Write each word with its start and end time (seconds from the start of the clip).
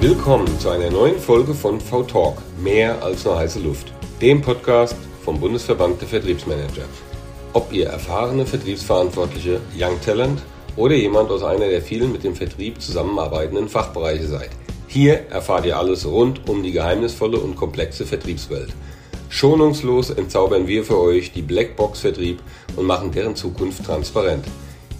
Willkommen 0.00 0.46
zu 0.60 0.70
einer 0.70 0.92
neuen 0.92 1.18
Folge 1.18 1.54
von 1.54 1.80
V-Talk, 1.80 2.38
mehr 2.62 3.02
als 3.02 3.24
nur 3.24 3.36
heiße 3.36 3.58
Luft, 3.58 3.92
dem 4.22 4.40
Podcast 4.40 4.94
vom 5.24 5.40
Bundesverband 5.40 6.00
der 6.00 6.06
Vertriebsmanager. 6.06 6.84
Ob 7.52 7.72
ihr 7.72 7.88
erfahrene 7.88 8.46
Vertriebsverantwortliche, 8.46 9.60
Young 9.76 10.00
Talent 10.00 10.40
oder 10.76 10.94
jemand 10.94 11.32
aus 11.32 11.42
einer 11.42 11.68
der 11.68 11.82
vielen 11.82 12.12
mit 12.12 12.22
dem 12.22 12.36
Vertrieb 12.36 12.80
zusammenarbeitenden 12.80 13.68
Fachbereiche 13.68 14.28
seid. 14.28 14.50
Hier 14.86 15.26
erfahrt 15.30 15.66
ihr 15.66 15.76
alles 15.76 16.06
rund 16.06 16.48
um 16.48 16.62
die 16.62 16.70
geheimnisvolle 16.70 17.38
und 17.40 17.56
komplexe 17.56 18.06
Vertriebswelt. 18.06 18.72
Schonungslos 19.30 20.10
entzaubern 20.10 20.68
wir 20.68 20.84
für 20.84 21.00
euch 21.00 21.32
die 21.32 21.42
Blackbox-Vertrieb 21.42 22.38
und 22.76 22.86
machen 22.86 23.10
deren 23.10 23.34
Zukunft 23.34 23.84
transparent. 23.84 24.44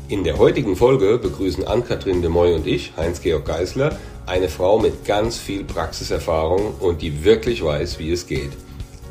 In 0.08 0.24
der 0.24 0.38
heutigen 0.38 0.74
Folge 0.74 1.18
begrüßen 1.18 1.68
Ann-Kathrin 1.68 2.20
de 2.20 2.30
Moy 2.30 2.54
und 2.54 2.66
ich, 2.66 2.94
Heinz-Georg 2.96 3.44
Geisler, 3.44 3.96
eine 4.28 4.48
Frau 4.48 4.78
mit 4.78 5.04
ganz 5.04 5.38
viel 5.38 5.64
Praxiserfahrung 5.64 6.74
und 6.80 7.02
die 7.02 7.24
wirklich 7.24 7.64
weiß, 7.64 7.98
wie 7.98 8.12
es 8.12 8.26
geht. 8.26 8.50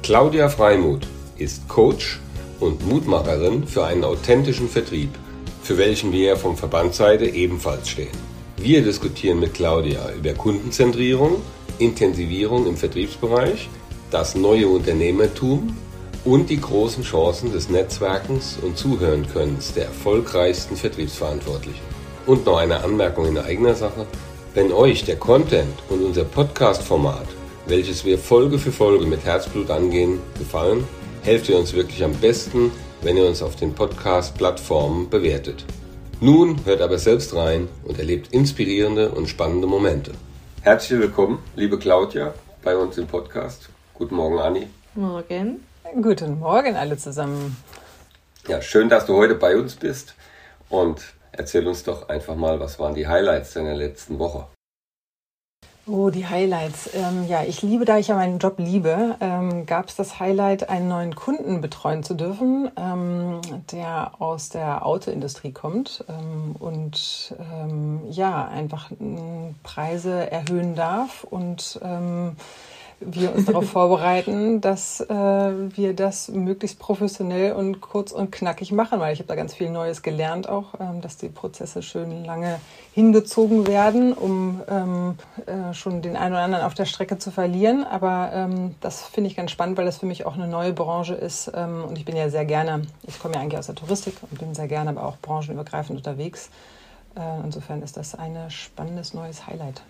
Claudia 0.03 0.47
Freimuth 0.47 1.07
ist 1.37 1.67
Coach 1.67 2.19
und 2.59 2.87
Mutmacherin 2.87 3.67
für 3.67 3.85
einen 3.85 4.03
authentischen 4.03 4.69
Vertrieb, 4.69 5.09
für 5.63 5.77
welchen 5.77 6.11
wir 6.11 6.37
vom 6.37 6.55
Verbandsseite 6.55 7.25
ebenfalls 7.25 7.89
stehen. 7.89 8.15
Wir 8.57 8.81
diskutieren 8.81 9.39
mit 9.39 9.53
Claudia 9.53 10.11
über 10.17 10.33
Kundenzentrierung, 10.33 11.41
Intensivierung 11.79 12.65
im 12.67 12.77
Vertriebsbereich, 12.77 13.69
das 14.09 14.35
neue 14.35 14.67
Unternehmertum 14.67 15.75
und 16.25 16.49
die 16.49 16.59
großen 16.59 17.03
Chancen 17.03 17.51
des 17.51 17.69
Netzwerkens 17.69 18.57
und 18.61 18.77
Zuhörenkönnens 18.77 19.73
der 19.73 19.85
erfolgreichsten 19.85 20.75
Vertriebsverantwortlichen. 20.75 21.81
Und 22.25 22.45
noch 22.45 22.57
eine 22.57 22.83
Anmerkung 22.83 23.27
in 23.27 23.37
eigener 23.37 23.75
Sache. 23.75 24.05
Wenn 24.57 24.71
euch 24.71 25.05
der 25.05 25.17
Content 25.17 25.77
und 25.87 26.03
unser 26.03 26.23
Podcast-Format, 26.23 27.27
welches 27.67 28.03
wir 28.05 28.17
Folge 28.17 28.57
für 28.57 28.71
Folge 28.71 29.05
mit 29.05 29.23
Herzblut 29.23 29.69
angehen, 29.69 30.19
gefallen, 30.35 30.83
helft 31.21 31.47
ihr 31.47 31.59
uns 31.59 31.75
wirklich 31.75 32.03
am 32.03 32.13
besten, 32.13 32.71
wenn 33.03 33.17
ihr 33.17 33.27
uns 33.27 33.43
auf 33.43 33.55
den 33.55 33.75
Podcast-Plattformen 33.75 35.11
bewertet. 35.11 35.63
Nun 36.21 36.65
hört 36.65 36.81
aber 36.81 36.97
selbst 36.97 37.35
rein 37.35 37.67
und 37.83 37.99
erlebt 37.99 38.33
inspirierende 38.33 39.11
und 39.11 39.29
spannende 39.29 39.67
Momente. 39.67 40.13
Herzlich 40.63 41.01
willkommen, 41.01 41.37
liebe 41.55 41.77
Claudia, 41.77 42.33
bei 42.63 42.75
uns 42.75 42.97
im 42.97 43.05
Podcast. 43.05 43.69
Guten 43.93 44.15
Morgen, 44.15 44.39
Anni. 44.39 44.65
Morgen. 44.95 45.63
Guten 46.01 46.39
Morgen 46.39 46.75
alle 46.75 46.97
zusammen. 46.97 47.57
Ja, 48.47 48.59
schön, 48.63 48.89
dass 48.89 49.05
du 49.05 49.17
heute 49.17 49.35
bei 49.35 49.55
uns 49.55 49.75
bist 49.75 50.15
und 50.69 51.13
erzähl 51.31 51.67
uns 51.67 51.83
doch 51.83 52.09
einfach 52.09 52.35
mal, 52.35 52.59
was 52.59 52.79
waren 52.79 52.95
die 52.95 53.07
Highlights 53.07 53.53
deiner 53.53 53.75
letzten 53.75 54.19
Woche? 54.19 54.47
Oh, 55.89 56.09
die 56.09 56.27
Highlights. 56.27 56.89
Ähm, 56.93 57.25
ja, 57.29 57.43
ich 57.45 57.61
liebe, 57.61 57.85
da 57.85 57.97
ich 57.97 58.09
ja 58.09 58.15
meinen 58.15 58.39
Job 58.39 58.55
liebe, 58.57 59.15
ähm, 59.21 59.65
gab 59.65 59.87
es 59.87 59.95
das 59.95 60.19
Highlight, 60.19 60.67
einen 60.67 60.89
neuen 60.89 61.15
Kunden 61.15 61.61
betreuen 61.61 62.03
zu 62.03 62.13
dürfen, 62.13 62.69
ähm, 62.75 63.39
der 63.71 64.11
aus 64.19 64.49
der 64.49 64.85
Autoindustrie 64.85 65.53
kommt 65.53 66.03
ähm, 66.09 66.57
und 66.59 67.33
ähm, 67.39 68.01
ja, 68.09 68.45
einfach 68.49 68.91
Preise 69.63 70.29
erhöhen 70.29 70.75
darf 70.75 71.23
und 71.23 71.79
ähm, 71.81 72.35
wir 72.99 73.33
uns 73.33 73.45
darauf 73.45 73.69
vorbereiten, 73.69 74.59
dass 74.59 75.01
äh, 75.01 75.13
wir 75.13 75.93
das 75.93 76.29
möglichst 76.29 76.79
professionell 76.79 77.53
und 77.53 77.79
kurz 77.79 78.11
und 78.11 78.31
knackig 78.31 78.71
machen, 78.71 78.99
weil 78.99 79.13
ich 79.13 79.19
habe 79.19 79.27
da 79.27 79.35
ganz 79.35 79.53
viel 79.53 79.69
Neues 79.69 80.01
gelernt 80.01 80.49
auch, 80.49 80.73
ähm, 80.79 81.01
dass 81.01 81.17
die 81.17 81.29
Prozesse 81.29 81.83
schön 81.83 82.25
lange 82.25 82.59
hingezogen 82.93 83.67
werden, 83.67 84.13
um 84.13 84.61
ähm, 84.67 85.15
äh, 85.45 85.73
schon 85.73 86.01
den 86.01 86.15
einen 86.15 86.33
oder 86.33 86.43
anderen 86.43 86.65
auf 86.65 86.73
der 86.73 86.85
Strecke 86.85 87.19
zu 87.19 87.29
verlieren. 87.29 87.83
Aber 87.83 88.31
ähm, 88.33 88.75
das 88.81 89.03
finde 89.03 89.29
ich 89.29 89.35
ganz 89.35 89.51
spannend, 89.51 89.77
weil 89.77 89.85
das 89.85 89.99
für 89.99 90.07
mich 90.07 90.25
auch 90.25 90.33
eine 90.33 90.47
neue 90.47 90.73
Branche 90.73 91.13
ist 91.13 91.51
ähm, 91.55 91.83
und 91.87 91.97
ich 91.97 92.05
bin 92.05 92.15
ja 92.15 92.29
sehr 92.29 92.45
gerne, 92.45 92.81
ich 93.03 93.19
komme 93.19 93.35
ja 93.35 93.41
eigentlich 93.41 93.59
aus 93.59 93.67
der 93.67 93.75
Touristik 93.75 94.15
und 94.29 94.39
bin 94.39 94.55
sehr 94.55 94.67
gerne 94.67 94.89
aber 94.89 95.03
auch 95.03 95.17
branchenübergreifend 95.17 95.97
unterwegs. 95.97 96.49
Äh, 97.15 97.21
insofern 97.43 97.83
ist 97.83 97.97
das 97.97 98.15
ein 98.15 98.35
spannendes 98.49 99.13
neues 99.13 99.45
Highlight. 99.45 99.81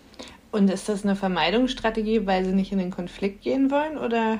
Und 0.51 0.69
ist 0.69 0.89
das 0.89 1.03
eine 1.03 1.15
Vermeidungsstrategie, 1.15 2.25
weil 2.25 2.45
sie 2.45 2.53
nicht 2.53 2.71
in 2.71 2.77
den 2.77 2.91
Konflikt 2.91 3.41
gehen 3.41 3.69
wollen 3.69 3.97
oder? 3.97 4.39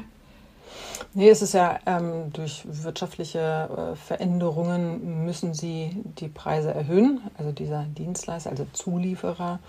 Nee, 1.14 1.30
es 1.30 1.42
ist 1.42 1.54
ja 1.54 1.80
ähm, 1.86 2.32
durch 2.34 2.64
wirtschaftliche 2.66 3.94
äh, 3.94 3.96
Veränderungen 3.96 5.26
müssen 5.26 5.54
sie 5.54 5.92
die 6.20 6.28
Preise 6.28 6.74
erhöhen, 6.74 7.22
also 7.38 7.52
dieser 7.52 7.84
Dienstleister, 7.84 8.50
also 8.50 8.66
Zulieferer. 8.74 9.60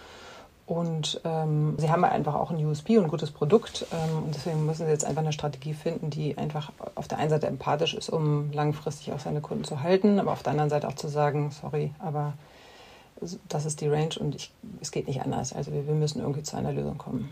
Und 0.67 1.23
ähm, 1.25 1.77
sie 1.79 1.91
haben 1.91 2.05
einfach 2.05 2.35
auch 2.35 2.51
ein 2.51 2.65
USP 2.65 2.99
und 2.99 3.05
ein 3.05 3.11
gutes 3.11 3.31
Produkt. 3.31 3.87
Ähm, 3.91 4.25
und 4.25 4.35
deswegen 4.35 4.67
müssen 4.67 4.85
sie 4.85 4.93
jetzt 4.93 5.05
einfach 5.05 5.23
eine 5.23 5.33
Strategie 5.33 5.73
finden, 5.73 6.11
die 6.11 6.37
einfach 6.37 6.73
auf 6.95 7.09
der 7.09 7.17
einen 7.17 7.31
Seite 7.31 7.47
empathisch 7.47 7.95
ist, 7.95 8.11
um 8.11 8.53
langfristig 8.53 9.13
auch 9.15 9.19
seine 9.19 9.41
Kunden 9.41 9.65
zu 9.65 9.83
halten, 9.83 10.21
aber 10.21 10.33
auf 10.33 10.43
der 10.43 10.53
anderen 10.53 10.69
Seite 10.69 10.87
auch 10.87 10.95
zu 10.95 11.09
sagen, 11.09 11.51
sorry, 11.51 11.93
aber 11.99 12.35
das 13.49 13.67
ist 13.67 13.81
die 13.81 13.89
Range 13.89 14.15
und 14.19 14.35
ich, 14.35 14.53
es 14.81 14.91
geht 14.91 15.09
nicht 15.09 15.23
anders. 15.23 15.53
Also 15.53 15.73
wir, 15.73 15.87
wir 15.87 15.95
müssen 15.95 16.21
irgendwie 16.21 16.43
zu 16.43 16.57
einer 16.57 16.73
Lösung 16.73 16.99
kommen. 16.99 17.29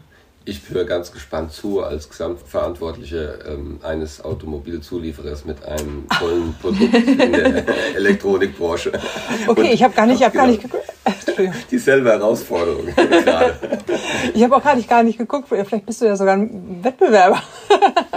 Ich 0.48 0.70
höre 0.70 0.84
ganz 0.84 1.10
gespannt 1.10 1.52
zu 1.52 1.82
als 1.82 2.08
Gesamtverantwortliche 2.08 3.40
ähm, 3.48 3.80
eines 3.82 4.24
Automobilzulieferers 4.24 5.44
mit 5.44 5.64
einem 5.64 6.06
tollen 6.20 6.54
Produkt 6.60 6.94
in 6.94 7.32
der 7.32 7.64
Elektronikbranche. 7.96 8.92
Okay, 9.48 9.60
Und 9.60 9.66
ich 9.66 9.82
habe 9.82 9.94
gar 9.94 10.06
nicht, 10.06 10.20
ich 10.20 10.24
habe 10.24 10.36
gar 10.36 10.46
nicht 10.46 10.62
geguckt. 10.62 10.84
Dieselbe 11.70 12.10
Herausforderung. 12.10 12.88
Ich 14.34 14.42
habe 14.42 14.56
auch 14.56 14.62
gar 14.62 14.76
nicht, 14.76 14.88
gar 14.88 15.02
nicht 15.02 15.18
geguckt. 15.18 15.48
Vielleicht 15.48 15.86
bist 15.86 16.00
du 16.00 16.06
ja 16.06 16.16
sogar 16.16 16.36
ein 16.36 16.80
Wettbewerber. 16.82 17.42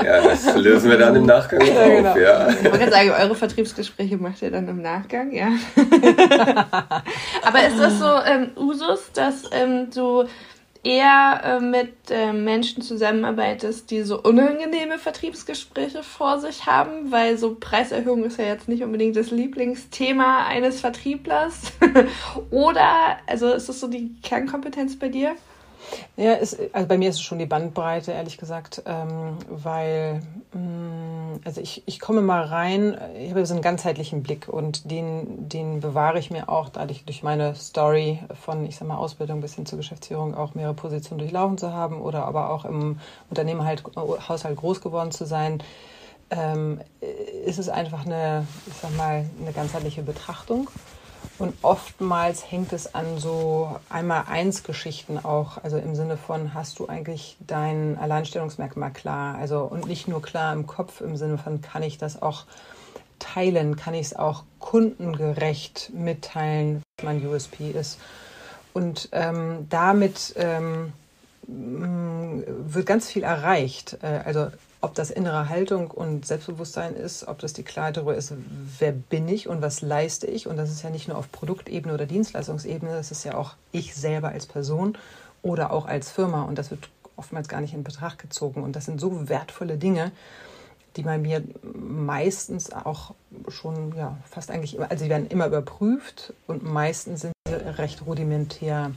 Ja, 0.04 0.22
das 0.22 0.56
lösen 0.56 0.90
wir 0.90 0.98
dann 0.98 1.16
im 1.16 1.26
Nachgang 1.26 1.62
ja, 1.62 1.82
auf. 1.82 1.88
Genau. 1.88 2.18
Ja. 2.18 2.50
Ich 2.50 2.72
wollte 2.72 2.92
sagen, 2.92 3.12
eure 3.12 3.36
Vertriebsgespräche 3.36 4.18
macht 4.18 4.42
ihr 4.42 4.52
dann 4.52 4.68
im 4.68 4.82
Nachgang, 4.82 5.32
ja. 5.32 5.50
Aber 7.44 7.68
ist 7.68 7.80
das 7.80 8.00
so 8.00 8.06
ähm, 8.26 8.52
Usus, 8.56 9.12
dass 9.14 9.44
ähm, 9.52 9.90
du 9.94 10.26
eher 10.84 11.42
äh, 11.44 11.60
mit 11.60 11.94
äh, 12.10 12.32
Menschen 12.32 12.82
zusammenarbeitest, 12.82 13.92
die 13.92 14.04
so 14.04 14.22
unangenehme 14.22 14.98
Vertriebsgespräche 14.98 16.04
vor 16.04 16.40
sich 16.40 16.66
haben, 16.66 17.12
weil 17.12 17.38
so 17.38 17.56
Preiserhöhung 17.60 18.24
ist 18.24 18.40
ja 18.40 18.46
jetzt 18.46 18.70
nicht 18.70 18.84
unbedingt 18.84 19.16
das 19.16 19.32
Lieblingsthema 19.32 20.46
eines 20.48 20.80
Vertrieblers. 20.80 21.74
Oder, 22.52 23.18
also 23.28 23.52
ist 23.52 23.68
das 23.68 23.80
so 23.80 23.88
die 23.88 24.16
Kernkompetenz 24.24 24.98
bei 24.98 25.10
dir? 25.10 25.36
Ja, 26.18 26.34
ist, 26.34 26.58
also 26.74 26.88
bei 26.88 26.98
mir 26.98 27.10
ist 27.10 27.16
es 27.16 27.22
schon 27.22 27.40
die 27.40 27.46
Bandbreite, 27.46 28.12
ehrlich 28.12 28.38
gesagt, 28.38 28.84
ähm, 28.86 29.38
weil 29.50 30.22
mh, 30.54 30.60
mm, 30.60 31.20
also 31.46 31.62
ich, 31.62 31.84
ich 31.86 32.00
komme 32.00 32.22
mal 32.22 32.44
rein, 32.44 32.98
ich 33.18 33.32
habe 33.32 33.46
so 33.46 33.54
einen 33.54 33.62
ganzheitlichen 33.62 34.24
Blick 34.24 34.48
und 34.50 34.90
den, 34.90 35.48
den 35.48 35.80
bewahre 35.80 36.20
ich 36.20 36.32
mir 36.32 36.50
auch, 36.50 36.70
dadurch 36.70 37.06
durch 37.06 37.24
meine 37.24 37.56
Story 37.56 38.20
von, 38.44 38.66
ich 38.66 38.76
sag 38.76 38.88
mal, 38.88 38.98
Ausbildung 38.98 39.42
bis 39.42 39.56
hin 39.56 39.66
zur 39.66 39.78
Geschäftsführung 39.78 40.36
auch 40.36 40.56
mehrere 40.56 40.74
Positionen 40.74 41.20
durchlaufen 41.20 41.58
zu 41.58 41.72
haben 41.74 42.02
oder 42.02 42.26
aber 42.26 42.52
auch 42.52 42.66
im 42.66 43.00
Unternehmen 43.30 43.64
halt, 43.64 43.84
Haushalt 43.96 44.58
groß 44.58 44.82
geworden 44.82 45.12
zu 45.12 45.26
sein. 45.26 45.64
Ähm, 46.32 46.80
ist 47.46 47.58
es 47.58 47.70
einfach 47.70 48.06
eine, 48.06 48.46
ich 48.68 48.74
sag 48.76 48.96
mal, 48.96 49.26
eine 49.42 49.52
ganzheitliche 49.52 50.04
Betrachtung. 50.04 50.70
Und 51.40 51.54
oftmals 51.62 52.52
hängt 52.52 52.74
es 52.74 52.94
an 52.94 53.18
so 53.18 53.80
einmal 53.90 54.26
eins 54.28 54.64
Geschichten 54.64 55.18
auch, 55.18 55.64
also 55.64 55.78
im 55.78 55.96
Sinne 55.96 56.18
von, 56.18 56.54
hast 56.54 56.80
du 56.80 56.88
eigentlich 56.88 57.38
dein 57.40 57.98
Alleinstellungsmerkmal 57.98 58.92
klar? 58.92 59.36
Also 59.38 59.62
und 59.62 59.88
nicht 59.88 60.10
nur 60.10 60.22
klar 60.22 60.54
im 60.54 60.68
Kopf 60.68 61.00
im 61.00 61.16
Sinne 61.16 61.38
von, 61.38 61.62
kann 61.62 61.82
ich 61.82 61.98
das 61.98 62.22
auch 62.22 62.44
teilen, 63.20 63.78
kann 63.78 63.94
ich 63.94 64.08
es 64.08 64.16
auch 64.16 64.44
kundengerecht 64.60 65.92
mitteilen, 65.94 66.84
was 66.98 67.06
mein 67.06 67.26
USP 67.26 67.72
ist. 67.72 68.00
Und 68.74 69.08
ähm, 69.14 69.68
damit 69.70 70.34
ähm, 70.36 70.92
wird 71.48 72.86
ganz 72.86 73.08
viel 73.08 73.24
erreicht. 73.24 73.98
Äh, 74.02 74.20
also 74.26 74.48
ob 74.82 74.96
das 74.96 75.12
innere 75.12 75.50
Haltung 75.50 75.92
und 75.92 76.26
Selbstbewusstsein 76.26 76.96
ist, 76.96 77.28
ob 77.28 77.40
das 77.40 77.54
die 77.54 77.64
Klarheit 77.64 77.98
darüber 77.98 78.16
ist, 78.16 78.34
wer 78.80 78.94
bin 78.94 79.28
ich 79.28 79.50
und 79.50 79.62
was 79.62 79.82
leiste 79.82 80.28
ich. 80.28 80.48
Und 80.48 80.58
das 80.58 80.72
ist 80.72 80.84
ja 80.84 80.90
nicht 80.90 81.08
nur 81.08 81.18
auf 81.18 81.32
Produktebene 81.32 81.94
oder 81.94 82.06
Dienstleistungsebene, 82.06 82.94
das 82.94 83.12
ist 83.12 83.26
ja 83.26 83.36
auch 83.36 83.56
ich 83.72 83.94
selber 83.96 84.30
als 84.30 84.46
Person 84.46 84.98
oder 85.42 85.72
auch 85.72 85.86
als 85.86 86.12
Firma. 86.12 86.44
Und 86.44 86.58
das 86.58 86.72
wird 86.72 86.90
oftmals 87.18 87.50
gar 87.50 87.60
nicht 87.60 87.74
in 87.74 87.84
Betracht 87.84 88.20
gezogen. 88.20 88.64
Und 88.64 88.76
das 88.76 88.86
sind 88.86 89.02
so 89.02 89.28
wertvolle 89.28 89.78
Dinge, 89.78 90.12
die 90.96 91.04
bei 91.04 91.18
mir 91.18 91.44
meistens 91.64 92.72
auch 92.72 93.14
schon, 93.50 93.94
ja, 93.96 94.18
fast 94.30 94.50
eigentlich 94.50 94.76
immer, 94.76 94.90
also 94.90 95.04
sie 95.04 95.10
werden 95.10 95.28
immer 95.28 95.48
überprüft 95.48 96.34
und 96.48 96.64
meistens 96.64 97.22
sind 97.22 97.34
sie 97.48 97.54
recht 97.54 98.06
rudimentär 98.06 98.92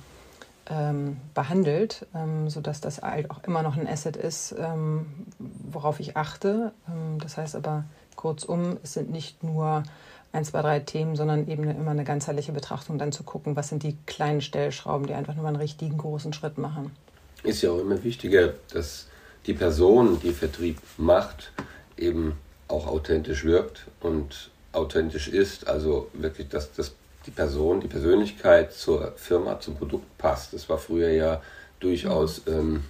ähm, 0.70 1.16
behandelt, 1.34 2.06
ähm, 2.14 2.48
sodass 2.48 2.80
das 2.80 3.02
halt 3.02 3.30
auch 3.30 3.42
immer 3.44 3.62
noch 3.62 3.76
ein 3.76 3.86
Asset 3.86 4.16
ist, 4.16 4.54
ähm, 4.58 5.06
worauf 5.38 6.00
ich 6.00 6.16
achte. 6.16 6.72
Ähm, 6.88 7.18
das 7.20 7.36
heißt 7.36 7.56
aber 7.56 7.84
kurzum, 8.16 8.78
es 8.82 8.94
sind 8.94 9.10
nicht 9.10 9.42
nur 9.42 9.82
ein, 10.32 10.44
zwei, 10.44 10.62
drei 10.62 10.80
Themen, 10.80 11.16
sondern 11.16 11.48
eben 11.48 11.64
immer 11.64 11.90
eine 11.90 12.04
ganzheitliche 12.04 12.52
Betrachtung, 12.52 12.98
dann 12.98 13.12
zu 13.12 13.22
gucken, 13.22 13.56
was 13.56 13.68
sind 13.68 13.82
die 13.82 13.96
kleinen 14.06 14.40
Stellschrauben, 14.40 15.06
die 15.06 15.14
einfach 15.14 15.34
nur 15.34 15.42
mal 15.42 15.50
einen 15.50 15.58
richtigen 15.58 15.98
großen 15.98 16.32
Schritt 16.32 16.58
machen. 16.58 16.92
ist 17.42 17.62
ja 17.62 17.70
auch 17.70 17.80
immer 17.80 18.02
wichtiger, 18.02 18.54
dass 18.72 19.08
die 19.46 19.54
Person, 19.54 20.20
die 20.20 20.32
Vertrieb 20.32 20.78
macht, 20.96 21.52
eben 21.96 22.38
auch 22.68 22.86
authentisch 22.86 23.44
wirkt 23.44 23.86
und 24.00 24.50
authentisch 24.72 25.28
ist. 25.28 25.66
Also 25.66 26.08
wirklich, 26.14 26.48
dass, 26.48 26.72
dass 26.72 26.94
die 27.26 27.30
Person, 27.30 27.80
die 27.80 27.88
Persönlichkeit 27.88 28.72
zur 28.72 29.12
Firma, 29.16 29.60
zum 29.60 29.76
Produkt 29.76 30.18
passt. 30.18 30.52
Das 30.52 30.68
war 30.68 30.78
früher 30.78 31.10
ja 31.10 31.42
durchaus 31.80 32.42
ähm, 32.46 32.84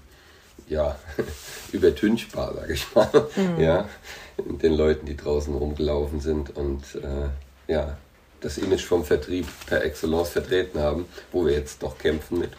ja, 0.68 0.96
übertünchbar, 1.72 2.54
sage 2.54 2.74
ich 2.74 2.94
mal, 2.94 3.10
mhm. 3.36 3.60
ja, 3.60 3.88
den 4.38 4.74
Leuten, 4.74 5.06
die 5.06 5.16
draußen 5.16 5.54
rumgelaufen 5.54 6.20
sind 6.20 6.56
und 6.56 6.82
äh, 6.96 7.72
ja, 7.72 7.96
das 8.40 8.58
Image 8.58 8.84
vom 8.84 9.04
Vertrieb 9.04 9.46
per 9.66 9.84
Excellence 9.84 10.30
vertreten 10.30 10.80
haben, 10.80 11.06
wo 11.30 11.44
wir 11.44 11.52
jetzt 11.52 11.82
noch 11.82 11.98
kämpfen 11.98 12.38
mit. 12.38 12.50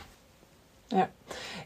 Ja, 0.92 1.10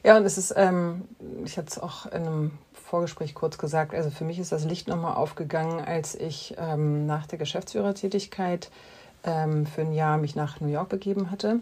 ja 0.04 0.18
und 0.18 0.26
es 0.26 0.38
ist, 0.38 0.54
ähm, 0.56 1.04
ich 1.46 1.58
hatte 1.58 1.70
es 1.70 1.80
auch 1.80 2.06
in 2.08 2.26
einem 2.26 2.52
Vorgespräch 2.74 3.36
kurz 3.36 3.58
gesagt, 3.58 3.94
also 3.94 4.10
für 4.10 4.24
mich 4.24 4.40
ist 4.40 4.52
das 4.52 4.64
Licht 4.64 4.88
nochmal 4.88 5.16
aufgegangen, 5.16 5.82
als 5.82 6.16
ich 6.16 6.56
ähm, 6.58 7.06
nach 7.06 7.28
der 7.28 7.38
Geschäftsführertätigkeit 7.38 8.72
ähm, 9.28 9.68
für 9.68 9.82
ein 9.82 9.94
Jahr 9.94 10.18
mich 10.18 10.36
nach 10.36 10.60
New 10.60 10.70
York 10.70 10.90
begeben 10.90 11.30
hatte 11.30 11.60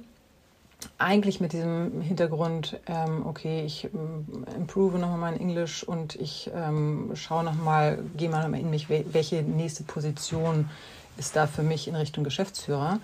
eigentlich 0.97 1.39
mit 1.39 1.53
diesem 1.53 2.01
Hintergrund, 2.01 2.79
ähm, 2.87 3.25
okay, 3.25 3.63
ich 3.65 3.85
ähm, 3.85 4.45
improve 4.55 4.97
nochmal 4.97 5.17
mein 5.17 5.39
Englisch 5.39 5.83
und 5.83 6.15
ich 6.15 6.49
ähm, 6.53 7.11
schaue 7.15 7.43
nochmal, 7.43 7.99
gehe 8.15 8.29
mal 8.29 8.53
in 8.53 8.69
mich, 8.69 8.89
welche 8.89 9.41
nächste 9.43 9.83
Position 9.83 10.69
ist 11.17 11.35
da 11.35 11.47
für 11.47 11.63
mich 11.63 11.87
in 11.87 11.95
Richtung 11.95 12.23
Geschäftsführer. 12.23 12.99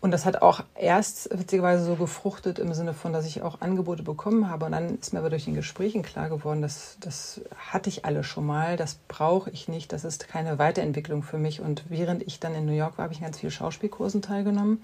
Und 0.00 0.10
das 0.10 0.24
hat 0.24 0.42
auch 0.42 0.62
erst 0.74 1.30
witzigerweise 1.36 1.84
so 1.84 1.96
gefruchtet 1.96 2.58
im 2.58 2.74
Sinne 2.74 2.92
von, 2.92 3.12
dass 3.12 3.26
ich 3.26 3.42
auch 3.42 3.60
Angebote 3.60 4.02
bekommen 4.02 4.50
habe. 4.50 4.66
Und 4.66 4.72
dann 4.72 4.98
ist 4.98 5.12
mir 5.12 5.20
aber 5.20 5.30
durch 5.30 5.46
den 5.46 5.54
Gesprächen 5.54 6.02
klar 6.02 6.28
geworden, 6.28 6.62
dass 6.62 6.96
das 7.00 7.40
hatte 7.56 7.88
ich 7.88 8.04
alle 8.04 8.22
schon 8.22 8.46
mal, 8.46 8.76
das 8.76 8.96
brauche 9.08 9.50
ich 9.50 9.68
nicht, 9.68 9.92
das 9.92 10.04
ist 10.04 10.28
keine 10.28 10.58
Weiterentwicklung 10.58 11.22
für 11.22 11.38
mich. 11.38 11.60
Und 11.60 11.84
während 11.88 12.22
ich 12.22 12.40
dann 12.40 12.54
in 12.54 12.66
New 12.66 12.72
York 12.72 12.98
war, 12.98 13.04
habe 13.04 13.14
ich 13.14 13.20
ganz 13.20 13.38
viel 13.38 13.50
Schauspielkursen 13.50 14.22
teilgenommen 14.22 14.82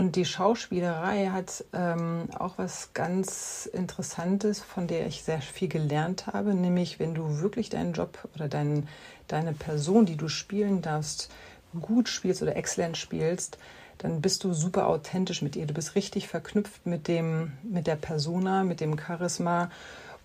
und 0.00 0.16
die 0.16 0.24
Schauspielerei 0.24 1.26
hat 1.26 1.62
ähm, 1.74 2.28
auch 2.38 2.56
was 2.56 2.94
ganz 2.94 3.68
Interessantes, 3.70 4.60
von 4.60 4.86
der 4.86 5.06
ich 5.06 5.24
sehr 5.24 5.42
viel 5.42 5.68
gelernt 5.68 6.26
habe, 6.26 6.54
nämlich 6.54 6.98
wenn 6.98 7.14
du 7.14 7.40
wirklich 7.40 7.68
deinen 7.68 7.92
Job 7.92 8.26
oder 8.34 8.48
dein, 8.48 8.88
deine 9.28 9.52
Person, 9.52 10.06
die 10.06 10.16
du 10.16 10.28
spielen 10.28 10.80
darfst, 10.80 11.30
gut 11.78 12.08
spielst 12.08 12.40
oder 12.40 12.56
exzellent 12.56 12.96
spielst, 12.96 13.58
dann 14.00 14.20
bist 14.20 14.44
du 14.44 14.52
super 14.52 14.86
authentisch 14.86 15.42
mit 15.42 15.56
ihr. 15.56 15.66
Du 15.66 15.74
bist 15.74 15.94
richtig 15.94 16.28
verknüpft 16.28 16.86
mit 16.86 17.06
dem, 17.08 17.52
mit 17.62 17.86
der 17.86 17.96
Persona, 17.96 18.64
mit 18.64 18.80
dem 18.80 18.98
Charisma 18.98 19.70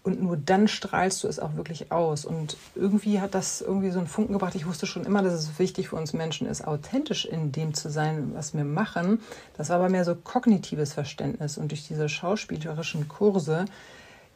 und 0.06 0.22
nur 0.22 0.38
dann 0.38 0.68
strahlst 0.68 1.24
du 1.24 1.27
es 1.27 1.39
auch 1.39 1.56
wirklich 1.56 1.92
aus. 1.92 2.25
Und 2.25 2.57
irgendwie 2.75 3.19
hat 3.19 3.33
das 3.33 3.62
irgendwie 3.62 3.89
so 3.89 3.98
einen 3.98 4.07
Funken 4.07 4.33
gebracht. 4.33 4.54
Ich 4.54 4.68
wusste 4.68 4.86
schon 4.86 5.04
immer, 5.04 5.24
dass 5.24 5.33
es 5.33 5.57
wichtig 5.57 5.89
für 5.89 5.95
uns 5.95 6.13
Menschen 6.13 6.45
ist, 6.45 6.66
authentisch 6.66 7.25
in 7.25 7.51
dem 7.51 7.74
zu 7.74 7.89
sein, 7.89 8.31
was 8.36 8.54
wir 8.54 8.66
machen. 8.66 9.19
Das 9.57 9.69
war 9.69 9.78
aber 9.78 9.89
mehr 9.89 10.06
so 10.06 10.13
kognitives 10.13 10.94
Verständnis. 10.94 11.57
Und 11.57 11.71
durch 11.71 11.88
diese 11.88 12.07
schauspielerischen 12.07 13.07
Kurse 13.07 13.66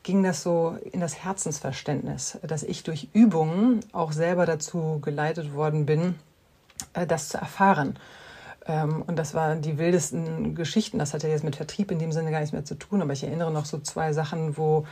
ging 0.01 0.24
das 0.24 0.42
so 0.42 0.75
in 0.92 1.01
das 1.01 1.24
Herzensverständnis, 1.24 2.39
dass 2.42 2.63
ich 2.63 2.81
durch 2.81 3.09
Übungen 3.13 3.81
auch 3.92 4.12
selber 4.12 4.47
dazu 4.47 5.00
geleitet 5.03 5.53
worden 5.53 5.85
bin, 5.85 6.15
äh, 6.94 7.06
das 7.06 7.30
zu 7.30 7.38
erfahren. 7.38 8.00
Ähm, 8.65 9.03
und 9.06 9.17
das 9.17 9.33
waren 9.33 9.61
die 9.61 9.77
wildesten 9.77 10.56
Geschichten. 10.56 11.00
Das 11.00 11.13
hat 11.13 11.23
ja 11.23 11.29
jetzt 11.29 11.44
mit 11.44 11.56
Vertrieb 11.56 11.91
in 11.91 12.00
dem 12.00 12.11
Sinne 12.11 12.31
gar 12.31 12.39
nichts 12.39 12.53
mehr 12.53 12.65
zu 12.65 12.75
tun, 12.75 13.01
aber 13.01 13.13
ich 13.13 13.23
erinnere 13.23 13.51
noch 13.51 13.65
so 13.65 13.79
zwei 13.79 14.13
Sachen, 14.13 14.57
wo 14.57 14.85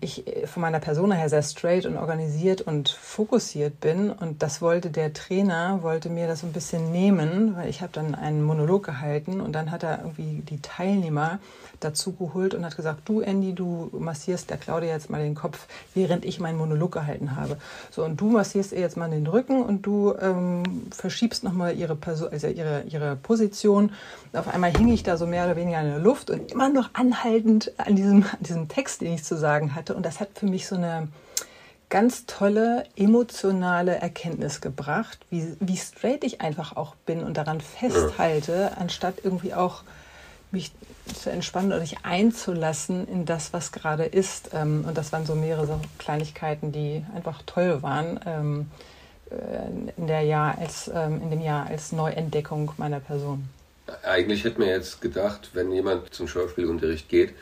ich 0.00 0.26
äh, 0.26 0.46
von 0.46 0.62
meiner 0.62 0.80
Person 0.80 1.12
her 1.12 1.28
sehr 1.28 1.42
straight 1.42 1.84
und 1.84 1.96
organisiert 1.96 2.62
und 2.62 2.88
fokussiert 2.88 3.80
bin. 3.80 4.10
Und 4.10 4.42
das 4.42 4.62
wollte 4.62 4.90
der 4.90 5.12
Trainer, 5.12 5.82
wollte 5.82 6.08
mir 6.08 6.26
das 6.26 6.40
so 6.40 6.46
ein 6.46 6.52
bisschen 6.52 6.90
nehmen, 6.90 7.56
weil 7.56 7.68
ich 7.68 7.82
habe 7.82 7.92
dann 7.92 8.14
einen 8.14 8.42
Monolog 8.42 8.84
gehalten 8.84 9.40
und 9.40 9.52
dann 9.52 9.70
hat 9.70 9.82
er 9.82 9.98
irgendwie 9.98 10.42
die 10.48 10.60
Teilnehmer 10.60 11.38
dazu 11.80 12.12
geholt 12.12 12.54
und 12.54 12.64
hat 12.64 12.76
gesagt, 12.76 13.08
du 13.08 13.20
Andy, 13.20 13.54
du 13.54 13.90
massierst 13.98 14.50
der 14.50 14.56
Claudia 14.56 14.90
jetzt 14.90 15.10
mal 15.10 15.22
den 15.22 15.34
Kopf, 15.34 15.66
während 15.94 16.24
ich 16.24 16.40
meinen 16.40 16.56
Monolog 16.56 16.92
gehalten 16.92 17.36
habe. 17.36 17.56
So, 17.90 18.04
und 18.04 18.20
du 18.20 18.30
massierst 18.30 18.72
ihr 18.72 18.80
jetzt 18.80 18.96
mal 18.96 19.10
den 19.10 19.26
Rücken 19.26 19.62
und 19.62 19.82
du 19.82 20.14
ähm, 20.20 20.62
verschiebst 20.90 21.44
nochmal 21.44 21.76
ihre, 21.76 21.98
also 22.06 22.46
ihre, 22.46 22.84
ihre 22.88 23.16
Position. 23.16 23.92
Auf 24.32 24.48
einmal 24.48 24.70
hing 24.76 24.88
ich 24.88 25.02
da 25.02 25.16
so 25.16 25.26
mehr 25.26 25.44
oder 25.44 25.56
weniger 25.56 25.80
in 25.80 25.88
der 25.88 25.98
Luft 25.98 26.30
und 26.30 26.52
immer 26.52 26.68
noch 26.68 26.90
anhaltend 26.94 27.72
an 27.78 27.96
diesem, 27.96 28.22
an 28.22 28.38
diesem 28.40 28.68
Text, 28.68 29.00
den 29.00 29.14
ich 29.14 29.24
zu 29.24 29.36
sagen 29.42 29.74
hatte. 29.74 29.94
Und 29.94 30.06
das 30.06 30.20
hat 30.20 30.30
für 30.34 30.46
mich 30.46 30.66
so 30.66 30.76
eine 30.76 31.08
ganz 31.90 32.24
tolle 32.24 32.84
emotionale 32.96 33.96
Erkenntnis 33.96 34.62
gebracht, 34.62 35.18
wie, 35.28 35.54
wie 35.60 35.76
straight 35.76 36.24
ich 36.24 36.40
einfach 36.40 36.74
auch 36.74 36.94
bin 37.04 37.22
und 37.22 37.36
daran 37.36 37.60
festhalte, 37.60 38.78
anstatt 38.78 39.16
irgendwie 39.22 39.52
auch 39.52 39.82
mich 40.52 40.72
zu 41.20 41.30
entspannen 41.30 41.70
oder 41.70 41.80
sich 41.80 41.98
einzulassen 42.02 43.06
in 43.08 43.26
das, 43.26 43.52
was 43.52 43.72
gerade 43.72 44.04
ist. 44.04 44.50
Ähm, 44.54 44.86
und 44.88 44.96
das 44.96 45.12
waren 45.12 45.26
so 45.26 45.34
mehrere 45.34 45.66
so 45.66 45.80
Kleinigkeiten, 45.98 46.72
die 46.72 47.04
einfach 47.14 47.42
toll 47.44 47.82
waren 47.82 48.20
ähm, 48.24 48.70
äh, 49.30 49.90
in, 49.96 50.06
der 50.06 50.22
Jahr 50.22 50.56
als, 50.58 50.90
ähm, 50.94 51.20
in 51.22 51.30
dem 51.30 51.42
Jahr 51.42 51.66
als 51.66 51.92
Neuentdeckung 51.92 52.72
meiner 52.78 53.00
Person. 53.00 53.48
Eigentlich 54.02 54.44
hätte 54.44 54.60
man 54.60 54.68
jetzt 54.68 55.00
gedacht, 55.00 55.50
wenn 55.54 55.72
jemand 55.72 56.14
zum 56.14 56.28
Schauspielunterricht 56.28 57.08
geht, 57.08 57.34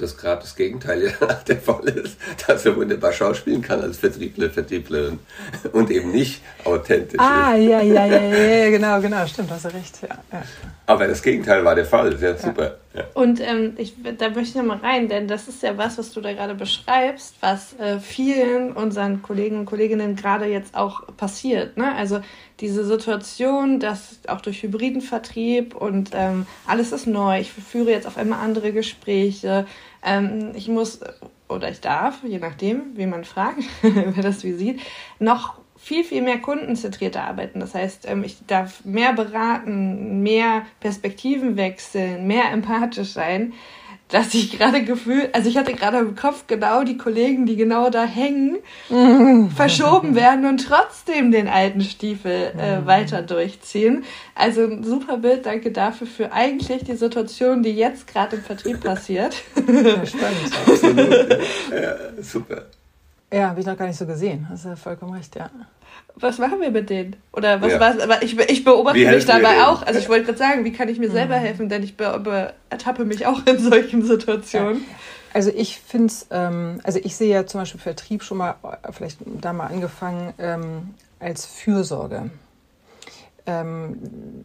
dass 0.00 0.16
gerade 0.16 0.42
das 0.42 0.56
Gegenteil 0.56 1.12
der 1.48 1.56
Fall 1.58 1.88
ist, 1.88 2.18
dass 2.46 2.66
er 2.66 2.76
wunderbar 2.76 3.12
schauspielen 3.12 3.62
kann 3.62 3.80
als 3.80 3.98
Vertriebler, 3.98 4.50
Vertrieblerin 4.50 5.18
und 5.72 5.90
eben 5.90 6.10
nicht 6.10 6.42
authentisch 6.64 7.20
ah, 7.20 7.54
ist. 7.54 7.68
ja, 7.68 7.80
ja, 7.80 8.06
ja, 8.06 8.22
ja, 8.22 8.70
genau, 8.70 9.00
genau, 9.00 9.26
stimmt, 9.26 9.50
hast 9.50 9.66
du 9.66 9.74
recht, 9.74 9.98
ja. 10.02 10.18
ja. 10.32 10.42
Aber 10.86 11.06
das 11.06 11.22
Gegenteil 11.22 11.64
war 11.64 11.74
der 11.74 11.86
Fall, 11.86 12.16
sehr 12.16 12.36
super. 12.36 12.78
Ja. 12.92 13.04
Und 13.14 13.40
ähm, 13.40 13.74
ich, 13.76 13.94
da 14.18 14.30
möchte 14.30 14.42
ich 14.42 14.54
nochmal 14.56 14.78
rein, 14.78 15.08
denn 15.08 15.28
das 15.28 15.46
ist 15.46 15.62
ja 15.62 15.78
was, 15.78 15.96
was 15.98 16.10
du 16.10 16.20
da 16.20 16.32
gerade 16.32 16.56
beschreibst, 16.56 17.36
was 17.40 17.78
äh, 17.78 18.00
vielen 18.00 18.72
unseren 18.72 19.22
Kollegen 19.22 19.60
und 19.60 19.66
Kolleginnen 19.66 20.16
gerade 20.16 20.46
jetzt 20.46 20.74
auch 20.74 21.02
passiert. 21.16 21.76
Ne? 21.76 21.94
Also 21.94 22.20
diese 22.58 22.84
Situation, 22.84 23.78
dass 23.78 24.18
auch 24.26 24.40
durch 24.40 24.64
hybriden 24.64 25.00
Vertrieb 25.00 25.76
und 25.76 26.10
ähm, 26.14 26.46
alles 26.66 26.90
ist 26.90 27.06
neu, 27.06 27.38
ich 27.38 27.52
führe 27.52 27.90
jetzt 27.90 28.08
auf 28.08 28.18
einmal 28.18 28.40
andere 28.40 28.72
Gespräche, 28.72 29.66
ähm, 30.02 30.52
ich 30.54 30.68
muss 30.68 31.00
oder 31.48 31.70
ich 31.70 31.80
darf, 31.80 32.22
je 32.24 32.38
nachdem, 32.38 32.96
wie 32.96 33.06
man 33.06 33.24
fragt, 33.24 33.64
wer 33.82 34.22
das 34.22 34.44
wie 34.44 34.52
sieht, 34.52 34.80
noch 35.18 35.58
viel, 35.76 36.04
viel 36.04 36.22
mehr 36.22 36.38
kundenzentrierter 36.38 37.24
arbeiten. 37.24 37.60
Das 37.60 37.74
heißt, 37.74 38.08
ähm, 38.08 38.22
ich 38.22 38.46
darf 38.46 38.84
mehr 38.84 39.12
beraten, 39.12 40.22
mehr 40.22 40.66
Perspektiven 40.78 41.56
wechseln, 41.56 42.26
mehr 42.26 42.50
empathisch 42.52 43.10
sein, 43.10 43.54
dass 44.10 44.34
ich 44.34 44.58
gerade 44.58 44.82
gefühlt, 44.84 45.34
also 45.34 45.48
ich 45.48 45.56
hatte 45.56 45.72
gerade 45.74 45.98
im 45.98 46.16
Kopf 46.16 46.44
genau 46.46 46.82
die 46.82 46.96
Kollegen, 46.96 47.46
die 47.46 47.56
genau 47.56 47.90
da 47.90 48.04
hängen, 48.04 48.58
verschoben 49.56 50.14
werden 50.14 50.46
und 50.46 50.66
trotzdem 50.66 51.30
den 51.30 51.48
alten 51.48 51.80
Stiefel 51.82 52.52
äh, 52.58 52.80
mhm. 52.80 52.86
weiter 52.86 53.22
durchziehen. 53.22 54.04
Also 54.34 54.62
ein 54.62 54.84
super 54.84 55.18
Bild, 55.18 55.46
danke 55.46 55.70
dafür 55.70 56.06
für 56.06 56.32
eigentlich 56.32 56.84
die 56.84 56.96
Situation, 56.96 57.62
die 57.62 57.70
jetzt 57.70 58.06
gerade 58.06 58.36
im 58.36 58.42
Vertrieb 58.42 58.80
passiert. 58.84 59.36
Ja, 59.56 60.06
spannend. 60.06 60.50
Absolut. 60.66 61.38
Ja, 61.70 62.22
super. 62.22 62.66
Ja, 63.32 63.50
habe 63.50 63.60
ich 63.60 63.66
noch 63.66 63.76
gar 63.76 63.86
nicht 63.86 63.98
so 63.98 64.06
gesehen. 64.06 64.46
Hast 64.50 64.64
du 64.64 64.76
vollkommen 64.76 65.14
recht, 65.14 65.36
ja. 65.36 65.50
Was 66.20 66.38
machen 66.38 66.60
wir 66.60 66.70
mit 66.70 66.90
denen? 66.90 67.16
Oder 67.32 67.60
was 67.60 67.72
ja. 67.72 67.80
war 67.80 68.02
Aber 68.02 68.22
ich, 68.22 68.38
ich 68.38 68.64
beobachte 68.64 68.98
mich 68.98 69.24
dabei 69.24 69.64
auch. 69.64 69.82
Also 69.82 69.98
ich 69.98 70.08
wollte 70.08 70.26
gerade 70.26 70.38
sagen, 70.38 70.64
wie 70.64 70.72
kann 70.72 70.88
ich 70.88 70.98
mir 70.98 71.10
selber 71.10 71.36
helfen? 71.36 71.68
Denn 71.68 71.82
ich 71.82 71.96
be, 71.96 72.20
be, 72.22 72.52
ertappe 72.68 73.04
mich 73.04 73.26
auch 73.26 73.46
in 73.46 73.58
solchen 73.58 74.04
Situationen. 74.04 74.78
Ja. 74.78 74.94
Also 75.32 75.50
ich 75.54 75.78
finde 75.78 76.06
es, 76.06 76.26
ähm, 76.30 76.80
also 76.82 76.98
ich 77.02 77.16
sehe 77.16 77.32
ja 77.32 77.46
zum 77.46 77.60
Beispiel 77.60 77.80
Vertrieb 77.80 78.22
schon 78.22 78.38
mal, 78.38 78.56
vielleicht 78.90 79.18
da 79.40 79.52
mal 79.52 79.66
angefangen, 79.66 80.34
ähm, 80.38 80.94
als 81.20 81.46
Fürsorge 81.46 82.30
ähm, 83.46 83.98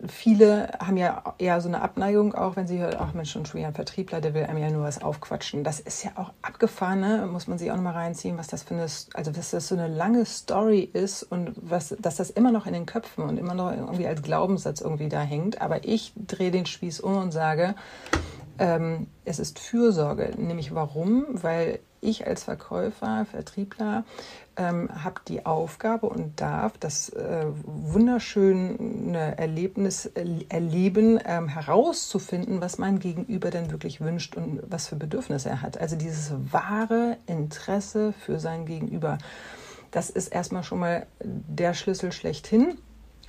viele 0.07 0.69
haben 0.79 0.97
ja 0.97 1.35
eher 1.37 1.61
so 1.61 1.67
eine 1.67 1.81
Abneigung, 1.81 2.33
auch 2.33 2.55
wenn 2.55 2.67
sie 2.67 2.79
hören, 2.79 2.95
ach 2.99 3.13
Mensch, 3.13 3.31
schon 3.31 3.45
ein 3.55 3.73
Vertriebler, 3.73 4.21
der 4.21 4.33
will 4.33 4.43
einem 4.43 4.57
ja 4.57 4.69
nur 4.69 4.83
was 4.83 5.01
aufquatschen. 5.01 5.63
Das 5.63 5.79
ist 5.79 6.03
ja 6.03 6.11
auch 6.15 6.31
abgefahren, 6.41 6.99
ne? 6.99 7.27
muss 7.31 7.47
man 7.47 7.57
sich 7.57 7.71
auch 7.71 7.75
nochmal 7.75 7.93
reinziehen, 7.93 8.37
was 8.37 8.47
das 8.47 8.63
für 8.63 8.73
eine, 8.73 8.87
also 9.13 9.31
dass 9.31 9.51
das 9.51 9.67
so 9.67 9.75
eine 9.75 9.87
lange 9.87 10.25
Story 10.25 10.89
ist 10.91 11.23
und 11.23 11.53
was, 11.55 11.95
dass 11.99 12.17
das 12.17 12.29
immer 12.29 12.51
noch 12.51 12.65
in 12.65 12.73
den 12.73 12.85
Köpfen 12.85 13.23
und 13.23 13.37
immer 13.37 13.53
noch 13.53 13.71
irgendwie 13.71 14.07
als 14.07 14.21
Glaubenssatz 14.21 14.81
irgendwie 14.81 15.09
da 15.09 15.21
hängt. 15.21 15.61
Aber 15.61 15.85
ich 15.85 16.13
drehe 16.15 16.51
den 16.51 16.65
Spieß 16.65 16.99
um 16.99 17.17
und 17.17 17.31
sage, 17.31 17.75
Ähm, 18.57 19.07
es 19.25 19.39
ist 19.39 19.59
Fürsorge, 19.59 20.31
nämlich 20.38 20.74
warum? 20.74 21.25
Weil 21.31 21.79
ich 22.01 22.27
als 22.27 22.43
Verkäufer, 22.43 23.25
Vertriebler 23.25 24.03
ähm, 24.57 24.89
habe 25.03 25.21
die 25.27 25.45
Aufgabe 25.45 26.07
und 26.07 26.39
darf 26.39 26.77
das 26.77 27.09
äh, 27.09 27.45
wunderschöne 27.65 29.38
Erlebnis 29.38 30.05
äh, 30.05 30.25
erleben, 30.50 31.19
ähm, 31.25 31.47
herauszufinden, 31.47 32.62
was 32.62 32.77
mein 32.77 33.00
Gegenüber 33.00 33.50
denn 33.50 33.71
wirklich 33.71 34.01
wünscht 34.01 34.35
und 34.35 34.62
was 34.69 34.88
für 34.88 34.95
Bedürfnisse 34.95 35.50
er 35.50 35.62
hat. 35.62 35.79
Also 35.79 35.95
dieses 35.95 36.31
wahre 36.51 37.17
Interesse 37.25 38.13
für 38.13 38.39
sein 38.39 38.65
Gegenüber. 38.65 39.17
Das 39.91 40.09
ist 40.09 40.27
erstmal 40.27 40.63
schon 40.63 40.79
mal 40.79 41.07
der 41.24 41.74
Schlüssel 41.74 42.12
schlechthin 42.12 42.77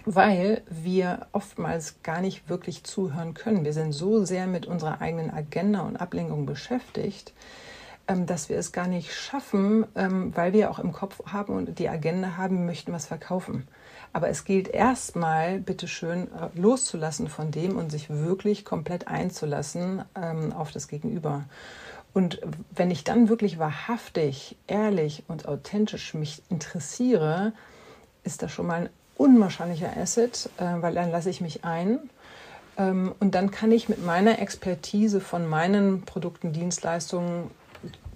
weil 0.07 0.63
wir 0.71 1.27
oftmals 1.33 2.03
gar 2.03 2.21
nicht 2.21 2.49
wirklich 2.49 2.85
zuhören 2.85 3.35
können. 3.35 3.65
Wir 3.65 3.73
sind 3.73 3.93
so 3.93 4.25
sehr 4.25 4.47
mit 4.47 4.65
unserer 4.65 5.01
eigenen 5.01 5.33
Agenda 5.33 5.81
und 5.81 5.97
Ablenkung 5.97 6.47
beschäftigt, 6.47 7.35
ähm, 8.07 8.25
dass 8.25 8.49
wir 8.49 8.57
es 8.57 8.71
gar 8.71 8.87
nicht 8.87 9.13
schaffen, 9.13 9.85
ähm, 9.97 10.35
weil 10.35 10.53
wir 10.53 10.71
auch 10.71 10.79
im 10.79 10.93
Kopf 10.93 11.21
haben 11.27 11.55
und 11.55 11.81
die 11.81 11.89
Agenda 11.89 12.37
haben, 12.37 12.65
möchten 12.65 12.93
was 12.93 13.07
verkaufen. 13.07 13.67
Aber 14.13 14.29
es 14.29 14.45
gilt 14.45 14.69
erstmal, 14.69 15.59
bitteschön, 15.59 16.29
äh, 16.33 16.49
loszulassen 16.55 17.29
von 17.29 17.51
dem 17.51 17.77
und 17.77 17.91
sich 17.91 18.09
wirklich 18.09 18.65
komplett 18.65 19.09
einzulassen 19.09 20.05
ähm, 20.15 20.53
auf 20.53 20.71
das 20.71 20.87
Gegenüber. 20.87 21.45
Und 22.15 22.41
wenn 22.71 22.93
ich 22.93 23.03
dann 23.03 23.29
wirklich 23.29 23.59
wahrhaftig, 23.59 24.57
ehrlich 24.69 25.25
und 25.27 25.49
authentisch 25.49 26.15
mich 26.15 26.43
interessiere, 26.49 27.53
ist 28.23 28.43
das 28.43 28.53
schon 28.53 28.67
mal 28.67 28.83
ein 28.83 28.89
unwahrscheinlicher 29.17 29.97
Asset, 29.97 30.51
äh, 30.59 30.65
weil 30.81 30.95
dann 30.95 31.11
lasse 31.11 31.31
ich 31.31 31.41
mich 31.41 31.65
ein. 31.65 31.99
Ähm, 32.77 33.15
und 33.21 33.35
dann 33.35 33.51
kann 33.51 33.73
ich 33.73 33.89
mit 33.89 34.05
meiner 34.05 34.39
Expertise 34.39 35.21
von 35.21 35.47
meinen 35.47 36.03
Produkten, 36.03 36.53
Dienstleistungen 36.53 37.51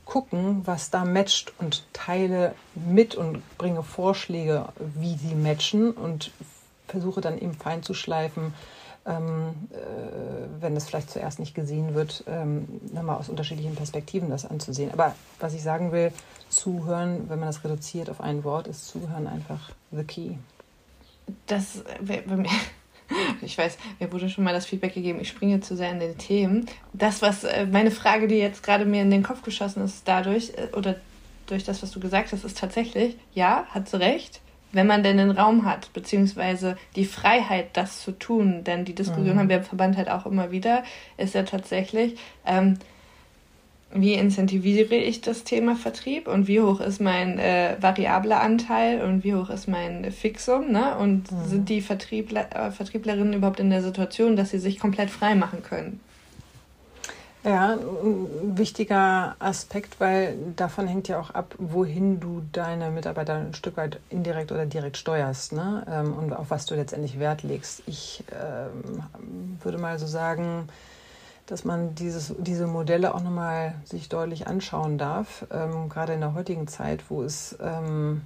gucken, 0.05 0.63
was 0.65 0.91
da 0.91 1.05
matcht 1.05 1.53
und 1.59 1.85
teile 1.93 2.55
mit 2.75 3.15
und 3.15 3.43
bringe 3.59 3.83
Vorschläge, 3.83 4.67
wie 4.97 5.17
sie 5.17 5.35
matchen 5.35 5.93
und 5.93 6.33
versuche 6.89 7.21
dann 7.21 7.39
eben 7.39 7.55
fein 7.55 7.85
zu 7.85 7.95
schleifen, 7.95 8.53
ähm, 9.07 9.69
äh, 9.71 10.61
wenn 10.61 10.75
das 10.75 10.87
vielleicht 10.87 11.11
zuerst 11.11 11.39
nicht 11.39 11.55
gesehen 11.55 11.95
wird, 11.95 12.25
ähm, 12.27 12.67
nochmal 12.93 13.19
aus 13.19 13.29
unterschiedlichen 13.29 13.77
Perspektiven 13.77 14.31
das 14.31 14.45
anzusehen. 14.45 14.91
Aber 14.93 15.15
was 15.39 15.55
ich 15.55 15.63
sagen 15.63 15.93
will, 15.93 16.13
zuhören, 16.49 17.31
wenn 17.31 17.39
man 17.39 17.49
das 17.49 17.63
reduziert 17.63 18.11
auf 18.11 18.21
ein 18.21 18.43
Wort, 18.43 18.67
ist 18.67 18.89
zuhören 18.89 19.29
einfach 19.29 19.71
the 19.93 20.03
key 20.03 20.35
das, 21.47 21.85
ich 23.43 23.57
weiß, 23.57 23.79
mir 23.99 24.13
wurde 24.13 24.29
schon 24.29 24.45
mal 24.45 24.55
das 24.55 24.67
Feedback 24.67 24.95
gegeben, 24.95 25.21
ich 25.21 25.29
springe 25.29 25.61
zu 25.61 25.77
sehr 25.77 25.91
in 25.91 26.01
den 26.01 26.19
Themen. 26.19 26.67
Das, 26.93 27.23
was 27.23 27.45
äh, 27.45 27.67
meine 27.67 27.91
Frage, 27.91 28.29
die 28.29 28.37
jetzt 28.37 28.63
gerade 28.63 28.85
mir 28.85 29.03
in 29.03 29.11
den 29.11 29.23
Kopf 29.23 29.43
geschossen 29.43 29.83
ist, 29.83 30.07
dadurch 30.07 30.53
äh, 30.57 30.75
oder 30.77 30.97
durch 31.47 31.65
das, 31.65 31.83
was 31.83 31.91
du 31.91 32.01
gesagt 32.01 32.33
hast, 32.33 32.45
ist 32.45 32.59
tatsächlich, 32.59 33.17
ja, 33.35 33.67
hat 33.71 33.89
sie 33.89 33.99
recht, 33.99 34.41
wenn 34.73 34.87
man 34.87 35.03
denn 35.03 35.17
den 35.17 35.33
Raum 35.33 35.65
hat, 35.65 35.93
beziehungsweise 35.93 36.77
die 36.95 37.05
Freiheit, 37.05 37.71
das 37.77 38.03
zu 38.03 38.13
tun, 38.13 38.63
denn 38.63 38.85
die 38.85 38.95
Diskussion 38.95 39.35
mhm. 39.35 39.39
haben 39.39 39.49
wir 39.49 39.57
im 39.57 39.65
Verband 39.65 39.97
halt 39.97 40.09
auch 40.09 40.27
immer 40.27 40.53
wieder, 40.53 40.85
ist 41.17 41.35
ja 41.35 41.43
tatsächlich, 41.43 42.17
ähm, 42.47 42.79
wie 43.93 44.15
incentiviere 44.15 44.95
ich 44.95 45.21
das 45.21 45.43
Thema 45.43 45.75
Vertrieb 45.75 46.29
und 46.29 46.47
wie 46.47 46.61
hoch 46.61 46.81
ist 46.81 47.01
mein 47.01 47.39
äh, 47.39 47.77
variabler 47.81 48.41
Anteil 48.41 49.03
und 49.03 49.25
wie 49.25 49.35
hoch 49.35 49.51
ist 49.51 49.67
mein 49.67 50.13
Fixum, 50.13 50.71
ne? 50.71 50.97
Und 50.97 51.31
mhm. 51.33 51.45
sind 51.47 51.69
die 51.69 51.81
Vertriebler, 51.81 52.47
äh, 52.55 52.71
Vertrieblerinnen 52.71 53.33
überhaupt 53.33 53.59
in 53.59 53.71
der 53.71 53.83
Situation, 53.83 54.37
dass 54.37 54.51
sie 54.51 54.61
sich 54.61 54.79
komplett 54.79 55.11
frei 55.11 55.35
machen 55.35 55.63
können? 55.63 56.01
Ja, 57.43 57.73
ein 57.73 58.59
wichtiger 58.59 59.35
Aspekt, 59.39 59.99
weil 59.99 60.37
davon 60.57 60.87
hängt 60.87 61.09
ja 61.09 61.19
auch 61.19 61.31
ab, 61.31 61.55
wohin 61.59 62.21
du 62.21 62.43
deine 62.53 62.91
Mitarbeiter 62.91 63.37
ein 63.37 63.55
Stück 63.55 63.79
weit 63.79 63.99
indirekt 64.11 64.53
oder 64.53 64.67
direkt 64.67 64.99
steuerst 64.99 65.53
ne? 65.53 65.85
Ähm, 65.91 66.13
und 66.13 66.33
auf 66.33 66.51
was 66.51 66.67
du 66.67 66.75
letztendlich 66.75 67.19
Wert 67.19 67.43
legst. 67.43 67.83
Ich 67.87 68.23
ähm, 68.31 69.57
würde 69.63 69.79
mal 69.79 69.99
so 69.99 70.07
sagen, 70.07 70.69
dass 71.51 71.65
man 71.65 71.95
dieses, 71.95 72.35
diese 72.39 72.67
Modelle 72.67 73.15
auch 73.15 73.23
nochmal 73.23 73.75
sich 73.85 74.09
deutlich 74.09 74.47
anschauen 74.47 74.99
darf, 74.99 75.47
ähm, 75.51 75.89
gerade 75.89 76.13
in 76.13 76.21
der 76.21 76.35
heutigen 76.35 76.69
Zeit, 76.69 77.05
wo 77.09 77.23
es 77.23 77.57
ähm, 77.61 78.23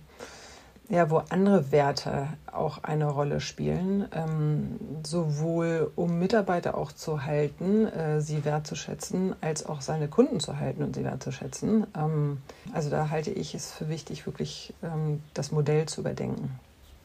ja, 0.90 1.08
wo 1.10 1.22
andere 1.30 1.72
Werte 1.72 2.28
auch 2.52 2.84
eine 2.84 3.06
Rolle 3.06 3.40
spielen, 3.40 4.06
ähm, 4.12 4.78
sowohl 5.02 5.90
um 5.96 6.18
Mitarbeiter 6.18 6.76
auch 6.76 6.92
zu 6.92 7.24
halten, 7.24 7.86
äh, 7.86 8.20
sie 8.20 8.44
wertzuschätzen, 8.44 9.34
als 9.40 9.64
auch 9.64 9.80
seine 9.80 10.08
Kunden 10.08 10.40
zu 10.40 10.58
halten 10.58 10.82
und 10.82 10.94
sie 10.94 11.04
wertzuschätzen. 11.04 11.86
Ähm, 11.96 12.42
also 12.74 12.90
da 12.90 13.08
halte 13.08 13.30
ich 13.30 13.54
es 13.54 13.72
für 13.72 13.88
wichtig, 13.88 14.26
wirklich 14.26 14.74
ähm, 14.82 15.22
das 15.32 15.52
Modell 15.52 15.86
zu 15.86 16.02
überdenken. 16.02 16.58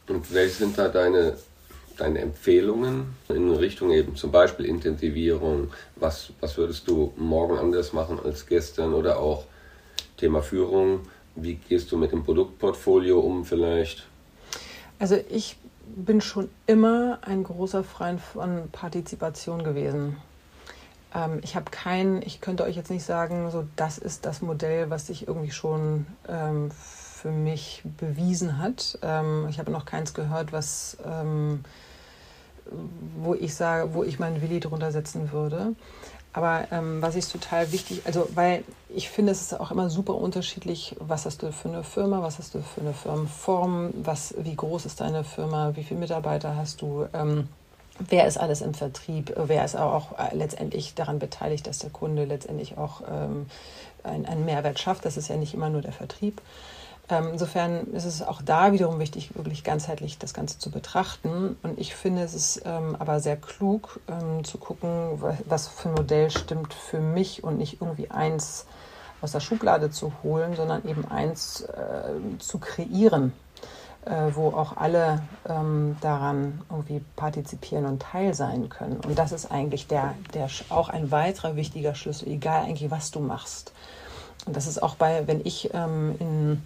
Und 0.09 0.33
welche 0.33 0.55
sind 0.55 0.77
da 0.77 0.89
deine 0.89 1.37
deine 1.99 2.19
Empfehlungen 2.19 3.15
in 3.29 3.51
Richtung 3.51 3.91
eben 3.91 4.15
zum 4.15 4.31
Beispiel 4.31 4.65
Intensivierung? 4.65 5.71
Was, 5.95 6.31
was 6.39 6.57
würdest 6.57 6.87
du 6.87 7.13
morgen 7.17 7.57
anders 7.57 7.93
machen 7.93 8.19
als 8.23 8.45
gestern 8.45 8.93
oder 8.93 9.19
auch 9.19 9.45
Thema 10.17 10.41
Führung? 10.41 11.01
Wie 11.35 11.55
gehst 11.55 11.91
du 11.91 11.97
mit 11.97 12.11
dem 12.11 12.23
Produktportfolio 12.23 13.19
um 13.19 13.45
vielleicht? 13.45 14.05
Also 14.99 15.17
ich 15.29 15.57
bin 15.95 16.21
schon 16.21 16.49
immer 16.67 17.19
ein 17.21 17.43
großer 17.43 17.83
Freund 17.83 18.21
von 18.21 18.69
Partizipation 18.71 19.63
gewesen. 19.63 20.17
Ähm, 21.13 21.39
ich 21.43 21.55
habe 21.55 21.71
kein, 21.71 22.21
ich 22.21 22.41
könnte 22.41 22.63
euch 22.63 22.75
jetzt 22.75 22.91
nicht 22.91 23.03
sagen, 23.03 23.49
so 23.51 23.65
das 23.75 23.97
ist 23.97 24.25
das 24.25 24.41
Modell, 24.41 24.89
was 24.89 25.07
sich 25.07 25.27
irgendwie 25.27 25.51
schon 25.51 26.05
ähm, 26.27 26.69
für 26.71 27.31
mich 27.31 27.83
bewiesen 27.97 28.59
hat. 28.59 28.97
Ähm, 29.01 29.47
ich 29.49 29.59
habe 29.59 29.71
noch 29.71 29.85
keins 29.85 30.13
gehört, 30.13 30.53
was 30.53 30.97
ähm, 31.05 31.63
wo 33.21 33.35
ich 33.35 33.55
sage, 33.55 33.93
wo 33.93 34.03
ich 34.03 34.19
meinen 34.19 34.41
Willi 34.41 34.59
drunter 34.59 34.91
setzen 34.91 35.31
würde. 35.31 35.75
Aber 36.31 36.67
ähm, 36.71 37.01
was 37.01 37.15
ich 37.15 37.27
total 37.27 37.71
wichtig, 37.71 38.03
also 38.05 38.29
weil 38.35 38.63
ich 38.89 39.09
finde, 39.09 39.31
es 39.31 39.41
ist 39.41 39.59
auch 39.59 39.71
immer 39.71 39.89
super 39.89 40.15
unterschiedlich, 40.15 40.95
was 40.99 41.25
hast 41.25 41.41
du 41.41 41.51
für 41.51 41.69
eine 41.69 41.83
Firma, 41.83 42.21
was 42.21 42.37
hast 42.37 42.53
du 42.53 42.61
für 42.61 42.81
eine 42.81 42.93
Firmenform, 42.93 43.91
was, 44.03 44.35
wie 44.37 44.55
groß 44.55 44.85
ist 44.85 45.01
deine 45.01 45.23
Firma, 45.23 45.75
wie 45.75 45.83
viele 45.83 45.99
Mitarbeiter 45.99 46.55
hast 46.55 46.83
du, 46.83 47.07
ähm, 47.13 47.47
wer 47.97 48.27
ist 48.27 48.37
alles 48.37 48.61
im 48.61 48.75
Vertrieb, 48.75 49.33
wer 49.35 49.65
ist 49.65 49.75
auch 49.75 50.11
letztendlich 50.31 50.93
daran 50.93 51.19
beteiligt, 51.19 51.65
dass 51.65 51.79
der 51.79 51.89
Kunde 51.89 52.25
letztendlich 52.25 52.77
auch 52.77 53.01
ähm, 53.09 53.47
einen 54.03 54.45
Mehrwert 54.45 54.79
schafft. 54.79 55.05
Das 55.05 55.17
ist 55.17 55.27
ja 55.27 55.35
nicht 55.35 55.53
immer 55.53 55.69
nur 55.69 55.81
der 55.81 55.91
Vertrieb. 55.91 56.41
Ähm, 57.09 57.29
insofern 57.33 57.87
ist 57.87 58.05
es 58.05 58.21
auch 58.21 58.41
da 58.41 58.71
wiederum 58.71 58.99
wichtig, 58.99 59.35
wirklich 59.35 59.63
ganzheitlich 59.63 60.19
das 60.19 60.33
Ganze 60.33 60.59
zu 60.59 60.69
betrachten. 60.69 61.57
Und 61.63 61.79
ich 61.79 61.95
finde, 61.95 62.21
es 62.21 62.35
ist 62.35 62.61
ähm, 62.65 62.95
aber 62.99 63.19
sehr 63.19 63.35
klug 63.35 63.99
ähm, 64.07 64.43
zu 64.43 64.59
gucken, 64.59 65.19
was 65.45 65.67
für 65.67 65.89
ein 65.89 65.95
Modell 65.95 66.29
stimmt 66.29 66.73
für 66.73 66.99
mich 66.99 67.43
und 67.43 67.57
nicht 67.57 67.81
irgendwie 67.81 68.11
eins 68.11 68.65
aus 69.21 69.31
der 69.31 69.39
Schublade 69.39 69.89
zu 69.89 70.13
holen, 70.23 70.55
sondern 70.55 70.87
eben 70.87 71.05
eins 71.09 71.61
äh, 71.61 72.37
zu 72.37 72.59
kreieren, 72.59 73.33
äh, 74.05 74.31
wo 74.33 74.49
auch 74.49 74.77
alle 74.77 75.23
ähm, 75.47 75.97
daran 76.01 76.61
irgendwie 76.69 77.01
partizipieren 77.15 77.85
und 77.85 78.01
Teil 78.01 78.35
sein 78.35 78.69
können. 78.69 78.97
Und 78.97 79.17
das 79.17 79.31
ist 79.31 79.51
eigentlich 79.51 79.87
der, 79.87 80.13
der 80.35 80.47
auch 80.69 80.89
ein 80.89 81.09
weiterer 81.11 81.55
wichtiger 81.55 81.95
Schlüssel, 81.95 82.29
egal 82.29 82.65
eigentlich 82.65 82.91
was 82.91 83.09
du 83.09 83.19
machst. 83.19 83.73
Und 84.45 84.55
das 84.55 84.67
ist 84.67 84.81
auch 84.81 84.95
bei, 84.95 85.27
wenn 85.27 85.41
ich 85.43 85.73
ähm, 85.73 86.15
in 86.19 86.63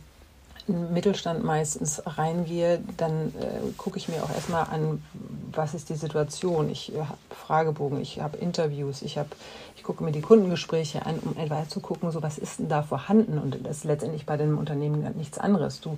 Mittelstand 0.68 1.44
meistens 1.44 2.02
reingehe, 2.06 2.82
dann 2.98 3.34
äh, 3.40 3.72
gucke 3.78 3.98
ich 3.98 4.08
mir 4.08 4.24
auch 4.24 4.30
erstmal 4.30 4.64
an, 4.64 5.04
was 5.52 5.74
ist 5.74 5.90
die 5.90 5.96
Situation. 5.96 6.70
Ich 6.70 6.94
äh, 6.96 7.00
habe 7.00 7.18
Fragebogen, 7.30 8.00
ich 8.00 8.22
habe 8.22 8.38
Interviews, 8.38 9.02
ich, 9.02 9.18
hab, 9.18 9.28
ich 9.76 9.84
gucke 9.84 10.04
mir 10.04 10.12
die 10.12 10.22
Kundengespräche 10.22 11.06
an, 11.06 11.20
um 11.20 11.38
etwa 11.38 11.68
zu 11.68 11.82
gucken, 11.82 12.12
so 12.12 12.24
was 12.24 12.38
ist 12.38 12.60
denn 12.60 12.70
da 12.70 12.82
vorhanden. 12.82 13.40
Und 13.40 13.66
das 13.66 13.78
ist 13.78 13.84
letztendlich 13.84 14.26
bei 14.26 14.38
dem 14.38 14.58
Unternehmen 14.58 15.02
nichts 15.18 15.38
anderes. 15.38 15.82
Du, 15.82 15.98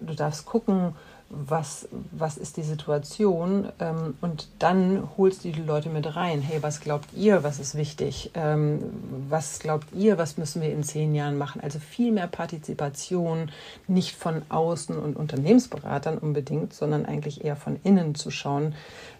du 0.00 0.14
darfst 0.14 0.44
gucken, 0.44 0.94
was, 1.30 1.88
was 2.12 2.36
ist 2.36 2.56
die 2.56 2.62
Situation 2.62 3.68
ähm, 3.80 4.16
und 4.20 4.48
dann 4.58 5.08
holst 5.16 5.44
du 5.44 5.50
die 5.50 5.62
Leute 5.62 5.88
mit 5.88 6.14
rein. 6.16 6.42
Hey, 6.42 6.62
was 6.62 6.80
glaubt 6.80 7.08
ihr, 7.14 7.42
was 7.42 7.58
ist 7.58 7.74
wichtig? 7.74 8.30
Ähm, 8.34 8.80
was 9.28 9.58
glaubt 9.58 9.88
ihr, 9.94 10.18
was 10.18 10.36
müssen 10.38 10.62
wir 10.62 10.72
in 10.72 10.84
zehn 10.84 11.14
Jahren 11.14 11.36
machen? 11.36 11.60
Also 11.60 11.78
viel 11.78 12.12
mehr 12.12 12.28
Partizipation, 12.28 13.50
nicht 13.88 14.14
von 14.16 14.42
außen 14.48 14.96
und 14.96 15.16
Unternehmensberatern 15.16 16.18
unbedingt, 16.18 16.72
sondern 16.72 17.06
eigentlich 17.06 17.44
eher 17.44 17.56
von 17.56 17.80
innen 17.82 18.14
zu 18.14 18.30
schauen, 18.30 18.74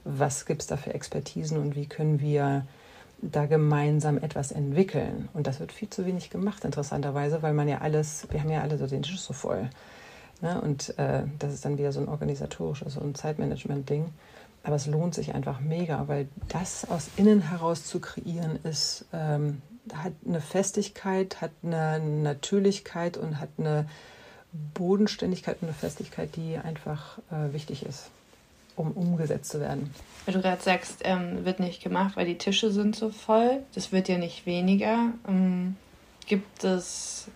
was 0.05 0.47
gibt 0.47 0.63
es 0.63 0.67
da 0.69 0.77
für 0.77 0.95
Expertisen 0.95 1.59
und 1.59 1.75
wie 1.75 1.87
können 1.87 2.21
wir 2.21 2.65
da 3.23 3.47
gemeinsam 3.47 4.19
etwas 4.19 4.53
entwickeln. 4.53 5.29
Und 5.33 5.47
das 5.47 5.61
wird 5.61 5.73
viel 5.73 5.89
zu 5.89 6.05
wenig 6.07 6.31
gemacht, 6.31 6.65
interessanterweise, 6.65 7.43
weil 7.43 7.55
man 7.55 7.69
ja 7.69 7.79
alles, 7.79 8.27
wir 8.31 8.41
haben 8.41 8.51
ja 8.51 8.61
alle 8.61 8.79
so 8.79 8.87
den 8.87 9.03
Tisch 9.03 9.21
so 9.21 9.33
voll. 9.33 9.71
Ne? 10.41 10.61
Und 10.61 10.99
äh, 10.99 11.23
das 11.39 11.53
ist 11.53 11.65
dann 11.65 11.79
wieder 11.79 11.93
so 11.93 12.01
ein 12.01 12.09
organisatorisches, 12.09 12.95
so 12.95 13.01
ein 13.01 13.15
Zeitmanagement-Ding. 13.15 14.13
aber 14.63 14.77
es 14.77 14.87
lohnt 14.87 15.15
sich 15.15 15.35
einfach 15.35 15.61
mega, 15.61 16.09
weil 16.09 16.29
das 16.49 16.91
aus 16.91 17.11
innen 17.17 17.43
heraus 17.43 17.85
zu 17.85 18.01
kreieren 18.01 18.59
ist, 18.65 19.05
ähm, 19.13 19.63
hat 19.93 20.15
eine 20.27 20.41
Festigkeit, 20.41 21.41
hat 21.41 21.51
eine 21.63 22.01
Natürlichkeit 22.01 23.17
und 23.17 23.39
hat 23.39 23.51
eine 23.59 23.87
Bodenständigkeit 24.73 25.59
und 25.61 25.69
eine 25.69 25.75
Festigkeit, 25.75 26.37
die 26.37 26.57
einfach 26.57 27.19
äh, 27.31 27.53
wichtig 27.53 27.85
ist, 27.85 28.11
um 28.77 28.93
umgesetzt 28.93 29.51
zu 29.51 29.61
werden. 29.61 29.93
Weil 30.25 30.35
du 30.35 30.41
gerade 30.41 30.63
sagst, 30.63 31.01
ähm, 31.05 31.45
wird 31.45 31.61
nicht 31.61 31.83
gemacht, 31.83 32.17
weil 32.17 32.27
die 32.27 32.39
Tische 32.39 32.71
sind 32.71 32.97
so 32.97 33.11
voll. 33.11 33.61
Das 33.75 33.93
wird 33.93 34.09
ja 34.09 34.17
nicht 34.17 34.47
weniger. 34.47 35.13
Ähm, 35.29 35.77
gibt, 36.27 36.65
es, 36.65 37.29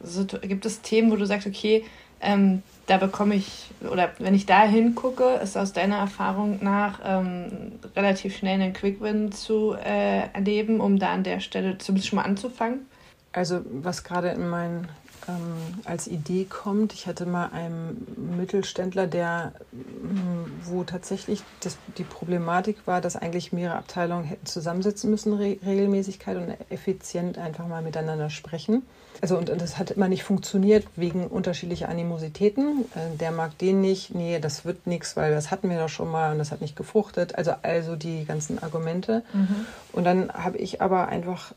gibt 0.43 0.65
es 0.65 0.81
Themen, 0.81 1.11
wo 1.11 1.17
du 1.17 1.27
sagst, 1.27 1.47
okay, 1.47 1.85
ähm, 2.21 2.63
da 2.89 2.97
bekomme 2.97 3.35
ich, 3.35 3.71
oder 3.89 4.11
wenn 4.19 4.35
ich 4.35 4.47
da 4.47 4.63
hingucke, 4.63 5.39
ist 5.43 5.57
aus 5.57 5.73
deiner 5.73 5.99
Erfahrung 5.99 6.59
nach 6.63 7.01
ähm, 7.05 7.73
relativ 7.95 8.37
schnell 8.37 8.55
einen 8.55 8.73
Quick-Win 8.73 9.31
zu 9.31 9.75
äh, 9.75 10.33
erleben, 10.33 10.81
um 10.81 10.99
da 10.99 11.13
an 11.13 11.23
der 11.23 11.41
Stelle 11.41 11.77
zumindest 11.79 12.09
schon 12.09 12.17
mal 12.17 12.25
anzufangen? 12.25 12.87
Also 13.33 13.61
was 13.71 14.05
gerade 14.05 14.31
in 14.31 14.49
meinen 14.49 14.89
ähm, 15.29 15.81
als 15.85 16.07
Idee 16.07 16.45
kommt. 16.45 16.93
Ich 16.93 17.07
hatte 17.07 17.27
mal 17.27 17.51
einen 17.53 18.35
Mittelständler, 18.37 19.07
der, 19.07 19.53
mm, 19.73 20.65
wo 20.65 20.85
tatsächlich 20.85 21.43
das, 21.61 21.77
die 21.99 22.05
Problematik 22.05 22.79
war, 22.87 23.01
dass 23.01 23.17
eigentlich 23.17 23.53
mehrere 23.53 23.77
Abteilungen 23.77 24.25
hätten 24.25 24.47
zusammensitzen 24.47 25.11
müssen, 25.11 25.35
Re 25.35 25.59
Regelmäßigkeit 25.65 26.37
und 26.37 26.55
effizient 26.71 27.39
einfach 27.39 27.67
mal 27.67 27.83
miteinander 27.83 28.31
sprechen. 28.31 28.83
Also 29.21 29.37
und, 29.37 29.51
und 29.51 29.61
das 29.61 29.79
hat 29.79 29.91
immer 29.91 30.09
nicht 30.09 30.23
funktioniert 30.23 30.87
wegen 30.97 31.27
unterschiedlicher 31.27 31.89
Animositäten. 31.89 32.85
Äh, 32.95 33.17
der 33.17 33.33
mag 33.33 33.59
den 33.59 33.81
nicht, 33.81 34.15
nee, 34.15 34.39
das 34.39 34.65
wird 34.65 34.87
nichts, 34.87 35.17
weil 35.17 35.33
das 35.33 35.51
hatten 35.51 35.69
wir 35.71 35.79
doch 35.79 35.89
schon 35.89 36.11
mal 36.11 36.33
und 36.33 36.39
das 36.39 36.53
hat 36.53 36.61
nicht 36.61 36.77
gefruchtet. 36.77 37.35
Also 37.35 37.53
also 37.63 37.97
die 37.97 38.25
ganzen 38.25 38.63
Argumente. 38.63 39.23
Mhm. 39.33 39.67
Und 39.93 40.05
dann 40.05 40.33
habe 40.33 40.59
ich 40.59 40.81
aber 40.81 41.09
einfach 41.09 41.53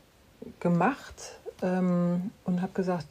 gemacht, 0.60 1.14
ähm, 1.62 2.30
und 2.44 2.60
habe 2.60 2.72
gesagt, 2.72 3.06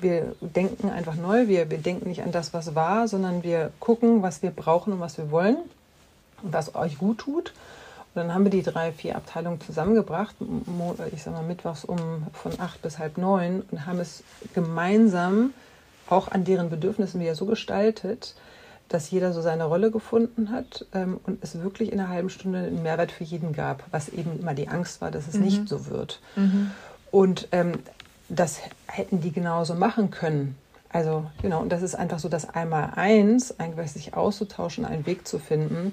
wir 0.00 0.34
denken 0.40 0.90
einfach 0.90 1.14
neu, 1.14 1.48
wir, 1.48 1.70
wir 1.70 1.78
denken 1.78 2.08
nicht 2.08 2.22
an 2.22 2.32
das, 2.32 2.52
was 2.52 2.74
war, 2.74 3.08
sondern 3.08 3.42
wir 3.42 3.70
gucken, 3.80 4.22
was 4.22 4.42
wir 4.42 4.50
brauchen 4.50 4.94
und 4.94 5.00
was 5.00 5.18
wir 5.18 5.30
wollen 5.30 5.56
und 6.42 6.52
was 6.52 6.74
euch 6.74 6.98
gut 6.98 7.18
tut. 7.18 7.52
Und 8.14 8.22
dann 8.22 8.34
haben 8.34 8.44
wir 8.44 8.50
die 8.50 8.62
drei, 8.62 8.92
vier 8.92 9.14
Abteilungen 9.14 9.60
zusammengebracht, 9.60 10.34
ich 11.12 11.22
sag 11.22 11.32
mal 11.32 11.44
mittwochs 11.44 11.84
um 11.84 12.26
von 12.32 12.52
acht 12.58 12.82
bis 12.82 12.98
halb 12.98 13.18
neun 13.18 13.62
und 13.70 13.86
haben 13.86 14.00
es 14.00 14.24
gemeinsam 14.52 15.52
auch 16.08 16.28
an 16.28 16.44
deren 16.44 16.70
Bedürfnissen 16.70 17.20
wieder 17.20 17.36
so 17.36 17.46
gestaltet, 17.46 18.34
dass 18.88 19.12
jeder 19.12 19.32
so 19.32 19.40
seine 19.40 19.64
Rolle 19.64 19.92
gefunden 19.92 20.50
hat 20.50 20.84
ähm, 20.92 21.20
und 21.24 21.42
es 21.42 21.60
wirklich 21.62 21.92
in 21.92 22.00
einer 22.00 22.08
halben 22.08 22.28
Stunde 22.28 22.58
einen 22.58 22.82
Mehrwert 22.82 23.12
für 23.12 23.22
jeden 23.22 23.52
gab, 23.52 23.84
was 23.92 24.08
eben 24.08 24.40
immer 24.40 24.54
die 24.54 24.66
Angst 24.66 25.00
war, 25.00 25.12
dass 25.12 25.28
es 25.28 25.34
mhm. 25.34 25.42
nicht 25.42 25.68
so 25.68 25.86
wird. 25.86 26.20
Mhm. 26.34 26.72
Und 27.10 27.48
ähm, 27.52 27.80
das 28.28 28.60
hätten 28.86 29.20
die 29.20 29.32
genauso 29.32 29.74
machen 29.74 30.10
können. 30.10 30.56
Also 30.88 31.30
genau, 31.40 31.60
und 31.60 31.70
das 31.70 31.82
ist 31.82 31.94
einfach 31.94 32.18
so 32.18 32.28
das 32.28 32.48
Einmal-Eins, 32.48 33.58
eigentlich 33.58 33.92
sich 33.92 34.14
auszutauschen, 34.14 34.84
einen 34.84 35.06
Weg 35.06 35.26
zu 35.26 35.38
finden, 35.38 35.92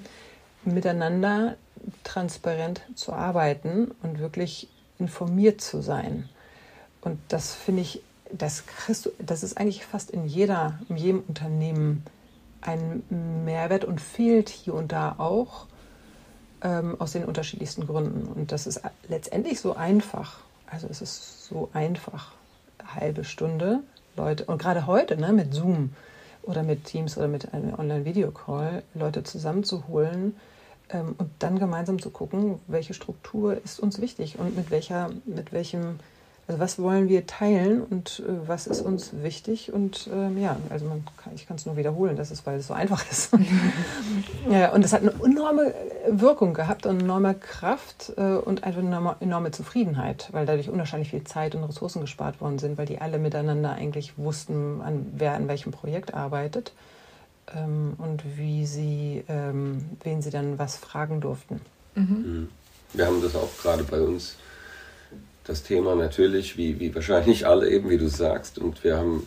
miteinander 0.64 1.56
transparent 2.04 2.82
zu 2.94 3.12
arbeiten 3.12 3.92
und 4.02 4.18
wirklich 4.18 4.68
informiert 4.98 5.60
zu 5.60 5.80
sein. 5.80 6.28
Und 7.00 7.18
das 7.28 7.54
finde 7.54 7.82
ich, 7.82 8.02
das, 8.32 8.66
kriegst 8.66 9.06
du, 9.06 9.10
das 9.18 9.42
ist 9.42 9.56
eigentlich 9.56 9.86
fast 9.86 10.10
in 10.10 10.26
jeder, 10.26 10.78
in 10.88 10.96
jedem 10.96 11.22
Unternehmen 11.26 12.04
ein 12.60 13.02
Mehrwert 13.44 13.84
und 13.84 14.00
fehlt 14.00 14.48
hier 14.48 14.74
und 14.74 14.90
da 14.90 15.14
auch 15.18 15.66
ähm, 16.62 17.00
aus 17.00 17.12
den 17.12 17.24
unterschiedlichsten 17.24 17.86
Gründen. 17.86 18.26
Und 18.26 18.50
das 18.50 18.66
ist 18.66 18.80
letztendlich 19.08 19.60
so 19.60 19.76
einfach. 19.76 20.40
Also 20.70 20.86
es 20.90 21.02
ist 21.02 21.46
so 21.46 21.70
einfach, 21.72 22.32
halbe 22.94 23.24
Stunde. 23.24 23.80
Leute, 24.16 24.44
und 24.44 24.58
gerade 24.58 24.86
heute 24.86 25.16
ne, 25.16 25.32
mit 25.32 25.54
Zoom 25.54 25.90
oder 26.42 26.62
mit 26.62 26.84
Teams 26.84 27.16
oder 27.16 27.28
mit 27.28 27.52
einem 27.52 27.74
Online-Video-Call, 27.74 28.82
Leute 28.94 29.22
zusammenzuholen 29.22 30.34
ähm, 30.90 31.14
und 31.18 31.30
dann 31.38 31.58
gemeinsam 31.58 32.00
zu 32.00 32.10
gucken, 32.10 32.58
welche 32.66 32.94
Struktur 32.94 33.62
ist 33.62 33.80
uns 33.80 34.00
wichtig 34.00 34.38
und 34.38 34.56
mit 34.56 34.70
welcher, 34.70 35.10
mit 35.24 35.52
welchem 35.52 36.00
also 36.48 36.60
was 36.60 36.78
wollen 36.78 37.10
wir 37.10 37.26
teilen 37.26 37.82
und 37.82 38.22
äh, 38.26 38.48
was 38.48 38.66
ist 38.66 38.80
uns 38.80 39.10
wichtig? 39.22 39.70
Und 39.70 40.08
ähm, 40.10 40.40
ja, 40.40 40.56
also 40.70 40.86
man 40.86 41.04
kann, 41.22 41.34
ich 41.34 41.46
kann 41.46 41.58
es 41.58 41.66
nur 41.66 41.76
wiederholen, 41.76 42.16
das 42.16 42.30
ist, 42.30 42.46
weil 42.46 42.58
es 42.58 42.66
so 42.66 42.72
einfach 42.72 43.04
ist. 43.10 43.32
ja, 44.50 44.72
und 44.72 44.82
es 44.82 44.94
hat 44.94 45.02
eine 45.02 45.12
enorme 45.22 45.74
Wirkung 46.08 46.54
gehabt 46.54 46.86
und 46.86 46.92
eine 46.96 47.04
enorme 47.04 47.34
Kraft 47.34 48.14
äh, 48.16 48.22
und 48.22 48.64
einfach 48.64 48.80
eine 48.80 48.88
enorme, 48.88 49.16
enorme 49.20 49.50
Zufriedenheit, 49.50 50.30
weil 50.32 50.46
dadurch 50.46 50.70
unwahrscheinlich 50.70 51.10
viel 51.10 51.22
Zeit 51.24 51.54
und 51.54 51.64
Ressourcen 51.64 52.00
gespart 52.00 52.40
worden 52.40 52.58
sind, 52.58 52.78
weil 52.78 52.86
die 52.86 52.98
alle 52.98 53.18
miteinander 53.18 53.72
eigentlich 53.72 54.16
wussten, 54.16 54.80
an, 54.80 55.06
wer 55.16 55.34
an 55.34 55.48
welchem 55.48 55.70
Projekt 55.70 56.14
arbeitet 56.14 56.72
ähm, 57.54 57.92
und 57.98 58.22
wie 58.38 58.64
sie, 58.64 59.22
ähm, 59.28 59.84
wen 60.02 60.22
sie 60.22 60.30
dann 60.30 60.58
was 60.58 60.76
fragen 60.76 61.20
durften. 61.20 61.60
Mhm. 61.94 62.02
mhm. 62.02 62.48
Wir 62.94 63.04
haben 63.04 63.20
das 63.20 63.36
auch 63.36 63.50
gerade 63.60 63.84
bei 63.84 64.00
uns 64.00 64.36
das 65.48 65.62
Thema 65.62 65.96
natürlich, 65.96 66.58
wie, 66.58 66.78
wie 66.78 66.94
wahrscheinlich 66.94 67.46
alle 67.46 67.70
eben, 67.70 67.88
wie 67.88 67.96
du 67.96 68.08
sagst. 68.08 68.58
Und 68.58 68.84
wir 68.84 68.98
haben 68.98 69.26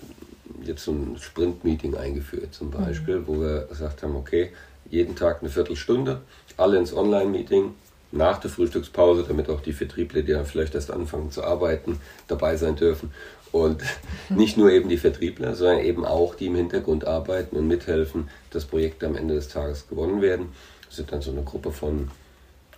jetzt 0.64 0.84
so 0.84 0.92
ein 0.92 1.18
Sprint-Meeting 1.20 1.96
eingeführt 1.96 2.54
zum 2.54 2.70
Beispiel, 2.70 3.18
mhm. 3.18 3.28
wo 3.28 3.42
wir 3.42 3.62
gesagt 3.64 4.04
haben, 4.04 4.16
okay, 4.16 4.52
jeden 4.90 5.16
Tag 5.16 5.42
eine 5.42 5.50
Viertelstunde, 5.50 6.22
alle 6.58 6.78
ins 6.78 6.94
Online-Meeting, 6.94 7.74
nach 8.12 8.40
der 8.40 8.52
Frühstückspause, 8.52 9.24
damit 9.28 9.50
auch 9.50 9.62
die 9.62 9.74
Vertriebler, 9.74 10.22
die 10.22 10.34
dann 10.34 10.46
vielleicht 10.46 10.76
erst 10.76 10.92
anfangen 10.92 11.32
zu 11.32 11.44
arbeiten, 11.44 12.00
dabei 12.28 12.58
sein 12.58 12.76
dürfen. 12.76 13.12
Und 13.52 13.82
nicht 14.30 14.58
nur 14.58 14.70
eben 14.70 14.90
die 14.90 14.98
Vertriebler, 14.98 15.56
sondern 15.56 15.80
eben 15.80 16.06
auch 16.06 16.36
die 16.36 16.48
im 16.48 16.56
Hintergrund 16.56 17.06
arbeiten 17.06 17.56
und 17.56 17.68
mithelfen, 17.68 18.30
dass 18.52 18.66
Projekte 18.66 19.08
am 19.08 19.16
Ende 19.16 19.34
des 19.34 19.48
Tages 19.48 19.88
gewonnen 19.88 20.22
werden. 20.22 20.50
Das 20.86 20.98
sind 20.98 21.12
dann 21.12 21.22
so 21.22 21.32
eine 21.32 21.44
Gruppe 21.44 21.72
von 21.72 22.12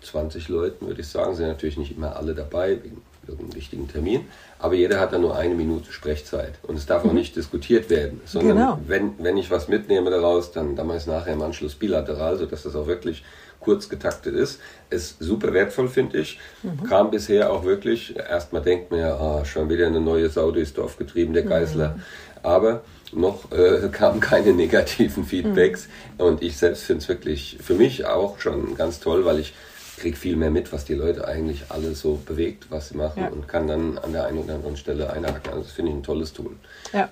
20 0.01 0.49
Leuten, 0.49 0.87
würde 0.87 1.01
ich 1.01 1.07
sagen, 1.07 1.35
sind 1.35 1.47
natürlich 1.47 1.77
nicht 1.77 1.95
immer 1.95 2.15
alle 2.15 2.35
dabei, 2.35 2.83
wegen 2.83 3.01
irgendeinen 3.27 3.55
wichtigen 3.55 3.87
Termin. 3.87 4.25
Aber 4.59 4.75
jeder 4.75 4.99
hat 4.99 5.13
dann 5.13 5.21
nur 5.21 5.35
eine 5.35 5.55
Minute 5.55 5.91
Sprechzeit. 5.91 6.53
Und 6.63 6.77
es 6.77 6.85
darf 6.85 7.03
auch 7.03 7.11
mhm. 7.11 7.17
nicht 7.17 7.35
diskutiert 7.35 7.89
werden, 7.89 8.21
sondern 8.25 8.57
genau. 8.57 8.79
wenn, 8.87 9.13
wenn 9.19 9.37
ich 9.37 9.51
was 9.51 9.67
mitnehme 9.67 10.09
daraus, 10.09 10.51
dann, 10.51 10.75
dann 10.75 10.87
mache 10.87 10.97
ich 10.97 11.03
es 11.03 11.07
nachher 11.07 11.33
im 11.33 11.41
Anschluss 11.41 11.75
bilateral, 11.75 12.37
sodass 12.37 12.63
das 12.63 12.75
auch 12.75 12.87
wirklich 12.87 13.23
kurz 13.59 13.89
getaktet 13.89 14.35
ist. 14.35 14.59
Ist 14.89 15.17
super 15.19 15.53
wertvoll, 15.53 15.87
finde 15.87 16.19
ich. 16.19 16.39
Mhm. 16.61 16.83
Kam 16.83 17.11
bisher 17.11 17.51
auch 17.51 17.63
wirklich, 17.63 18.15
erstmal 18.15 18.61
denkt 18.61 18.91
man 18.91 18.99
ja, 18.99 19.15
ah, 19.15 19.45
schon 19.45 19.69
wieder 19.69 19.87
eine 19.87 20.01
neue 20.01 20.29
Sau 20.29 20.51
durchs 20.51 20.73
Dorf 20.73 20.97
getrieben, 20.97 21.33
der 21.33 21.43
Geißler. 21.43 21.89
Mhm. 21.89 22.01
Aber 22.43 22.81
noch 23.13 23.51
äh, 23.51 23.87
kamen 23.91 24.19
keine 24.19 24.53
negativen 24.53 25.25
Feedbacks. 25.25 25.87
Mhm. 26.17 26.25
Und 26.25 26.43
ich 26.43 26.57
selbst 26.57 26.83
finde 26.83 27.01
es 27.01 27.09
wirklich 27.09 27.57
für 27.61 27.73
mich 27.73 28.05
auch 28.05 28.39
schon 28.39 28.75
ganz 28.75 28.99
toll, 28.99 29.25
weil 29.25 29.39
ich 29.39 29.53
kriege 29.97 30.17
viel 30.17 30.35
mehr 30.35 30.51
mit, 30.51 30.71
was 30.73 30.85
die 30.85 30.93
Leute 30.93 31.27
eigentlich 31.27 31.65
alle 31.69 31.93
so 31.95 32.15
bewegt, 32.25 32.67
was 32.69 32.89
sie 32.89 32.97
machen 32.97 33.23
ja. 33.23 33.29
und 33.29 33.47
kann 33.47 33.67
dann 33.67 33.97
an 33.97 34.11
der 34.11 34.25
einen 34.25 34.39
oder 34.39 34.55
anderen 34.55 34.77
Stelle 34.77 35.11
einhaken. 35.11 35.51
Also 35.51 35.63
das 35.63 35.71
finde 35.71 35.91
ich 35.91 35.97
ein 35.97 36.03
tolles 36.03 36.33
Tool. 36.33 36.55
Ja. 36.91 37.09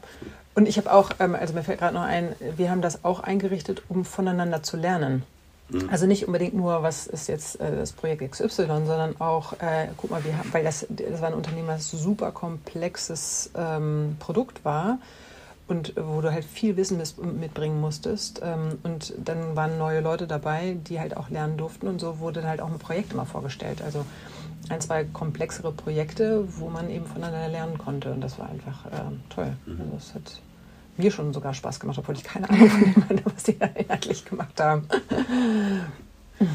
Und 0.54 0.67
ich 0.67 0.78
habe 0.78 0.91
auch, 0.91 1.12
ähm, 1.20 1.36
also 1.36 1.54
mir 1.54 1.63
fällt 1.63 1.80
gerade 1.80 1.94
noch 1.94 2.04
ein, 2.04 2.36
wir 2.58 2.70
haben 2.70 2.82
das 2.82 3.06
auch 3.06 3.22
eingerichtet, 3.22 3.84
um 3.89 4.04
voneinander 4.04 4.63
zu 4.63 4.78
lernen. 4.78 5.24
Mhm. 5.70 5.89
Also 5.89 6.06
nicht 6.06 6.26
unbedingt 6.28 6.54
nur, 6.54 6.84
was 6.84 7.08
ist 7.08 7.28
jetzt 7.28 7.60
äh, 7.62 7.76
das 7.76 7.94
Projekt 7.94 8.30
XY, 8.30 8.50
sondern 8.67 9.20
auch, 9.20 9.54
äh, 9.54 9.88
guck 9.96 10.12
mal, 10.12 10.24
wir 10.26 10.38
haben, 10.38 10.54
weil 10.54 10.63
das, 10.63 10.86
das 10.89 11.22
war 11.22 11.30
ein 11.30 11.34
Unternehmen, 11.34 11.67
das 11.67 11.89
super 11.89 12.32
komplexes 12.32 13.52
ähm, 13.56 14.17
Produkt 14.20 14.65
war 14.65 15.00
und 15.71 15.93
wo 15.95 16.19
du 16.19 16.34
halt 16.34 16.43
viel 16.43 16.75
Wissen 16.75 17.01
mitbringen 17.39 17.79
musstest. 17.79 18.41
Ähm, 18.43 18.77
und 18.84 19.13
dann 19.17 19.55
waren 19.55 19.77
neue 19.77 20.01
Leute 20.01 20.27
dabei, 20.27 20.75
die 20.88 20.99
halt 20.99 21.15
auch 21.15 21.29
lernen 21.29 21.55
durften 21.55 21.88
und 21.88 21.99
so 21.99 22.19
wurde 22.19 22.43
halt 22.43 22.60
auch 22.60 22.69
ein 22.69 22.77
Projekt 22.77 23.13
immer 23.13 23.25
vorgestellt. 23.25 23.81
Also 23.81 24.05
ein, 24.67 24.81
zwei 24.81 25.05
komplexere 25.05 25.71
Projekte, 25.71 26.45
wo 26.60 26.69
man 26.69 26.89
eben 26.89 27.05
voneinander 27.05 27.47
lernen 27.47 27.77
konnte 27.77 28.12
und 28.12 28.19
das 28.19 28.38
war 28.38 28.49
einfach 28.49 28.86
äh, 28.88 28.89
toll. 29.29 29.53
Mhm. 29.65 29.79
Also 29.81 29.97
es 29.97 30.13
hat 30.13 30.41
mir 30.97 31.10
schon 31.10 31.34
sogar 31.34 31.53
Spaß 31.53 31.79
gemacht, 31.79 31.97
obwohl 31.97 32.15
ich 32.15 32.23
keine 32.25 32.49
Ahnung 32.49 32.69
von 32.69 32.93
dem 32.93 33.10
hatte, 33.10 33.21
was 33.34 33.43
die 33.43 33.57
da 33.57 33.67
inhaltlich 33.67 34.25
gemacht 34.25 34.60
haben. 34.60 34.88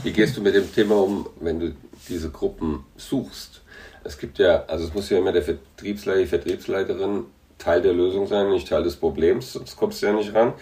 Wie 0.03 0.13
gehst 0.13 0.37
du 0.37 0.43
mit 0.43 0.55
dem 0.55 0.71
Thema 0.73 0.97
um, 1.03 1.27
wenn 1.41 1.59
du 1.59 1.75
diese 2.07 2.31
Gruppen 2.31 2.85
suchst? 2.99 3.63
Es 4.05 4.19
gibt 4.19 4.39
ja, 4.39 4.65
also 4.67 4.85
es 4.85 4.93
muss 4.93 5.09
ja 5.09 5.19
immer 5.19 5.33
der 5.33 5.43
Vertriebsleiter, 5.43 6.21
die 6.21 6.27
Vertriebsleiterin 6.27 7.25
Teil 7.59 7.83
der 7.83 7.93
Lösung 7.93 8.27
sein, 8.27 8.51
nicht 8.51 8.69
Teil 8.69 8.83
des 8.83 8.97
Problems, 8.97 9.53
sonst 9.53 9.77
kommst 9.77 10.03
du 10.03 10.07
ja 10.07 10.13
nicht 10.13 10.35
ran. 10.35 10.53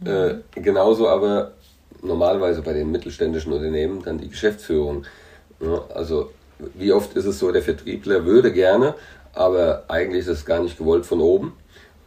Mhm. 0.00 0.06
Äh, 0.06 0.60
genauso 0.60 1.08
aber 1.08 1.52
normalerweise 2.02 2.62
bei 2.62 2.72
den 2.72 2.90
mittelständischen 2.90 3.52
Unternehmen 3.52 4.02
dann 4.02 4.18
die 4.18 4.28
Geschäftsführung. 4.28 5.04
Ja, 5.60 5.84
also 5.94 6.30
wie 6.74 6.92
oft 6.92 7.14
ist 7.14 7.26
es 7.26 7.38
so, 7.38 7.52
der 7.52 7.62
Vertriebler 7.62 8.24
würde 8.24 8.52
gerne, 8.52 8.94
aber 9.34 9.84
eigentlich 9.88 10.20
ist 10.20 10.28
es 10.28 10.46
gar 10.46 10.60
nicht 10.60 10.78
gewollt 10.78 11.06
von 11.06 11.20
oben. 11.20 11.52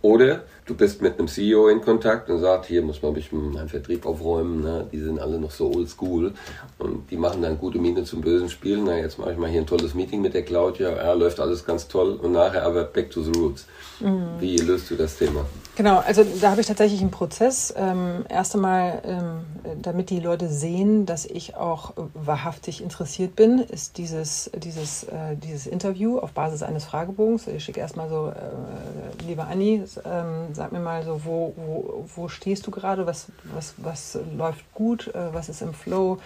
Oder 0.02 0.44
du 0.66 0.76
bist 0.76 1.02
mit 1.02 1.20
einem 1.20 1.28
CEO 1.28 1.68
in 1.68 1.82
Kontakt 1.82 2.30
und 2.30 2.40
sagst, 2.40 2.70
hier 2.70 2.82
muss 2.82 3.02
man 3.02 3.12
ein 3.12 3.16
bisschen 3.16 3.52
meinen 3.52 3.70
Vertrieb 3.70 4.06
aufräumen, 4.06 4.62
ne? 4.62 4.88
die 4.92 5.00
sind 5.00 5.20
alle 5.20 5.40
noch 5.40 5.52
so 5.52 5.74
oldschool 5.74 6.34
und 6.80 7.10
die 7.10 7.18
machen 7.18 7.42
dann 7.42 7.58
gute 7.58 7.80
Miene 7.80 8.04
zum 8.04 8.22
bösen 8.22 8.50
Spiel. 8.50 8.82
Na, 8.84 8.98
jetzt 8.98 9.20
mache 9.20 9.34
ich 9.34 9.38
mal 9.38 9.50
hier 9.50 9.62
ein 9.62 9.68
tolles 9.68 9.94
Meeting 9.94 10.22
mit 10.22 10.34
der 10.34 10.44
Claudia, 10.44 10.96
ja, 10.96 11.14
läuft 11.14 11.40
alles 11.40 11.66
ganz 11.66 11.88
toll 11.88 12.20
und 12.22 12.32
nachher 12.32 12.64
aber 12.64 12.84
back 12.84 13.12
to 13.12 13.22
the 13.22 13.32
roots. 13.32 13.66
Mhm. 14.00 14.26
Wie 14.40 14.58
löst 14.58 14.90
du 14.90 14.96
das 14.96 15.18
Thema? 15.18 15.46
Genau, 15.76 16.00
also 16.00 16.24
da 16.40 16.52
habe 16.52 16.62
ich 16.62 16.68
tatsächlich 16.68 17.02
einen 17.02 17.10
Prozess. 17.10 17.74
Ähm, 17.76 18.26
erst 18.30 18.54
einmal, 18.54 19.02
ähm, 19.06 19.82
damit 19.82 20.12
die 20.12 20.20
Leute 20.20 20.48
sehen, 20.48 21.08
dass 21.08 21.26
ich 21.26 21.56
auch 21.56 21.94
wahrhaftig 22.14 22.84
interessiert 22.84 23.36
bin, 23.36 23.60
ist 23.60 23.98
dieses, 23.98 24.52
dieses, 24.56 25.06
äh, 25.06 25.36
dieses 25.36 25.66
Interview 25.66 26.20
auf 26.20 26.32
Basis 26.34 26.62
eines 26.62 26.86
Fragebogens. 26.86 27.48
Ich 27.48 27.64
schicke 27.64 27.80
erstmal 27.80 28.08
so, 28.08 28.30
äh, 28.30 29.26
liebe 29.28 29.46
Anni, 29.46 29.84
ähm, 30.06 30.53
sag 30.56 30.72
mir 30.72 30.80
mal 30.80 31.04
so, 31.04 31.26
wo, 31.26 31.54
wo, 31.56 32.10
wo 32.16 32.28
stehst 32.28 32.66
du 32.68 32.72
gerade, 32.72 33.06
was, 33.06 33.28
was, 33.44 33.74
was 33.78 34.18
läuft 34.36 34.64
gut, 34.74 35.08
äh, 35.14 35.34
was 35.34 35.50
ist 35.50 35.62
im 35.62 35.74
Flow, 35.74 36.20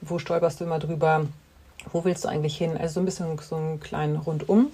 wo 0.00 0.18
stolperst 0.18 0.60
du 0.60 0.64
immer 0.64 0.78
drüber, 0.78 1.26
wo 1.92 2.04
willst 2.04 2.24
du 2.24 2.28
eigentlich 2.28 2.56
hin? 2.56 2.76
Also 2.76 2.94
so 2.94 3.00
ein 3.00 3.06
bisschen 3.06 3.38
so 3.38 3.56
einen 3.56 3.80
kleinen 3.80 4.16
Rundum. 4.16 4.68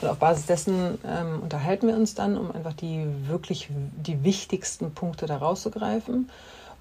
Und 0.00 0.08
auf 0.08 0.18
Basis 0.18 0.46
dessen 0.46 0.98
ähm, 1.06 1.40
unterhalten 1.42 1.86
wir 1.86 1.96
uns 1.96 2.14
dann, 2.14 2.36
um 2.36 2.52
einfach 2.52 2.72
die 2.72 3.06
wirklich 3.26 3.68
die 3.70 4.24
wichtigsten 4.24 4.92
Punkte 4.94 5.26
da 5.26 5.36
rauszugreifen. 5.36 6.28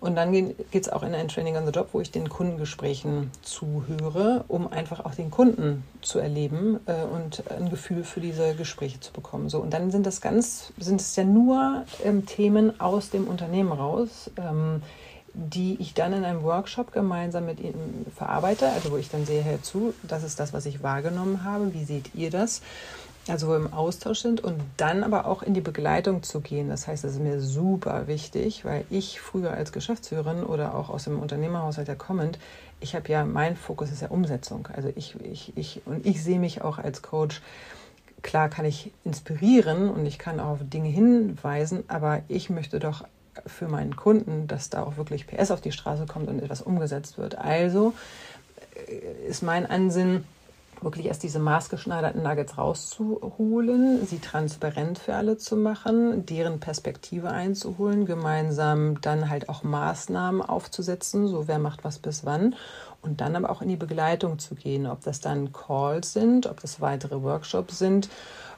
Und 0.01 0.15
dann 0.15 0.31
geht 0.31 0.57
es 0.73 0.89
auch 0.89 1.03
in 1.03 1.13
ein 1.13 1.27
Training 1.27 1.57
on 1.57 1.65
the 1.67 1.71
Job, 1.71 1.89
wo 1.93 2.01
ich 2.01 2.09
den 2.09 2.27
Kundengesprächen 2.27 3.29
zuhöre, 3.43 4.43
um 4.47 4.67
einfach 4.73 5.05
auch 5.05 5.13
den 5.13 5.29
Kunden 5.29 5.83
zu 6.01 6.17
erleben 6.17 6.79
äh, 6.87 7.03
und 7.03 7.43
ein 7.51 7.69
Gefühl 7.69 8.03
für 8.03 8.19
diese 8.19 8.55
Gespräche 8.55 8.99
zu 8.99 9.13
bekommen. 9.13 9.47
So, 9.47 9.59
und 9.59 9.73
dann 9.73 9.91
sind 9.91 10.07
das 10.07 10.19
ganz, 10.19 10.73
sind 10.79 10.99
es 10.99 11.15
ja 11.15 11.23
nur 11.23 11.85
ähm, 12.03 12.25
Themen 12.25 12.81
aus 12.81 13.11
dem 13.11 13.27
Unternehmen 13.27 13.71
raus, 13.71 14.31
ähm, 14.37 14.81
die 15.35 15.77
ich 15.79 15.93
dann 15.93 16.13
in 16.13 16.25
einem 16.25 16.41
Workshop 16.41 16.91
gemeinsam 16.91 17.45
mit 17.45 17.59
ihnen 17.59 18.07
verarbeite, 18.15 18.69
also 18.69 18.91
wo 18.91 18.97
ich 18.97 19.09
dann 19.09 19.27
sehe, 19.27 19.41
herzu, 19.43 19.93
das 20.01 20.23
ist 20.23 20.39
das, 20.39 20.51
was 20.51 20.65
ich 20.65 20.81
wahrgenommen 20.81 21.43
habe, 21.43 21.75
wie 21.75 21.85
seht 21.85 22.15
ihr 22.15 22.31
das? 22.31 22.61
Also 23.27 23.47
wo 23.47 23.51
wir 23.51 23.57
im 23.57 23.73
Austausch 23.73 24.19
sind 24.19 24.41
und 24.41 24.59
dann 24.77 25.03
aber 25.03 25.25
auch 25.25 25.43
in 25.43 25.53
die 25.53 25.61
Begleitung 25.61 26.23
zu 26.23 26.41
gehen. 26.41 26.69
Das 26.69 26.87
heißt, 26.87 27.03
das 27.03 27.13
ist 27.13 27.21
mir 27.21 27.39
super 27.39 28.07
wichtig, 28.07 28.65
weil 28.65 28.85
ich 28.89 29.21
früher 29.21 29.51
als 29.51 29.71
Geschäftsführerin 29.71 30.43
oder 30.43 30.75
auch 30.75 30.89
aus 30.89 31.03
dem 31.03 31.19
Unternehmerhaushalt 31.19 31.87
ja 31.87 31.95
kommend, 31.95 32.39
ich 32.79 32.95
habe 32.95 33.09
ja, 33.09 33.23
mein 33.25 33.55
Fokus 33.55 33.91
ist 33.91 34.01
ja 34.01 34.09
Umsetzung. 34.09 34.67
Also 34.73 34.91
ich, 34.95 35.15
ich, 35.23 35.55
ich, 35.55 35.81
und 35.85 36.05
ich 36.05 36.23
sehe 36.23 36.39
mich 36.39 36.63
auch 36.63 36.79
als 36.79 37.03
Coach, 37.03 37.41
klar 38.23 38.49
kann 38.49 38.65
ich 38.65 38.91
inspirieren 39.03 39.89
und 39.89 40.05
ich 40.05 40.17
kann 40.17 40.39
auch 40.39 40.53
auf 40.53 40.59
Dinge 40.63 40.89
hinweisen, 40.89 41.83
aber 41.87 42.23
ich 42.27 42.49
möchte 42.49 42.79
doch 42.79 43.05
für 43.45 43.67
meinen 43.67 43.95
Kunden, 43.95 44.47
dass 44.47 44.69
da 44.69 44.83
auch 44.83 44.97
wirklich 44.97 45.27
PS 45.27 45.51
auf 45.51 45.61
die 45.61 45.71
Straße 45.71 46.05
kommt 46.05 46.27
und 46.27 46.41
etwas 46.41 46.61
umgesetzt 46.61 47.17
wird. 47.17 47.37
Also 47.37 47.93
äh, 48.87 49.27
ist 49.27 49.41
mein 49.41 49.65
Ansinnen, 49.65 50.25
wirklich 50.81 51.05
erst 51.05 51.23
diese 51.23 51.39
maßgeschneiderten 51.39 52.23
Nuggets 52.23 52.57
rauszuholen, 52.57 54.05
sie 54.05 54.19
transparent 54.19 54.99
für 54.99 55.15
alle 55.15 55.37
zu 55.37 55.55
machen, 55.55 56.25
deren 56.25 56.59
Perspektive 56.59 57.29
einzuholen, 57.29 58.05
gemeinsam 58.05 58.99
dann 59.01 59.29
halt 59.29 59.49
auch 59.49 59.63
Maßnahmen 59.63 60.41
aufzusetzen, 60.41 61.27
so 61.27 61.47
wer 61.47 61.59
macht 61.59 61.83
was 61.83 61.99
bis 61.99 62.25
wann 62.25 62.55
und 63.01 63.21
dann 63.21 63.35
aber 63.35 63.49
auch 63.49 63.61
in 63.61 63.69
die 63.69 63.75
Begleitung 63.75 64.39
zu 64.39 64.55
gehen, 64.55 64.85
ob 64.85 65.03
das 65.03 65.19
dann 65.19 65.51
Calls 65.53 66.13
sind, 66.13 66.45
ob 66.45 66.59
das 66.59 66.81
weitere 66.81 67.21
Workshops 67.23 67.79
sind, 67.79 68.09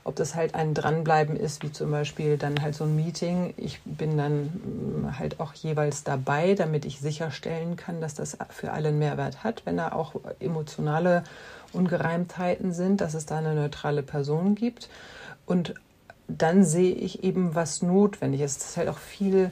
ob 0.04 0.16
das 0.16 0.36
halt 0.36 0.54
ein 0.54 0.74
Dranbleiben 0.74 1.38
ist, 1.38 1.64
wie 1.64 1.72
zum 1.72 1.92
Beispiel 1.92 2.38
dann 2.38 2.62
halt 2.62 2.76
so 2.76 2.84
ein 2.84 2.96
Meeting. 2.96 3.54
Ich 3.56 3.80
bin 3.86 4.18
dann 4.18 4.46
mm, 4.46 5.18
halt 5.18 5.40
auch 5.40 5.54
jeweils 5.54 6.04
dabei, 6.04 6.56
damit 6.56 6.84
ich 6.84 7.00
sicherstellen 7.00 7.78
kann, 7.78 8.02
dass 8.02 8.14
das 8.14 8.38
für 8.50 8.72
alle 8.74 8.90
einen 8.90 9.00
Mehrwert 9.00 9.44
hat, 9.44 9.62
wenn 9.66 9.78
da 9.78 9.94
auch 9.94 10.16
emotionale 10.40 11.24
Ungereimtheiten 11.72 12.74
sind, 12.74 13.00
dass 13.00 13.14
es 13.14 13.26
da 13.26 13.38
eine 13.38 13.56
neutrale 13.56 14.04
Person 14.04 14.56
gibt. 14.56 14.90
Und 15.46 15.74
dann 16.28 16.64
sehe 16.64 16.94
ich 16.94 17.24
eben, 17.24 17.56
was 17.56 17.82
notwendig 17.82 18.42
ist. 18.42 18.60
Das 18.62 18.70
ist 18.72 18.78
halt 18.78 18.90
auch 18.90 18.98
viel 18.98 19.52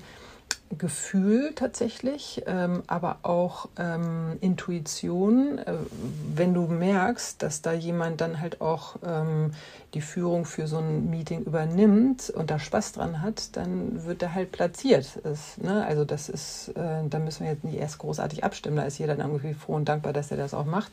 Gefühl 0.77 1.53
tatsächlich, 1.55 2.43
ähm, 2.45 2.83
aber 2.87 3.19
auch 3.23 3.69
ähm, 3.77 4.37
Intuition. 4.41 5.57
Äh, 5.59 5.73
wenn 6.33 6.53
du 6.53 6.67
merkst, 6.67 7.41
dass 7.41 7.61
da 7.61 7.73
jemand 7.73 8.21
dann 8.21 8.39
halt 8.39 8.61
auch 8.61 8.95
ähm, 9.05 9.51
die 9.93 10.01
Führung 10.01 10.45
für 10.45 10.67
so 10.67 10.77
ein 10.77 11.09
Meeting 11.09 11.41
übernimmt 11.41 12.29
und 12.29 12.49
da 12.49 12.59
Spaß 12.59 12.93
dran 12.93 13.21
hat, 13.21 13.55
dann 13.57 14.05
wird 14.05 14.23
er 14.23 14.33
halt 14.33 14.51
platziert. 14.51 15.17
Ist, 15.17 15.61
ne? 15.61 15.85
Also 15.85 16.05
das 16.05 16.29
ist, 16.29 16.69
äh, 16.69 17.07
da 17.09 17.19
müssen 17.19 17.43
wir 17.43 17.51
jetzt 17.51 17.63
nicht 17.63 17.77
erst 17.77 17.97
großartig 17.97 18.43
abstimmen. 18.43 18.77
Da 18.77 18.83
ist 18.83 18.97
jeder 18.97 19.15
dann 19.15 19.31
irgendwie 19.31 19.53
froh 19.53 19.75
und 19.75 19.89
dankbar, 19.89 20.13
dass 20.13 20.31
er 20.31 20.37
das 20.37 20.53
auch 20.53 20.65
macht. 20.65 20.91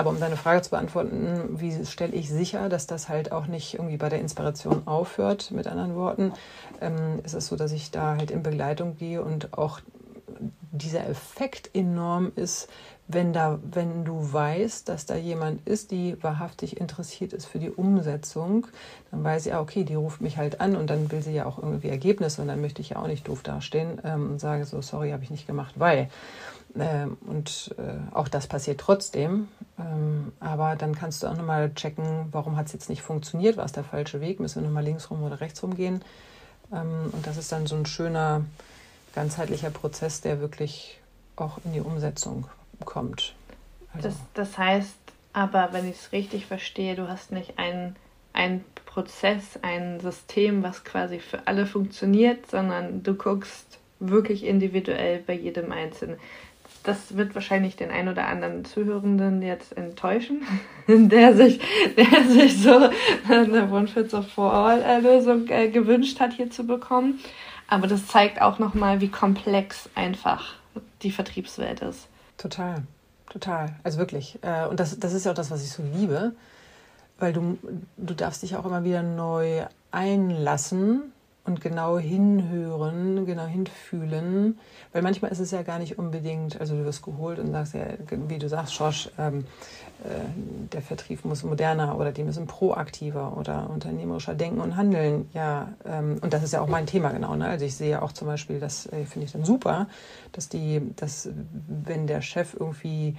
Aber 0.00 0.08
um 0.08 0.18
deine 0.18 0.38
Frage 0.38 0.62
zu 0.62 0.70
beantworten, 0.70 1.60
wie 1.60 1.84
stelle 1.84 2.14
ich 2.14 2.30
sicher, 2.30 2.70
dass 2.70 2.86
das 2.86 3.10
halt 3.10 3.32
auch 3.32 3.46
nicht 3.46 3.74
irgendwie 3.74 3.98
bei 3.98 4.08
der 4.08 4.18
Inspiration 4.18 4.86
aufhört, 4.86 5.50
mit 5.50 5.66
anderen 5.66 5.94
Worten, 5.94 6.32
ähm, 6.80 7.20
ist 7.22 7.34
es 7.34 7.48
so, 7.48 7.56
dass 7.56 7.70
ich 7.72 7.90
da 7.90 8.16
halt 8.16 8.30
in 8.30 8.42
Begleitung 8.42 8.96
gehe 8.96 9.22
und 9.22 9.52
auch 9.58 9.80
dieser 10.72 11.06
Effekt 11.06 11.74
enorm 11.74 12.32
ist, 12.34 12.70
wenn 13.08 13.34
da, 13.34 13.58
wenn 13.62 14.06
du 14.06 14.32
weißt, 14.32 14.88
dass 14.88 15.04
da 15.04 15.16
jemand 15.16 15.68
ist, 15.68 15.90
die 15.90 16.16
wahrhaftig 16.22 16.80
interessiert 16.80 17.34
ist 17.34 17.44
für 17.44 17.58
die 17.58 17.70
Umsetzung, 17.70 18.68
dann 19.10 19.22
weiß 19.22 19.44
ich, 19.44 19.52
ah, 19.52 19.60
okay, 19.60 19.84
die 19.84 19.96
ruft 19.96 20.22
mich 20.22 20.38
halt 20.38 20.62
an 20.62 20.76
und 20.76 20.88
dann 20.88 21.10
will 21.12 21.20
sie 21.20 21.34
ja 21.34 21.44
auch 21.44 21.58
irgendwie 21.58 21.90
Ergebnisse 21.90 22.40
und 22.40 22.48
dann 22.48 22.62
möchte 22.62 22.80
ich 22.80 22.88
ja 22.90 23.02
auch 23.02 23.06
nicht 23.06 23.28
doof 23.28 23.42
dastehen 23.42 24.00
ähm, 24.02 24.30
und 24.30 24.38
sage 24.40 24.64
so, 24.64 24.80
sorry, 24.80 25.10
habe 25.10 25.24
ich 25.24 25.30
nicht 25.30 25.46
gemacht, 25.46 25.74
weil. 25.76 26.08
Ähm, 26.78 27.16
und 27.26 27.74
äh, 27.78 28.14
auch 28.14 28.28
das 28.28 28.46
passiert 28.46 28.80
trotzdem. 28.80 29.48
Ähm, 29.78 30.32
aber 30.40 30.76
dann 30.76 30.94
kannst 30.94 31.22
du 31.22 31.26
auch 31.26 31.36
nochmal 31.36 31.72
checken, 31.74 32.28
warum 32.32 32.56
hat 32.56 32.66
es 32.66 32.72
jetzt 32.72 32.88
nicht 32.88 33.02
funktioniert, 33.02 33.56
war 33.56 33.64
es 33.64 33.72
der 33.72 33.84
falsche 33.84 34.20
Weg, 34.20 34.40
müssen 34.40 34.62
wir 34.62 34.68
nochmal 34.68 34.84
links 34.84 35.10
rum 35.10 35.22
oder 35.22 35.40
rechts 35.40 35.62
rum 35.62 35.74
gehen. 35.74 36.02
Ähm, 36.72 37.10
und 37.12 37.26
das 37.26 37.36
ist 37.36 37.50
dann 37.52 37.66
so 37.66 37.76
ein 37.76 37.86
schöner, 37.86 38.44
ganzheitlicher 39.14 39.70
Prozess, 39.70 40.20
der 40.20 40.40
wirklich 40.40 41.00
auch 41.36 41.58
in 41.64 41.72
die 41.72 41.80
Umsetzung 41.80 42.46
kommt. 42.84 43.34
Also. 43.92 44.08
Das, 44.08 44.16
das 44.34 44.58
heißt 44.58 44.94
aber, 45.32 45.72
wenn 45.72 45.88
ich 45.88 45.96
es 45.96 46.12
richtig 46.12 46.46
verstehe, 46.46 46.94
du 46.94 47.08
hast 47.08 47.32
nicht 47.32 47.58
einen, 47.58 47.96
einen 48.32 48.64
Prozess, 48.86 49.58
ein 49.62 50.00
System, 50.00 50.62
was 50.62 50.84
quasi 50.84 51.18
für 51.18 51.46
alle 51.46 51.66
funktioniert, 51.66 52.50
sondern 52.50 53.02
du 53.02 53.14
guckst 53.14 53.78
wirklich 54.00 54.44
individuell 54.44 55.22
bei 55.26 55.34
jedem 55.34 55.72
Einzelnen 55.72 56.18
das 56.82 57.16
wird 57.16 57.34
wahrscheinlich 57.34 57.76
den 57.76 57.90
ein 57.90 58.08
oder 58.08 58.26
anderen 58.26 58.64
Zuhörenden 58.64 59.42
jetzt 59.42 59.76
enttäuschen, 59.76 60.42
der 60.88 61.34
sich, 61.34 61.60
der 61.96 62.24
sich 62.24 62.62
so 62.62 62.90
eine 63.28 63.70
One-Fits-of-For-All-Lösung 63.70 65.48
äh, 65.48 65.68
gewünscht 65.68 66.20
hat, 66.20 66.32
hier 66.32 66.50
zu 66.50 66.64
bekommen. 66.64 67.20
Aber 67.68 67.86
das 67.86 68.06
zeigt 68.06 68.40
auch 68.40 68.58
nochmal, 68.58 69.00
wie 69.00 69.08
komplex 69.08 69.88
einfach 69.94 70.54
die 71.02 71.12
Vertriebswelt 71.12 71.80
ist. 71.82 72.08
Total, 72.36 72.82
total. 73.28 73.76
Also 73.84 73.98
wirklich. 73.98 74.38
Äh, 74.42 74.66
und 74.66 74.80
das, 74.80 74.98
das 74.98 75.12
ist 75.12 75.24
ja 75.24 75.32
auch 75.32 75.36
das, 75.36 75.50
was 75.50 75.62
ich 75.62 75.70
so 75.70 75.82
liebe, 75.82 76.32
weil 77.18 77.32
du, 77.32 77.58
du 77.96 78.14
darfst 78.14 78.42
dich 78.42 78.56
auch 78.56 78.64
immer 78.64 78.84
wieder 78.84 79.02
neu 79.02 79.64
einlassen 79.92 81.12
und 81.50 81.60
genau 81.60 81.98
hinhören, 81.98 83.26
genau 83.26 83.44
hinfühlen, 83.44 84.58
weil 84.92 85.02
manchmal 85.02 85.32
ist 85.32 85.40
es 85.40 85.50
ja 85.50 85.62
gar 85.62 85.80
nicht 85.80 85.98
unbedingt, 85.98 86.60
also 86.60 86.76
du 86.76 86.84
wirst 86.84 87.02
geholt 87.02 87.40
und 87.40 87.50
sagst 87.50 87.74
ja, 87.74 87.86
wie 88.28 88.38
du 88.38 88.48
sagst, 88.48 88.72
Schorsch, 88.72 89.10
ähm, 89.18 89.44
äh, 90.04 90.08
der 90.72 90.80
Vertrieb 90.80 91.24
muss 91.24 91.42
moderner 91.42 91.98
oder 91.98 92.12
die 92.12 92.22
müssen 92.22 92.46
proaktiver 92.46 93.36
oder 93.36 93.68
unternehmerischer 93.68 94.34
denken 94.34 94.60
und 94.60 94.76
handeln. 94.76 95.28
Ja, 95.34 95.72
ähm, 95.84 96.18
und 96.22 96.32
das 96.32 96.44
ist 96.44 96.52
ja 96.52 96.60
auch 96.60 96.68
mein 96.68 96.86
Thema 96.86 97.10
genau. 97.10 97.34
Ne? 97.34 97.46
Also 97.46 97.64
ich 97.64 97.74
sehe 97.74 98.00
auch 98.00 98.12
zum 98.12 98.28
Beispiel, 98.28 98.60
das 98.60 98.86
äh, 98.86 99.04
finde 99.04 99.26
ich 99.26 99.32
dann 99.32 99.44
super, 99.44 99.88
dass 100.30 100.48
die, 100.48 100.80
dass 100.96 101.28
wenn 101.66 102.06
der 102.06 102.22
Chef 102.22 102.54
irgendwie 102.58 103.16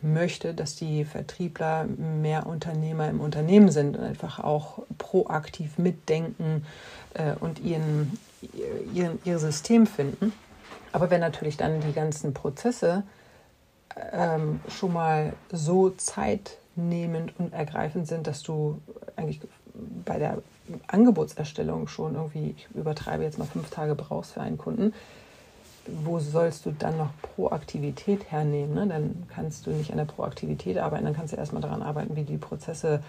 möchte, 0.00 0.54
dass 0.54 0.76
die 0.76 1.04
Vertriebler 1.04 1.84
mehr 1.84 2.46
Unternehmer 2.46 3.08
im 3.08 3.20
Unternehmen 3.20 3.70
sind 3.70 3.96
und 3.96 4.04
einfach 4.04 4.38
auch 4.38 4.80
proaktiv 4.96 5.78
mitdenken 5.78 6.64
äh, 7.18 7.34
und 7.40 7.60
ihren, 7.60 8.18
ihren, 8.94 9.18
ihr 9.24 9.38
System 9.38 9.86
finden. 9.86 10.32
Aber 10.92 11.10
wenn 11.10 11.20
natürlich 11.20 11.56
dann 11.56 11.80
die 11.80 11.92
ganzen 11.92 12.32
Prozesse 12.32 13.02
ähm, 14.12 14.60
schon 14.68 14.92
mal 14.92 15.34
so 15.52 15.90
zeitnehmend 15.90 17.38
und 17.38 17.52
ergreifend 17.52 18.08
sind, 18.08 18.26
dass 18.26 18.42
du 18.42 18.80
eigentlich 19.16 19.40
bei 20.04 20.18
der 20.18 20.42
Angebotserstellung 20.86 21.88
schon 21.88 22.14
irgendwie, 22.14 22.54
ich 22.56 22.68
übertreibe 22.74 23.22
jetzt 23.22 23.38
mal 23.38 23.46
fünf 23.46 23.70
Tage 23.70 23.94
brauchst 23.94 24.32
für 24.32 24.40
einen 24.40 24.58
Kunden, 24.58 24.94
wo 26.04 26.18
sollst 26.18 26.66
du 26.66 26.72
dann 26.72 26.98
noch 26.98 27.10
Proaktivität 27.22 28.30
hernehmen? 28.30 28.74
Ne? 28.74 28.86
Dann 28.86 29.26
kannst 29.34 29.66
du 29.66 29.70
nicht 29.70 29.90
an 29.90 29.96
der 29.96 30.04
Proaktivität 30.04 30.78
arbeiten, 30.78 31.04
dann 31.04 31.14
kannst 31.14 31.32
du 31.32 31.36
erstmal 31.36 31.62
daran 31.62 31.82
arbeiten, 31.82 32.16
wie 32.16 32.24
die 32.24 32.36
Prozesse 32.36 33.02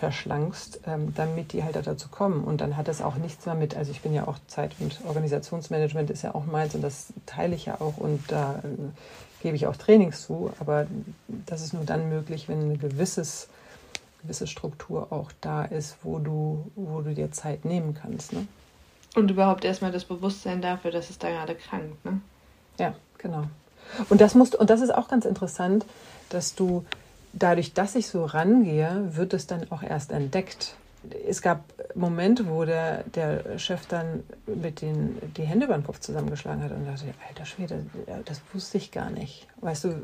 verschlankst, 0.00 0.80
ähm, 0.86 1.12
damit 1.14 1.52
die 1.52 1.62
halt 1.62 1.76
dazu 1.76 2.08
kommen. 2.08 2.42
Und 2.42 2.62
dann 2.62 2.76
hat 2.76 2.88
das 2.88 3.02
auch 3.02 3.16
nichts 3.16 3.44
mehr 3.44 3.54
mit, 3.54 3.76
also 3.76 3.92
ich 3.92 4.00
bin 4.00 4.14
ja 4.14 4.26
auch 4.26 4.38
Zeit- 4.48 4.74
und 4.80 4.98
Organisationsmanagement 5.06 6.10
ist 6.10 6.22
ja 6.22 6.34
auch 6.34 6.46
meins 6.46 6.74
und 6.74 6.82
das 6.82 7.12
teile 7.26 7.54
ich 7.54 7.66
ja 7.66 7.80
auch 7.80 7.98
und 7.98 8.20
da 8.28 8.60
äh, 8.64 9.42
gebe 9.42 9.56
ich 9.56 9.66
auch 9.66 9.76
Trainings 9.76 10.22
zu, 10.22 10.52
aber 10.58 10.86
das 11.28 11.62
ist 11.62 11.74
nur 11.74 11.84
dann 11.84 12.08
möglich, 12.08 12.48
wenn 12.48 12.60
eine 12.60 12.78
gewisses, 12.78 13.48
gewisse 14.22 14.46
Struktur 14.46 15.08
auch 15.12 15.32
da 15.42 15.64
ist, 15.64 15.98
wo 16.02 16.18
du, 16.18 16.70
wo 16.76 17.02
du 17.02 17.14
dir 17.14 17.30
Zeit 17.30 17.66
nehmen 17.66 17.94
kannst. 17.94 18.32
Ne? 18.32 18.46
Und 19.14 19.30
überhaupt 19.30 19.66
erstmal 19.66 19.92
das 19.92 20.06
Bewusstsein 20.06 20.62
dafür, 20.62 20.90
dass 20.90 21.10
es 21.10 21.18
da 21.18 21.28
gerade 21.28 21.54
krankt. 21.54 22.02
Ne? 22.06 22.20
Ja, 22.78 22.94
genau. 23.18 23.44
Und 24.08 24.22
das 24.22 24.34
musst, 24.34 24.54
und 24.54 24.70
das 24.70 24.80
ist 24.80 24.94
auch 24.94 25.08
ganz 25.08 25.26
interessant, 25.26 25.84
dass 26.30 26.54
du 26.54 26.86
dadurch, 27.32 27.74
dass 27.74 27.94
ich 27.94 28.08
so 28.08 28.24
rangehe, 28.24 29.10
wird 29.12 29.34
es 29.34 29.46
dann 29.46 29.70
auch 29.70 29.82
erst 29.82 30.12
entdeckt. 30.12 30.74
Es 31.26 31.40
gab 31.40 31.64
Momente, 31.94 32.46
wo 32.46 32.64
der, 32.64 33.04
der 33.04 33.58
Chef 33.58 33.86
dann 33.86 34.22
mit 34.46 34.82
den 34.82 35.18
die 35.36 35.44
Hände 35.44 35.66
den 35.66 35.84
Kopf 35.84 36.00
zusammengeschlagen 36.00 36.62
hat 36.62 36.72
und 36.72 36.86
dachte, 36.86 37.06
alter 37.26 37.46
Schwede, 37.46 37.86
das 38.26 38.42
wusste 38.52 38.76
ich 38.76 38.90
gar 38.92 39.08
nicht. 39.08 39.46
Weißt 39.62 39.84
du, 39.84 39.94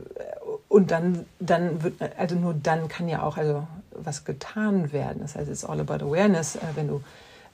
und 0.69 0.91
dann, 0.91 1.27
dann 1.39 1.83
wird, 1.83 1.95
also 2.19 2.35
nur 2.35 2.55
dann 2.55 2.89
kann 2.89 3.09
ja 3.09 3.23
auch 3.23 3.37
also 3.37 3.67
was 3.91 4.25
getan 4.25 4.93
werden. 4.93 5.21
Das 5.21 5.37
heißt, 5.37 5.51
it's 5.51 5.65
all 5.65 5.81
about 5.81 6.05
awareness, 6.05 6.57
äh, 6.57 6.61
wenn 6.75 6.89
du 6.89 7.03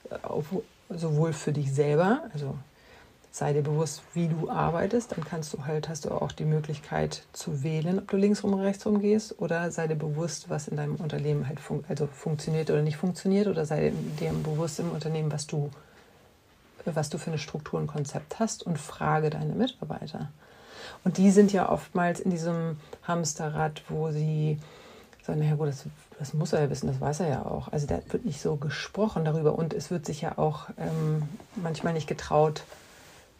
äh, 0.09 0.95
sowohl 0.95 1.33
für 1.33 1.51
dich 1.51 1.73
selber, 1.73 2.21
also 2.33 2.55
sei 3.33 3.51
dir 3.51 3.63
bewusst, 3.63 4.03
wie 4.13 4.27
du 4.27 4.47
arbeitest, 4.51 5.11
dann 5.11 5.23
kannst 5.25 5.51
du 5.53 5.65
halt, 5.65 5.89
hast 5.89 6.05
du 6.05 6.11
auch 6.11 6.31
die 6.31 6.45
Möglichkeit 6.45 7.23
zu 7.33 7.63
wählen, 7.63 7.97
ob 7.97 8.07
du 8.07 8.15
links 8.15 8.43
rum 8.43 8.53
oder 8.53 8.65
rechts 8.65 8.85
rum 8.85 9.01
gehst, 9.01 9.41
oder 9.41 9.71
sei 9.71 9.87
dir 9.87 9.95
bewusst, 9.95 10.51
was 10.51 10.67
in 10.67 10.77
deinem 10.77 10.97
Unternehmen 10.97 11.47
halt 11.47 11.59
fun 11.59 11.83
also 11.89 12.05
funktioniert 12.05 12.69
oder 12.69 12.83
nicht 12.83 12.97
funktioniert, 12.97 13.47
oder 13.47 13.65
sei 13.65 13.91
dir 14.19 14.31
bewusst 14.33 14.79
im 14.79 14.91
Unternehmen, 14.91 15.31
was 15.31 15.47
du, 15.47 15.71
was 16.85 17.09
du 17.09 17.17
für 17.17 17.31
eine 17.31 17.39
Struktur 17.39 17.79
und 17.79 17.87
Konzept 17.87 18.39
hast 18.39 18.67
und 18.67 18.77
frage 18.77 19.31
deine 19.31 19.55
Mitarbeiter. 19.55 20.29
Und 21.03 21.17
die 21.17 21.31
sind 21.31 21.51
ja 21.51 21.71
oftmals 21.71 22.19
in 22.19 22.29
diesem 22.29 22.77
Hamsterrad, 23.01 23.81
wo 23.89 24.11
sie 24.11 24.59
sagen, 25.23 25.39
naja 25.39 25.55
gut, 25.55 25.69
das, 25.69 25.85
das 26.19 26.35
muss 26.35 26.53
er 26.53 26.61
ja 26.61 26.69
wissen, 26.69 26.85
das 26.85 27.01
weiß 27.01 27.21
er 27.21 27.29
ja 27.29 27.45
auch. 27.47 27.71
Also 27.71 27.87
da 27.87 27.99
wird 28.09 28.25
nicht 28.25 28.41
so 28.41 28.57
gesprochen 28.57 29.25
darüber 29.25 29.57
und 29.57 29.73
es 29.73 29.89
wird 29.89 30.05
sich 30.05 30.21
ja 30.21 30.37
auch 30.37 30.69
ähm, 30.77 31.23
manchmal 31.55 31.93
nicht 31.93 32.07
getraut, 32.07 32.63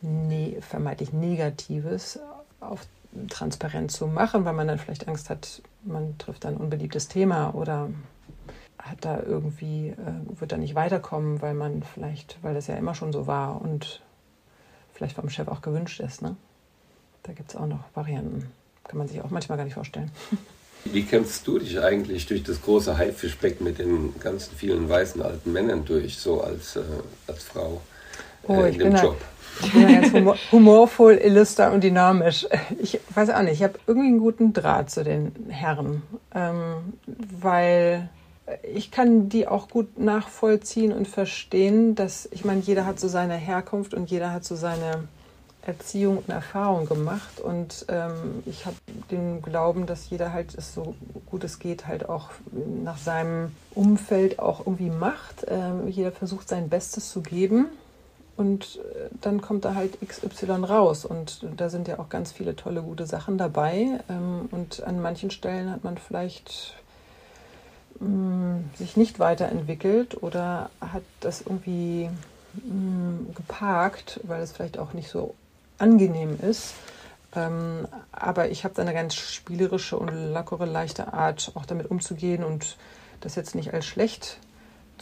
ne 0.03 0.57
vermeintlich 0.61 1.13
Negatives 1.13 2.19
auf 2.59 2.85
transparent 3.29 3.91
zu 3.91 4.07
machen, 4.07 4.45
weil 4.45 4.53
man 4.53 4.67
dann 4.67 4.79
vielleicht 4.79 5.07
Angst 5.07 5.29
hat, 5.29 5.61
man 5.83 6.17
trifft 6.17 6.45
ein 6.45 6.57
unbeliebtes 6.57 7.07
Thema 7.07 7.53
oder 7.53 7.89
hat 8.79 9.05
da 9.05 9.21
irgendwie, 9.21 9.89
äh, 9.89 10.39
wird 10.39 10.51
da 10.51 10.57
nicht 10.57 10.75
weiterkommen, 10.75 11.41
weil 11.41 11.53
man 11.53 11.83
vielleicht, 11.83 12.37
weil 12.41 12.53
das 12.53 12.67
ja 12.67 12.75
immer 12.75 12.95
schon 12.95 13.13
so 13.13 13.27
war 13.27 13.61
und 13.61 14.01
vielleicht 14.93 15.15
vom 15.15 15.29
Chef 15.29 15.47
auch 15.47 15.61
gewünscht 15.61 15.99
ist. 15.99 16.21
Ne? 16.21 16.35
Da 17.23 17.33
gibt 17.33 17.51
es 17.51 17.55
auch 17.55 17.67
noch 17.67 17.83
Varianten. 17.93 18.51
Kann 18.83 18.97
man 18.97 19.07
sich 19.07 19.21
auch 19.21 19.29
manchmal 19.29 19.57
gar 19.57 19.65
nicht 19.65 19.75
vorstellen. 19.75 20.11
Wie 20.85 21.03
kämpfst 21.03 21.47
du 21.47 21.59
dich 21.59 21.79
eigentlich 21.79 22.25
durch 22.25 22.43
das 22.43 22.61
große 22.61 22.97
Haifischbeck 22.97 23.61
mit 23.61 23.79
den 23.79 24.19
ganzen 24.19 24.53
vielen 24.57 24.89
weißen 24.89 25.21
alten 25.21 25.53
Männern 25.53 25.85
durch, 25.85 26.17
so 26.17 26.41
als, 26.41 26.75
äh, 26.75 26.81
als 27.27 27.43
Frau 27.43 27.81
äh, 28.49 28.51
oh, 28.51 28.63
in 28.63 28.79
dem 28.79 28.95
Job? 28.97 29.17
Da, 29.17 29.25
ich 29.61 29.73
bin 29.73 30.25
ganz 30.25 30.39
humorvoll, 30.51 31.13
illuster 31.15 31.71
und 31.71 31.83
dynamisch. 31.83 32.47
Ich 32.81 32.99
weiß 33.13 33.29
auch 33.31 33.41
nicht, 33.41 33.53
ich 33.53 33.63
habe 33.63 33.79
irgendwie 33.87 34.07
einen 34.07 34.19
guten 34.19 34.53
Draht 34.53 34.89
zu 34.89 35.03
den 35.03 35.31
Herren, 35.49 36.01
ähm, 36.33 36.93
weil 37.39 38.09
ich 38.73 38.91
kann 38.91 39.29
die 39.29 39.47
auch 39.47 39.69
gut 39.69 39.97
nachvollziehen 39.97 40.91
und 40.91 41.07
verstehen, 41.07 41.95
dass, 41.95 42.27
ich 42.31 42.43
meine, 42.43 42.61
jeder 42.61 42.85
hat 42.85 42.99
so 42.99 43.07
seine 43.07 43.35
Herkunft 43.35 43.93
und 43.93 44.09
jeder 44.11 44.31
hat 44.31 44.43
so 44.43 44.55
seine 44.55 45.07
Erziehung 45.65 46.17
und 46.17 46.29
Erfahrung 46.29 46.85
gemacht 46.85 47.39
und 47.39 47.85
ähm, 47.87 48.43
ich 48.45 48.65
habe 48.65 48.75
den 49.11 49.41
Glauben, 49.41 49.85
dass 49.85 50.09
jeder 50.09 50.33
halt 50.33 50.53
es 50.55 50.73
so 50.73 50.93
gut 51.25 51.45
es 51.45 51.57
geht 51.57 51.87
halt 51.87 52.09
auch 52.09 52.31
nach 52.83 52.97
seinem 52.97 53.53
Umfeld 53.73 54.39
auch 54.39 54.59
irgendwie 54.67 54.89
macht. 54.89 55.45
Ähm, 55.47 55.87
jeder 55.87 56.11
versucht 56.11 56.49
sein 56.49 56.67
Bestes 56.67 57.09
zu 57.09 57.21
geben 57.21 57.67
und 58.35 58.77
äh, 58.77 59.09
dann 59.21 59.41
kommt 59.41 59.65
da 59.65 59.75
halt 59.75 59.99
XY 60.05 60.51
raus. 60.63 61.05
Und 61.05 61.45
da 61.55 61.69
sind 61.69 61.87
ja 61.87 61.99
auch 61.99 62.09
ganz 62.09 62.31
viele 62.31 62.55
tolle, 62.55 62.81
gute 62.81 63.05
Sachen 63.05 63.37
dabei. 63.37 63.99
Ähm, 64.09 64.49
und 64.51 64.83
an 64.83 65.01
manchen 65.01 65.29
Stellen 65.29 65.71
hat 65.71 65.83
man 65.83 65.97
vielleicht 65.97 66.75
mm, 67.99 68.57
sich 68.75 68.97
nicht 68.97 69.19
weiterentwickelt 69.19 70.21
oder 70.23 70.71
hat 70.81 71.03
das 71.19 71.41
irgendwie 71.41 72.09
mm, 72.55 73.33
geparkt, 73.35 74.19
weil 74.23 74.41
es 74.41 74.51
vielleicht 74.51 74.79
auch 74.79 74.93
nicht 74.93 75.09
so 75.09 75.35
angenehm 75.77 76.39
ist. 76.41 76.73
Ähm, 77.35 77.87
aber 78.11 78.49
ich 78.49 78.63
habe 78.63 78.73
da 78.73 78.81
eine 78.81 78.93
ganz 78.93 79.13
spielerische 79.15 79.97
und 79.97 80.09
lockere, 80.33 80.65
leichte 80.65 81.13
Art, 81.13 81.51
auch 81.55 81.65
damit 81.65 81.89
umzugehen 81.89 82.43
und 82.43 82.77
das 83.21 83.35
jetzt 83.35 83.53
nicht 83.53 83.73
als 83.73 83.85
schlecht 83.85 84.23
zu 84.25 84.52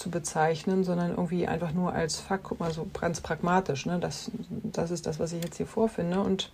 bezeichnen, 0.09 0.83
sondern 0.83 1.11
irgendwie 1.11 1.47
einfach 1.47 1.73
nur 1.73 1.93
als 1.93 2.19
Fakt, 2.19 2.43
guck 2.43 2.59
mal, 2.59 2.71
so 2.71 2.87
ganz 2.99 3.21
pragmatisch. 3.21 3.85
Ne? 3.85 3.99
Das, 3.99 4.31
das 4.63 4.91
ist 4.91 5.05
das, 5.05 5.19
was 5.19 5.33
ich 5.33 5.43
jetzt 5.43 5.57
hier 5.57 5.67
vorfinde. 5.67 6.19
Und 6.19 6.51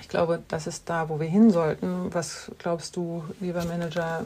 ich 0.00 0.08
glaube, 0.08 0.42
das 0.48 0.66
ist 0.66 0.88
da, 0.90 1.08
wo 1.08 1.18
wir 1.18 1.26
hin 1.26 1.50
sollten. 1.50 2.12
Was 2.12 2.50
glaubst 2.58 2.96
du, 2.96 3.24
lieber 3.40 3.64
Manager, 3.64 4.24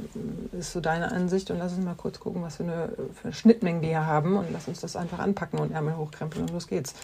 ist 0.53 0.73
so 0.73 0.81
deine 0.81 1.13
Ansicht? 1.13 1.51
Und 1.51 1.59
lass 1.59 1.73
uns 1.73 1.85
mal 1.85 1.95
kurz 1.95 2.19
gucken, 2.21 2.43
was 2.43 2.57
für 2.57 2.65
eine, 2.65 2.93
für 3.15 3.25
eine 3.25 3.33
Schnittmenge 3.33 3.81
wir 3.81 3.89
hier 3.89 4.07
haben 4.07 4.37
und 4.37 4.53
lass 4.53 4.69
uns 4.69 4.81
das 4.81 4.97
einfach 4.97 5.19
anpacken 5.19 5.59
und 5.59 5.73
Ärmel 5.73 5.97
hochkrempeln 5.97 6.45
und 6.45 6.53
los 6.53 6.67
geht's. 6.67 6.95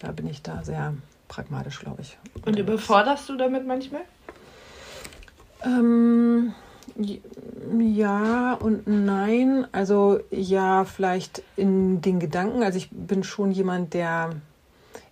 Da 0.00 0.12
bin 0.12 0.28
ich 0.28 0.42
da 0.42 0.62
sehr 0.64 0.94
pragmatisch, 1.28 1.80
glaube 1.80 2.02
ich. 2.02 2.18
Und 2.44 2.58
überforderst 2.58 3.28
du 3.28 3.36
damit 3.36 3.66
manchmal? 3.66 4.02
Ähm, 5.64 6.54
ja 7.78 8.54
und 8.54 8.86
nein. 8.86 9.66
Also 9.72 10.20
ja, 10.30 10.84
vielleicht 10.84 11.42
in 11.56 12.00
den 12.00 12.20
Gedanken. 12.20 12.62
Also 12.62 12.78
ich 12.78 12.90
bin 12.90 13.24
schon 13.24 13.52
jemand, 13.52 13.94
der 13.94 14.30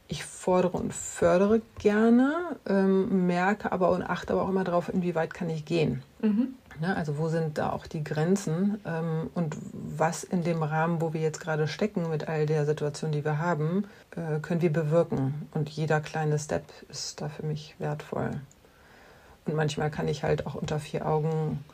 ich 0.09 0.25
fordere 0.25 0.77
und 0.77 0.93
fördere 0.93 1.63
gerne, 1.79 2.57
ähm, 2.67 3.27
merke 3.27 3.73
aber 3.73 3.91
und 3.91 4.03
achte 4.03 4.35
aber 4.35 4.43
auch 4.43 4.49
immer 4.49 4.65
darauf, 4.65 4.89
inwieweit 4.93 5.33
kann 5.33 5.49
ich 5.49 5.65
gehen. 5.65 6.03
Mhm. 6.21 6.55
Ja, 6.81 6.89
ne, 6.89 6.97
also 6.97 7.19
wo 7.19 7.29
sind 7.29 7.57
da 7.57 7.71
auch 7.71 7.87
die 7.87 8.05
Grenzen 8.05 8.81
ähm, 8.85 9.31
und 9.35 9.57
was 9.73 10.25
in 10.25 10.43
dem 10.43 10.63
Rahmen, 10.63 11.01
wo 11.01 11.13
wir 11.13 11.21
jetzt 11.21 11.41
gerade 11.41 11.69
stecken 11.69 12.11
mit 12.11 12.29
all 12.29 12.47
der 12.47 12.67
Situation, 12.67 13.13
die 13.13 13.25
wir 13.25 13.39
haben, 13.39 13.85
äh, 14.17 14.41
können 14.41 14.61
wir 14.61 14.73
bewirken. 14.73 15.49
Und 15.55 15.69
jeder 15.69 16.01
kleine 16.01 16.39
Step 16.39 16.65
ist 16.89 17.21
da 17.21 17.29
für 17.29 17.47
mich 17.47 17.77
wertvoll. 17.79 18.31
Und 19.47 19.55
manchmal 19.55 19.91
kann 19.91 20.09
ich 20.09 20.25
halt 20.25 20.47
auch 20.47 20.55
unter 20.55 20.81
vier 20.81 21.07
Augen 21.07 21.65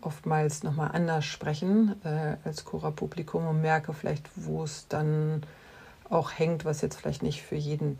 oftmals 0.00 0.62
nochmal 0.62 0.90
anders 0.92 1.24
sprechen 1.24 1.96
äh, 2.04 2.36
als 2.44 2.64
Cora-Publikum 2.64 3.46
und 3.46 3.60
merke 3.60 3.92
vielleicht, 3.92 4.28
wo 4.36 4.62
es 4.62 4.86
dann 4.88 5.42
auch 6.08 6.32
hängt, 6.32 6.64
was 6.64 6.80
jetzt 6.80 6.96
vielleicht 6.96 7.22
nicht 7.22 7.42
für 7.42 7.56
jeden 7.56 7.98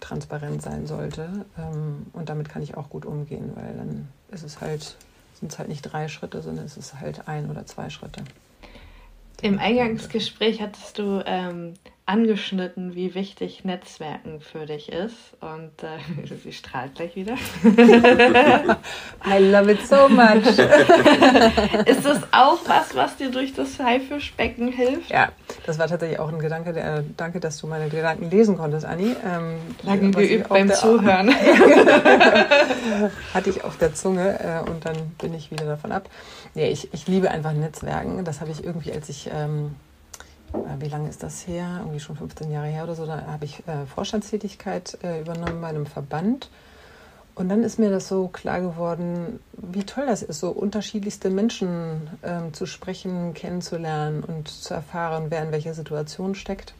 transparent 0.00 0.62
sein 0.62 0.86
sollte. 0.86 1.46
Ähm, 1.58 2.06
und 2.12 2.28
damit 2.28 2.48
kann 2.48 2.62
ich 2.62 2.76
auch 2.76 2.90
gut 2.90 3.06
umgehen, 3.06 3.52
weil 3.54 3.74
dann 3.74 4.08
ist 4.30 4.42
es 4.42 4.60
halt, 4.60 4.96
sind 5.38 5.52
es 5.52 5.58
halt 5.58 5.68
nicht 5.68 5.82
drei 5.82 6.08
Schritte, 6.08 6.42
sondern 6.42 6.64
es 6.64 6.76
ist 6.76 7.00
halt 7.00 7.28
ein 7.28 7.50
oder 7.50 7.66
zwei 7.66 7.90
Schritte. 7.90 8.24
Im 9.40 9.58
Eingangsgespräch 9.58 10.60
hattest 10.60 10.98
du 10.98 11.22
ähm, 11.24 11.74
angeschnitten, 12.08 12.94
wie 12.94 13.14
wichtig 13.14 13.64
Netzwerken 13.64 14.40
für 14.40 14.64
dich 14.64 14.90
ist. 14.90 15.14
Und 15.40 15.72
äh, 15.82 16.36
sie 16.42 16.52
strahlt 16.52 16.94
gleich 16.94 17.14
wieder. 17.14 17.34
I 19.26 19.38
love 19.38 19.70
it 19.70 19.86
so 19.86 20.08
much. 20.08 20.46
ist 21.86 22.04
das 22.04 22.22
auch 22.32 22.58
was, 22.66 22.94
was 22.94 23.16
dir 23.16 23.30
durch 23.30 23.52
das 23.52 23.78
Haifischbecken 23.78 24.72
hilft? 24.72 25.10
Ja, 25.10 25.28
das 25.66 25.78
war 25.78 25.86
tatsächlich 25.86 26.18
auch 26.18 26.32
ein 26.32 26.38
Gedanke. 26.38 26.72
Der, 26.72 27.04
danke, 27.16 27.40
dass 27.40 27.58
du 27.58 27.66
meine 27.66 27.90
Gedanken 27.90 28.30
lesen 28.30 28.56
konntest, 28.56 28.86
Anni. 28.86 29.14
Ähm, 29.24 29.58
Lange 29.82 30.10
geübt 30.10 30.48
beim 30.48 30.72
Zuhören. 30.72 31.28
Hatte 33.34 33.50
ich 33.50 33.64
auf 33.64 33.76
der 33.76 33.94
Zunge 33.94 34.40
äh, 34.40 34.70
und 34.70 34.86
dann 34.86 34.96
bin 35.20 35.34
ich 35.34 35.50
wieder 35.50 35.66
davon 35.66 35.92
ab. 35.92 36.08
Nee, 36.54 36.70
ich, 36.70 36.92
ich 36.94 37.06
liebe 37.06 37.30
einfach 37.30 37.52
Netzwerken. 37.52 38.24
Das 38.24 38.40
habe 38.40 38.50
ich 38.50 38.64
irgendwie, 38.64 38.92
als 38.92 39.10
ich... 39.10 39.28
Ähm, 39.30 39.66
äh, 39.66 39.87
wie 40.80 40.88
lange 40.88 41.08
ist 41.08 41.22
das 41.22 41.46
her? 41.46 41.76
Irgendwie 41.80 42.00
schon 42.00 42.16
15 42.16 42.50
Jahre 42.50 42.68
her 42.68 42.84
oder 42.84 42.94
so. 42.94 43.06
Da 43.06 43.26
habe 43.26 43.44
ich 43.44 43.66
äh, 43.66 43.86
Vorstandstätigkeit 43.86 44.98
äh, 45.02 45.20
übernommen 45.20 45.60
bei 45.60 45.68
einem 45.68 45.86
Verband. 45.86 46.50
Und 47.34 47.48
dann 47.48 47.62
ist 47.62 47.78
mir 47.78 47.90
das 47.90 48.08
so 48.08 48.26
klar 48.26 48.60
geworden, 48.60 49.38
wie 49.52 49.84
toll 49.84 50.06
das 50.06 50.22
ist, 50.22 50.40
so 50.40 50.50
unterschiedlichste 50.50 51.30
Menschen 51.30 52.10
ähm, 52.24 52.52
zu 52.52 52.66
sprechen, 52.66 53.32
kennenzulernen 53.32 54.24
und 54.24 54.48
zu 54.48 54.74
erfahren, 54.74 55.26
wer 55.28 55.44
in 55.44 55.52
welcher 55.52 55.74
Situation 55.74 56.34
steckt. 56.34 56.74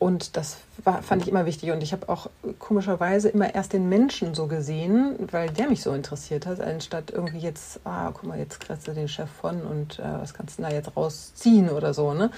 Und 0.00 0.38
das 0.38 0.56
war, 0.82 1.02
fand 1.02 1.20
ich 1.20 1.28
immer 1.28 1.44
wichtig. 1.44 1.72
Und 1.72 1.82
ich 1.82 1.92
habe 1.92 2.08
auch 2.08 2.30
komischerweise 2.58 3.28
immer 3.28 3.54
erst 3.54 3.74
den 3.74 3.90
Menschen 3.90 4.34
so 4.34 4.46
gesehen, 4.46 5.14
weil 5.30 5.50
der 5.50 5.68
mich 5.68 5.82
so 5.82 5.92
interessiert 5.92 6.46
hat, 6.46 6.58
anstatt 6.58 7.10
irgendwie 7.10 7.40
jetzt, 7.40 7.80
ah, 7.84 8.10
guck 8.10 8.24
mal, 8.24 8.38
jetzt 8.38 8.60
kriegst 8.60 8.88
du 8.88 8.92
den 8.92 9.08
Chef 9.08 9.28
von 9.28 9.60
und 9.60 9.98
äh, 9.98 10.02
was 10.04 10.32
kannst 10.32 10.58
du 10.58 10.62
da 10.62 10.70
jetzt 10.70 10.96
rausziehen 10.96 11.68
oder 11.68 11.92
so. 11.92 12.14
Ne? 12.14 12.30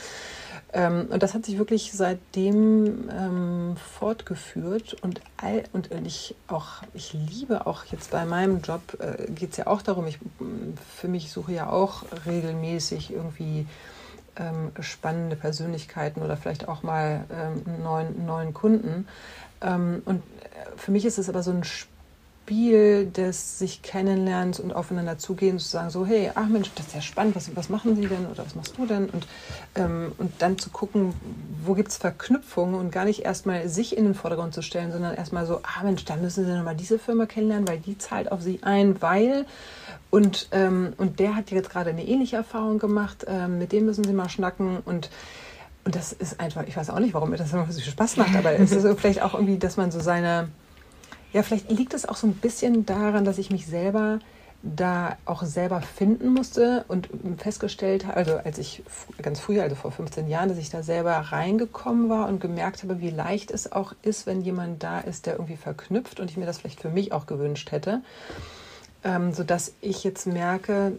Ähm, 0.72 1.06
und 1.08 1.22
das 1.22 1.34
hat 1.34 1.46
sich 1.46 1.56
wirklich 1.56 1.92
seitdem 1.92 3.08
ähm, 3.16 3.76
fortgeführt. 3.76 4.96
Und, 5.00 5.20
all, 5.36 5.62
und 5.72 5.88
ich, 6.04 6.34
auch, 6.48 6.82
ich 6.94 7.12
liebe 7.12 7.68
auch 7.68 7.84
jetzt 7.84 8.10
bei 8.10 8.24
meinem 8.24 8.60
Job, 8.62 8.82
äh, 8.98 9.30
geht 9.30 9.52
es 9.52 9.58
ja 9.58 9.68
auch 9.68 9.82
darum, 9.82 10.08
ich 10.08 10.18
für 10.98 11.06
mich 11.06 11.30
suche 11.30 11.52
ja 11.52 11.70
auch 11.70 12.02
regelmäßig 12.26 13.12
irgendwie 13.12 13.68
ähm, 14.36 14.72
spannende 14.80 15.36
Persönlichkeiten 15.36 16.22
oder 16.22 16.36
vielleicht 16.36 16.68
auch 16.68 16.82
mal 16.82 17.24
ähm, 17.30 17.82
neuen, 17.82 18.26
neuen 18.26 18.54
Kunden. 18.54 19.06
Ähm, 19.60 20.02
und 20.04 20.22
für 20.76 20.90
mich 20.90 21.04
ist 21.04 21.18
es 21.18 21.28
aber 21.28 21.42
so 21.42 21.50
ein 21.50 21.64
Spiel 21.64 23.06
des 23.06 23.58
sich 23.58 23.82
kennenlernens 23.82 24.58
und 24.58 24.72
aufeinander 24.72 25.16
zugehen, 25.16 25.58
zu 25.60 25.68
sagen 25.68 25.90
so, 25.90 26.04
hey, 26.04 26.32
ach 26.34 26.48
Mensch, 26.48 26.70
das 26.74 26.88
ist 26.88 26.94
ja 26.94 27.00
spannend, 27.00 27.36
was, 27.36 27.54
was 27.54 27.68
machen 27.68 27.94
Sie 27.94 28.06
denn 28.06 28.26
oder 28.26 28.44
was 28.44 28.54
machst 28.54 28.76
du 28.76 28.86
denn? 28.86 29.08
Und, 29.10 29.28
ähm, 29.76 30.12
und 30.18 30.32
dann 30.40 30.58
zu 30.58 30.70
gucken, 30.70 31.14
wo 31.64 31.74
gibt 31.74 31.90
es 31.90 31.96
Verknüpfungen 31.98 32.74
und 32.74 32.90
gar 32.90 33.04
nicht 33.04 33.20
erstmal 33.20 33.68
sich 33.68 33.96
in 33.96 34.04
den 34.04 34.14
Vordergrund 34.14 34.54
zu 34.54 34.62
stellen, 34.62 34.90
sondern 34.90 35.14
erstmal 35.14 35.46
so, 35.46 35.60
ah 35.62 35.84
Mensch, 35.84 36.04
dann 36.04 36.20
müssen 36.20 36.44
Sie 36.44 36.52
nochmal 36.52 36.74
diese 36.74 36.98
Firma 36.98 37.26
kennenlernen, 37.26 37.68
weil 37.68 37.78
die 37.78 37.96
zahlt 37.96 38.32
auf 38.32 38.42
Sie 38.42 38.58
ein, 38.62 39.00
weil 39.00 39.46
und, 40.12 40.48
ähm, 40.52 40.92
und 40.98 41.20
der 41.20 41.36
hat 41.36 41.50
jetzt 41.50 41.70
gerade 41.70 41.88
eine 41.88 42.06
ähnliche 42.06 42.36
Erfahrung 42.36 42.78
gemacht. 42.78 43.24
Ähm, 43.26 43.56
mit 43.56 43.72
dem 43.72 43.86
müssen 43.86 44.04
Sie 44.04 44.12
mal 44.12 44.28
schnacken. 44.28 44.80
Und, 44.84 45.08
und 45.86 45.96
das 45.96 46.12
ist 46.12 46.38
einfach, 46.38 46.64
ich 46.66 46.76
weiß 46.76 46.90
auch 46.90 46.98
nicht, 46.98 47.14
warum 47.14 47.30
mir 47.30 47.38
das 47.38 47.50
immer 47.54 47.64
so 47.72 47.80
viel 47.80 47.90
Spaß 47.90 48.18
macht, 48.18 48.36
aber 48.36 48.52
es 48.52 48.72
ist 48.72 48.86
vielleicht 49.00 49.22
auch 49.22 49.32
irgendwie, 49.32 49.56
dass 49.56 49.78
man 49.78 49.90
so 49.90 50.00
seine, 50.00 50.48
ja, 51.32 51.42
vielleicht 51.42 51.70
liegt 51.70 51.94
es 51.94 52.06
auch 52.06 52.16
so 52.16 52.26
ein 52.26 52.34
bisschen 52.34 52.84
daran, 52.84 53.24
dass 53.24 53.38
ich 53.38 53.50
mich 53.50 53.66
selber 53.66 54.18
da 54.62 55.16
auch 55.24 55.44
selber 55.44 55.80
finden 55.80 56.28
musste 56.28 56.84
und 56.88 57.08
festgestellt 57.38 58.06
habe, 58.06 58.16
also 58.18 58.36
als 58.36 58.58
ich 58.58 58.82
ganz 59.22 59.40
früh, 59.40 59.60
also 59.60 59.76
vor 59.76 59.92
15 59.92 60.28
Jahren, 60.28 60.50
dass 60.50 60.58
ich 60.58 60.68
da 60.68 60.82
selber 60.82 61.12
reingekommen 61.12 62.10
war 62.10 62.28
und 62.28 62.38
gemerkt 62.38 62.82
habe, 62.82 63.00
wie 63.00 63.10
leicht 63.10 63.50
es 63.50 63.72
auch 63.72 63.94
ist, 64.02 64.26
wenn 64.26 64.42
jemand 64.42 64.82
da 64.82 65.00
ist, 65.00 65.24
der 65.24 65.34
irgendwie 65.34 65.56
verknüpft 65.56 66.20
und 66.20 66.30
ich 66.30 66.36
mir 66.36 66.44
das 66.44 66.58
vielleicht 66.58 66.82
für 66.82 66.90
mich 66.90 67.12
auch 67.12 67.24
gewünscht 67.24 67.72
hätte 67.72 68.02
ähm, 69.04 69.32
sodass 69.32 69.74
ich 69.80 70.04
jetzt 70.04 70.26
merke, 70.26 70.92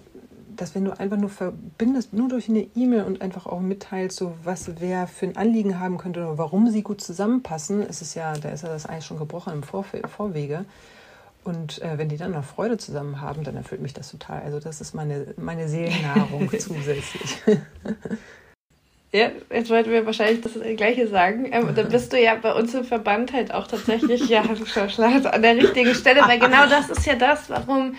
dass 0.55 0.75
wenn 0.75 0.85
du 0.85 0.97
einfach 0.99 1.17
nur 1.17 1.29
verbindest, 1.29 2.13
nur 2.13 2.29
durch 2.29 2.49
eine 2.49 2.67
E-Mail 2.75 3.03
und 3.03 3.21
einfach 3.21 3.45
auch 3.45 3.59
mitteilst, 3.59 4.17
so 4.17 4.35
was 4.43 4.79
wer 4.79 5.07
für 5.07 5.25
ein 5.25 5.37
Anliegen 5.37 5.79
haben 5.79 5.97
könnte 5.97 6.19
oder 6.21 6.37
warum 6.37 6.69
sie 6.69 6.83
gut 6.83 7.01
zusammenpassen, 7.01 7.81
ist 7.81 8.01
es 8.01 8.13
ja, 8.13 8.33
da 8.33 8.49
ist 8.49 8.63
ja 8.63 8.69
das 8.69 8.87
Eis 8.87 9.05
schon 9.05 9.17
gebrochen 9.17 9.53
im 9.53 9.63
Vor 9.63 9.83
Vorwege. 9.83 10.65
Und 11.43 11.81
äh, 11.81 11.97
wenn 11.97 12.07
die 12.07 12.17
dann 12.17 12.31
noch 12.31 12.43
Freude 12.43 12.77
zusammen 12.77 13.19
haben, 13.19 13.43
dann 13.43 13.57
erfüllt 13.57 13.81
mich 13.81 13.93
das 13.93 14.11
total. 14.11 14.41
Also 14.43 14.59
das 14.59 14.79
ist 14.79 14.93
meine, 14.93 15.33
meine 15.37 15.67
Seelennahrung 15.67 16.49
zusätzlich. 16.59 17.41
Ja, 19.13 19.29
jetzt 19.51 19.69
wollten 19.69 19.91
wir 19.91 20.07
wahrscheinlich 20.07 20.41
das 20.41 20.53
Gleiche 20.75 21.07
sagen. 21.07 21.47
Ähm, 21.51 21.69
da 21.75 21.83
bist 21.83 22.11
du 22.11 22.19
ja 22.19 22.33
bei 22.33 22.51
uns 22.51 22.73
im 22.73 22.83
Verband 22.83 23.31
halt 23.31 23.53
auch 23.53 23.67
tatsächlich 23.67 24.27
ja, 24.27 24.41
an 24.41 25.41
der 25.43 25.55
richtigen 25.55 25.93
Stelle, 25.93 26.21
weil 26.21 26.39
genau 26.39 26.65
das 26.67 26.89
ist 26.89 27.05
ja 27.05 27.13
das, 27.13 27.47
warum 27.51 27.95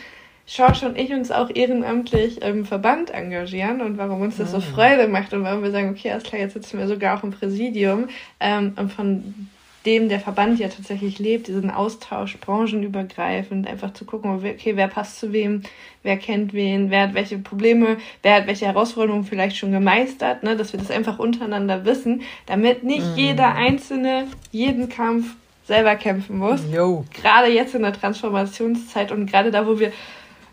Schorsch 0.46 0.82
und 0.82 0.98
ich 0.98 1.12
uns 1.12 1.30
auch 1.30 1.50
ehrenamtlich 1.54 2.42
im 2.42 2.66
Verband 2.66 3.12
engagieren 3.12 3.80
und 3.80 3.96
warum 3.96 4.22
uns 4.22 4.38
das 4.38 4.50
so 4.50 4.56
ah. 4.56 4.60
Freude 4.60 5.06
macht 5.06 5.32
und 5.32 5.44
warum 5.44 5.62
wir 5.62 5.70
sagen, 5.70 5.90
okay, 5.90 6.10
alles 6.10 6.24
klar, 6.24 6.40
jetzt 6.40 6.54
sitzen 6.54 6.80
wir 6.80 6.88
sogar 6.88 7.16
auch 7.16 7.22
im 7.22 7.30
Präsidium. 7.30 8.08
Ähm, 8.40 8.74
und 8.76 8.92
von 8.92 9.48
dem 9.86 10.08
der 10.08 10.20
Verband 10.20 10.58
ja 10.58 10.68
tatsächlich 10.68 11.18
lebt, 11.18 11.48
diesen 11.48 11.70
Austausch 11.70 12.38
branchenübergreifend, 12.38 13.66
einfach 13.66 13.92
zu 13.92 14.04
gucken, 14.04 14.30
okay, 14.30 14.76
wer 14.76 14.88
passt 14.88 15.20
zu 15.20 15.32
wem, 15.32 15.62
wer 16.02 16.16
kennt 16.16 16.52
wen, 16.54 16.90
wer 16.90 17.02
hat 17.02 17.14
welche 17.14 17.38
Probleme, 17.38 17.98
wer 18.22 18.36
hat 18.36 18.46
welche 18.46 18.66
Herausforderungen 18.66 19.24
vielleicht 19.24 19.56
schon 19.56 19.72
gemeistert, 19.72 20.42
ne, 20.42 20.56
dass 20.56 20.72
wir 20.72 20.80
das 20.80 20.90
einfach 20.90 21.18
untereinander 21.18 21.84
wissen, 21.84 22.22
damit 22.46 22.82
nicht 22.82 23.14
mm. 23.14 23.18
jeder 23.18 23.54
Einzelne 23.54 24.26
jeden 24.50 24.88
Kampf 24.88 25.34
selber 25.66 25.96
kämpfen 25.96 26.38
muss. 26.38 26.60
Yo. 26.72 27.04
Gerade 27.12 27.48
jetzt 27.48 27.74
in 27.74 27.82
der 27.82 27.92
Transformationszeit 27.92 29.12
und 29.12 29.26
gerade 29.26 29.50
da, 29.50 29.66
wo 29.66 29.78
wir 29.78 29.92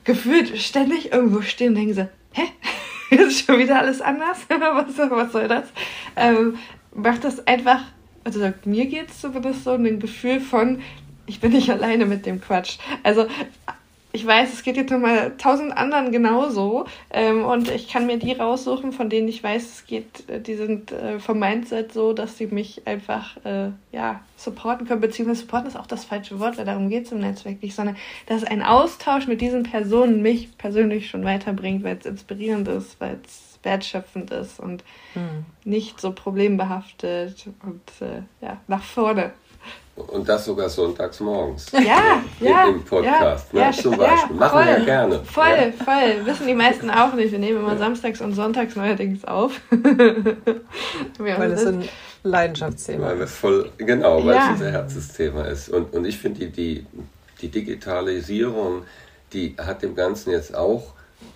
gefühlt 0.04 0.58
ständig 0.58 1.12
irgendwo 1.12 1.42
stehen 1.42 1.70
und 1.70 1.76
denken 1.76 1.94
so, 1.94 2.08
hä? 2.34 2.44
ist 3.16 3.46
schon 3.46 3.60
wieder 3.60 3.80
alles 3.80 4.02
anders? 4.02 4.40
was, 4.50 4.98
was 4.98 5.32
soll 5.32 5.48
das? 5.48 5.66
Ähm, 6.16 6.58
macht 6.94 7.24
das 7.24 7.46
einfach 7.46 7.82
also 8.24 8.52
mir 8.66 8.86
geht 8.86 9.10
es 9.10 9.22
zumindest 9.22 9.64
so 9.64 9.72
ein 9.72 10.00
Gefühl 10.00 10.40
von, 10.40 10.82
ich 11.26 11.40
bin 11.40 11.52
nicht 11.52 11.70
alleine 11.70 12.06
mit 12.06 12.26
dem 12.26 12.42
Quatsch. 12.42 12.78
Also 13.04 13.28
ich 14.14 14.26
weiß, 14.26 14.52
es 14.52 14.64
geht 14.64 14.76
jetzt 14.76 14.92
nochmal 14.92 15.32
tausend 15.38 15.76
anderen 15.76 16.12
genauso 16.12 16.86
ähm, 17.12 17.46
und 17.46 17.70
ich 17.70 17.88
kann 17.88 18.08
mir 18.08 18.18
die 18.18 18.34
raussuchen, 18.34 18.92
von 18.92 19.10
denen 19.10 19.28
ich 19.30 19.42
weiß, 19.42 19.64
es 19.64 19.86
geht, 19.86 20.30
äh, 20.30 20.42
die 20.42 20.56
sind 20.56 20.92
äh, 20.92 21.20
vom 21.20 21.40
Mindset 21.40 21.94
so, 21.94 22.12
dass 22.12 22.38
sie 22.38 22.48
mich 22.48 22.86
einfach 22.86 23.38
äh, 23.46 23.70
ja 23.94 24.20
supporten 24.36 24.86
können, 24.86 25.02
beziehungsweise 25.02 25.42
supporten 25.42 25.68
ist 25.68 25.78
auch 25.78 25.88
das 25.88 26.04
falsche 26.04 26.40
Wort, 26.40 26.58
weil 26.58 26.66
darum 26.66 26.90
geht 26.90 27.06
es 27.06 27.12
im 27.14 27.20
Netzwerk 27.20 27.62
nicht, 27.64 27.76
sondern 27.76 27.96
dass 28.28 28.44
ein 28.44 28.64
Austausch 28.64 29.28
mit 29.28 29.40
diesen 29.40 29.64
Personen 29.64 30.22
mich 30.22 30.58
persönlich 30.58 31.10
schon 31.10 31.24
weiterbringt, 31.24 31.84
weil 31.84 31.98
es 31.98 32.06
inspirierend 32.06 32.68
ist, 32.68 33.00
weil 33.00 33.18
es 33.24 33.51
wertschöpfend 33.64 34.32
ist 34.32 34.60
und 34.60 34.84
mhm. 35.16 35.46
nicht 35.64 36.00
so 36.00 36.12
problembehaftet 36.12 37.46
und 37.64 38.08
äh, 38.08 38.24
ja, 38.42 38.58
nach 38.68 38.84
vorne. 38.84 39.32
Und 39.96 40.28
das 40.28 40.46
sogar 40.46 40.70
sonntags 40.70 41.20
morgens. 41.20 41.72
Ja, 41.74 42.24
ja. 42.40 42.68
Im 42.68 42.84
Podcast, 42.84 43.54
ja, 43.54 43.68
ne? 43.68 43.74
zum 43.74 43.98
Beispiel. 43.98 44.36
Ja, 44.36 44.40
Machen 44.40 44.66
wir 44.66 44.86
gerne. 44.86 45.24
Voll, 45.26 45.46
ja. 45.46 45.84
voll. 45.84 46.26
Wissen 46.26 46.48
die 46.48 46.54
meisten 46.54 46.90
auch 46.90 47.14
nicht. 47.14 47.32
Wir 47.32 47.40
nehmen 47.40 47.60
immer 47.60 47.78
samstags 47.78 48.22
und 48.22 48.34
sonntags 48.34 48.76
neuerdings 48.76 49.26
auf. 49.26 49.60
weil 51.20 51.52
es 51.52 51.66
ein 51.66 51.88
Leidenschaftsthema 52.24 53.08
ist. 53.08 53.14
Weil 53.14 53.22
es 53.22 53.36
voll, 53.36 53.72
genau, 53.78 54.26
weil 54.26 54.38
es 54.38 54.50
unser 54.52 54.72
Herzensthema 54.72 55.44
ist. 55.44 55.70
Und, 55.70 55.94
und 55.94 56.06
ich 56.06 56.18
finde, 56.18 56.48
die, 56.48 56.52
die, 56.52 56.86
die 57.42 57.50
Digitalisierung, 57.50 58.84
die 59.34 59.56
hat 59.58 59.84
dem 59.84 59.94
Ganzen 59.96 60.32
jetzt 60.32 60.56
auch 60.56 60.94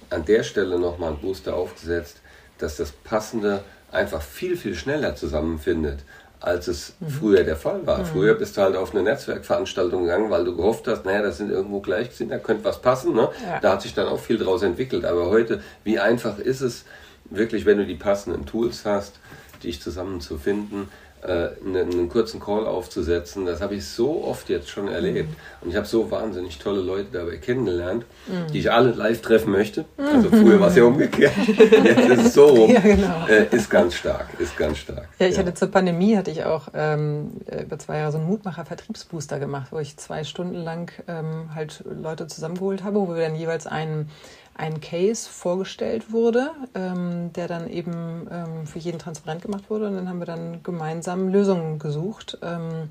an 0.10 0.26
der 0.26 0.44
Stelle 0.44 0.80
nochmal 0.80 1.12
einen 1.12 1.22
Booster 1.22 1.56
aufgesetzt, 1.56 2.18
dass 2.58 2.78
das 2.78 2.92
Passende 2.92 3.64
einfach 3.92 4.22
viel, 4.22 4.58
viel 4.58 4.76
schneller 4.76 5.16
zusammenfindet, 5.16 6.00
als 6.40 6.68
es 6.68 6.94
mhm. 7.00 7.10
früher 7.10 7.44
der 7.44 7.56
Fall 7.56 7.86
war. 7.86 8.00
Mhm. 8.00 8.06
Früher 8.06 8.34
bist 8.36 8.58
du 8.58 8.62
halt 8.62 8.76
auf 8.76 8.94
eine 8.94 9.04
Netzwerkveranstaltung 9.04 10.04
gegangen, 10.04 10.30
weil 10.30 10.44
du 10.44 10.56
gehofft 10.56 10.88
hast, 10.88 11.06
naja, 11.06 11.22
das 11.22 11.38
sind 11.38 11.52
irgendwo 11.52 11.80
Gleichgesinnte, 11.80 12.36
da 12.36 12.40
könnte 12.40 12.64
was 12.64 12.82
passen. 12.82 13.14
Ne? 13.14 13.30
Ja. 13.44 13.60
Da 13.60 13.72
hat 13.74 13.82
sich 13.82 13.94
dann 13.94 14.08
auch 14.08 14.20
viel 14.20 14.38
draus 14.38 14.62
entwickelt. 14.62 15.06
Aber 15.06 15.30
heute, 15.30 15.62
wie 15.84 16.00
einfach 16.00 16.38
ist 16.38 16.62
es 16.62 16.86
wirklich, 17.30 17.66
wenn 17.66 17.78
du 17.78 17.86
die 17.86 17.96
passenden 17.96 18.46
Tools 18.46 18.86
hast, 18.86 19.20
dich 19.64 19.82
zusammenzufinden, 19.82 20.90
einen, 21.28 21.92
einen, 21.92 22.10
kurzen 22.10 22.40
Call 22.40 22.66
aufzusetzen. 22.66 23.46
Das 23.46 23.62
habe 23.62 23.76
ich 23.76 23.88
so 23.88 24.24
oft 24.24 24.50
jetzt 24.50 24.70
schon 24.70 24.88
erlebt. 24.88 25.30
Mhm. 25.30 25.36
Und 25.62 25.70
ich 25.70 25.76
habe 25.76 25.86
so 25.86 26.10
wahnsinnig 26.12 26.60
tolle 26.60 26.82
Leute 26.82 27.08
dabei 27.12 27.38
kennengelernt, 27.38 28.06
mhm. 28.28 28.52
die 28.52 28.60
ich 28.60 28.72
alle 28.72 28.92
live 28.92 29.22
treffen 29.22 29.52
möchte. 29.52 29.86
Also 29.98 30.30
früher 30.30 30.60
war 30.60 30.70
es 30.70 30.76
ja 30.76 30.84
umgekehrt. 30.86 31.34
Jetzt 31.48 32.10
ist 32.10 32.26
es 32.26 32.34
so 32.34 32.46
rum. 32.46 32.66
Ja, 32.76 32.82
genau. 32.82 33.26
äh, 33.28 33.56
ist 33.56 33.70
ganz 33.70 33.96
stark, 33.96 34.28
ist 34.40 34.58
ganz 34.58 34.80
stark. 34.80 35.08
Ja, 35.18 35.28
ich 35.28 35.36
ja. 35.36 35.42
hatte 35.42 35.54
zur 35.54 35.70
Pandemie 35.70 36.18
hatte 36.18 36.30
ich 36.30 36.44
auch 36.44 36.68
ähm, 36.74 37.32
über 37.64 37.80
zwei 37.80 38.00
Jahre 38.00 38.12
so 38.12 38.18
einen 38.18 38.28
Mutmacher-Vertriebsbooster 38.28 39.40
gemacht, 39.40 39.68
wo 39.72 39.80
ich 39.80 39.96
zwei 39.96 40.26
Stunden 40.26 40.56
lang 40.56 40.92
ähm, 41.08 41.56
halt 41.56 41.84
Leute 41.86 42.28
zusammengeholt 42.28 42.84
habe, 42.84 43.00
wo 43.00 43.16
wir 43.16 43.22
dann 43.22 43.36
jeweils 43.36 43.66
einen 43.66 44.10
ein 44.58 44.80
Case 44.80 45.30
vorgestellt 45.30 46.12
wurde, 46.12 46.52
ähm, 46.74 47.34
der 47.34 47.48
dann 47.48 47.70
eben 47.70 48.28
ähm, 48.32 48.66
für 48.66 48.80
jeden 48.80 49.00
transparent 49.00 49.42
gemacht 49.42 49.70
wurde. 49.70 49.88
Und 49.88 49.96
dann 49.96 50.08
haben 50.08 50.20
wir 50.20 50.26
dann 50.26 50.64
gemeinsam 50.64 51.28
Lösungen 51.28 51.78
gesucht 51.78 52.38
ähm, 52.42 52.90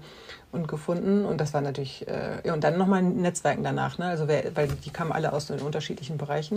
und 0.53 0.69
gefunden. 0.69 1.25
Und 1.25 1.41
das 1.41 1.55
war 1.55 1.63
natürlich, 1.63 2.07
äh, 2.07 2.47
ja, 2.47 2.53
und 2.53 2.63
dann 2.63 2.77
nochmal 2.77 3.03
Netzwerken 3.03 3.65
danach, 3.65 3.97
ne? 3.97 4.07
also 4.07 4.29
wer, 4.29 4.55
weil 4.55 4.69
die 4.69 4.91
kamen 4.91 5.11
alle 5.11 5.33
aus 5.33 5.47
den 5.47 5.61
unterschiedlichen 5.61 6.19
Bereichen. 6.19 6.57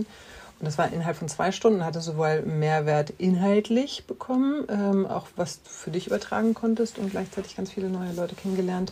Und 0.60 0.66
das 0.66 0.78
war 0.78 0.92
innerhalb 0.92 1.16
von 1.16 1.30
zwei 1.30 1.52
Stunden, 1.52 1.86
hatte 1.86 2.02
sowohl 2.02 2.42
Mehrwert 2.42 3.12
inhaltlich 3.18 4.08
bekommen, 4.08 4.66
ähm, 4.70 5.06
auch 5.06 5.28
was 5.38 5.62
du 5.62 5.70
für 5.70 5.92
dich 5.92 6.08
übertragen 6.08 6.54
konntest 6.54 6.98
und 6.98 7.12
gleichzeitig 7.12 7.56
ganz 7.56 7.72
viele 7.72 7.90
neue 7.90 8.12
Leute 8.12 8.36
kennengelernt 8.36 8.92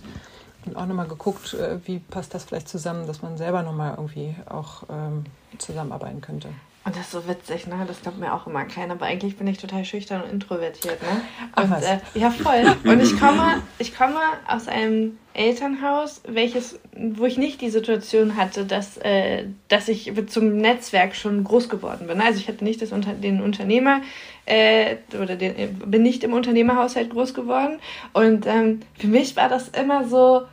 auch 0.74 0.86
nochmal 0.86 1.08
geguckt, 1.08 1.54
äh, 1.54 1.80
wie 1.86 2.00
passt 2.00 2.34
das 2.34 2.46
vielleicht 2.46 2.70
zusammen, 2.70 3.08
dass 3.08 3.22
man 3.22 3.38
selber 3.38 3.64
nochmal 3.64 3.92
irgendwie 3.98 4.36
auch 4.50 4.84
ähm, 4.90 5.26
zusammenarbeiten 5.58 6.22
könnte. 6.22 6.50
Und 6.86 6.96
das 6.96 7.06
ist 7.06 7.12
so 7.14 7.28
witzig, 7.28 7.66
ne? 7.66 7.84
Das 7.88 8.00
glaubt 8.04 8.20
mir 8.20 8.32
auch 8.32 8.46
immer 8.46 8.64
keiner. 8.66 8.94
Aber 8.94 9.08
eigentlich 9.08 9.38
bin 9.38 9.48
ich 9.48 9.58
total 9.58 9.84
schüchtern 9.86 10.22
und 10.22 10.30
introvertiert, 10.30 11.02
ne? 11.02 11.22
Und, 11.56 11.72
Ach, 11.72 11.82
äh, 11.82 11.98
ja, 12.14 12.30
voll. 12.30 12.76
Und 12.84 13.02
ich 13.02 13.20
komme, 13.20 13.64
ich 13.80 13.98
komme 13.98 14.20
aus 14.48 14.68
einem 14.68 15.18
Elternhaus, 15.34 16.22
welches, 16.28 16.80
wo 16.96 17.26
ich 17.26 17.40
nicht 17.40 17.60
die 17.62 17.72
Situation 17.72 18.38
hatte, 18.38 18.66
dass, 18.66 18.98
äh, 18.98 19.46
dass 19.68 19.88
ich 19.88 20.14
zum 20.28 20.58
Netzwerk 20.58 21.16
schon 21.16 21.44
groß 21.44 21.70
geworden 21.70 22.06
bin. 22.06 22.22
Also 22.22 22.40
ich 22.40 22.48
hatte 22.48 22.64
nicht 22.64 22.84
das 22.84 22.92
Unter 22.92 23.14
den 23.14 23.42
Unternehmer 23.42 24.02
äh, 24.46 24.98
oder 25.20 25.36
den, 25.38 25.80
bin 25.80 26.04
nicht 26.04 26.24
im 26.24 26.34
Unternehmerhaushalt 26.34 27.10
groß 27.10 27.34
geworden. 27.34 27.80
Und 28.14 28.46
ähm, 28.46 28.82
für 29.00 29.08
mich 29.08 29.36
war 29.36 29.50
das 29.50 29.70
immer 29.70 30.08
so, 30.08 30.44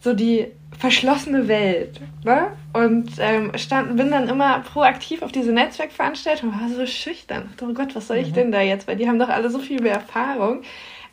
so 0.00 0.14
die 0.14 0.48
verschlossene 0.78 1.46
Welt. 1.46 2.00
Ne? 2.24 2.48
Und 2.72 3.12
ähm, 3.18 3.52
stand, 3.56 3.96
bin 3.96 4.10
dann 4.10 4.28
immer 4.28 4.60
proaktiv 4.60 5.22
auf 5.22 5.32
diese 5.32 5.52
Netzwerkveranstaltung, 5.52 6.52
war 6.52 6.68
so 6.68 6.86
schüchtern. 6.86 7.50
Oh 7.62 7.72
Gott, 7.74 7.94
was 7.94 8.08
soll 8.08 8.16
ich 8.16 8.30
mhm. 8.30 8.34
denn 8.34 8.52
da 8.52 8.62
jetzt? 8.62 8.88
Weil 8.88 8.96
die 8.96 9.08
haben 9.08 9.18
doch 9.18 9.28
alle 9.28 9.50
so 9.50 9.58
viel 9.58 9.80
mehr 9.80 9.94
Erfahrung. 9.94 10.62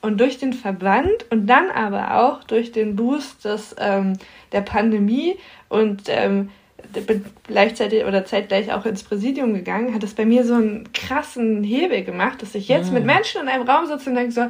Und 0.01 0.19
durch 0.21 0.38
den 0.38 0.53
Verband 0.53 1.25
und 1.31 1.47
dann 1.47 1.69
aber 1.71 2.21
auch 2.21 2.43
durch 2.43 2.71
den 2.71 2.95
Boost 2.95 3.45
des, 3.45 3.75
ähm, 3.79 4.13
der 4.51 4.61
Pandemie 4.61 5.35
und 5.69 6.03
ähm, 6.07 6.49
bin 6.93 7.25
gleichzeitig 7.47 8.05
oder 8.05 8.23
zeitgleich 8.23 8.71
auch 8.71 8.85
ins 8.85 9.03
Präsidium 9.03 9.53
gegangen, 9.53 9.93
hat 9.93 10.03
es 10.03 10.13
bei 10.13 10.25
mir 10.25 10.45
so 10.45 10.53
einen 10.53 10.93
krassen 10.93 11.63
Hebel 11.63 12.03
gemacht, 12.03 12.41
dass 12.41 12.55
ich 12.55 12.67
jetzt 12.67 12.89
mhm. 12.89 12.93
mit 12.93 13.05
Menschen 13.05 13.41
in 13.41 13.47
einem 13.47 13.67
Raum 13.67 13.88
sitze 13.88 14.09
und 14.09 14.15
denke 14.15 14.31
so, 14.31 14.45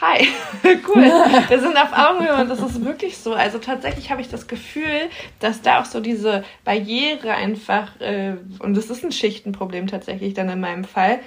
hi, 0.00 0.28
cool, 0.88 1.02
wir 1.48 1.60
sind 1.60 1.76
auf 1.76 1.92
Augenhöhe 1.92 2.34
und 2.40 2.48
das 2.48 2.60
ist 2.60 2.84
wirklich 2.84 3.18
so. 3.18 3.34
Also 3.34 3.58
tatsächlich 3.58 4.10
habe 4.10 4.20
ich 4.20 4.28
das 4.28 4.46
Gefühl, 4.46 5.10
dass 5.40 5.62
da 5.62 5.80
auch 5.80 5.84
so 5.84 6.00
diese 6.00 6.44
Barriere 6.64 7.32
einfach, 7.32 8.00
äh, 8.00 8.36
und 8.60 8.76
das 8.76 8.90
ist 8.90 9.04
ein 9.04 9.12
Schichtenproblem 9.12 9.86
tatsächlich 9.88 10.34
dann 10.34 10.48
in 10.48 10.60
meinem 10.60 10.84
Fall, 10.84 11.20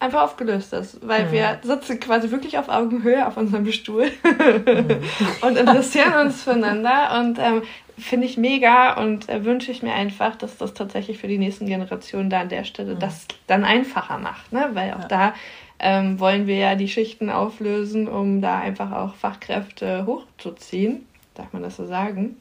einfach 0.00 0.22
aufgelöst 0.22 0.72
ist, 0.72 1.06
weil 1.06 1.26
mhm. 1.26 1.32
wir 1.32 1.58
sitzen 1.62 1.98
quasi 1.98 2.30
wirklich 2.30 2.58
auf 2.58 2.68
Augenhöhe 2.68 3.26
auf 3.26 3.36
unserem 3.36 3.70
Stuhl 3.72 4.10
mhm. 4.22 5.00
und 5.40 5.56
interessieren 5.56 6.14
uns 6.26 6.42
füreinander 6.42 7.20
und 7.20 7.38
ähm, 7.38 7.62
finde 7.96 8.26
ich 8.26 8.36
mega 8.36 9.00
und 9.00 9.28
äh, 9.28 9.44
wünsche 9.44 9.70
ich 9.70 9.82
mir 9.82 9.94
einfach, 9.94 10.36
dass 10.36 10.58
das 10.58 10.74
tatsächlich 10.74 11.18
für 11.18 11.28
die 11.28 11.38
nächsten 11.38 11.66
Generationen 11.66 12.28
da 12.28 12.40
an 12.40 12.48
der 12.48 12.64
Stelle 12.64 12.96
mhm. 12.96 12.98
das 12.98 13.26
dann 13.46 13.64
einfacher 13.64 14.18
macht, 14.18 14.52
ne? 14.52 14.70
weil 14.74 14.92
auch 14.92 15.02
ja. 15.02 15.08
da 15.08 15.34
ähm, 15.78 16.20
wollen 16.20 16.46
wir 16.46 16.56
ja 16.56 16.74
die 16.74 16.88
Schichten 16.88 17.30
auflösen, 17.30 18.08
um 18.08 18.40
da 18.40 18.58
einfach 18.58 18.92
auch 18.92 19.14
Fachkräfte 19.14 20.06
hochzuziehen. 20.06 21.06
Darf 21.34 21.52
man 21.52 21.62
das 21.62 21.76
so 21.76 21.86
sagen? 21.86 22.36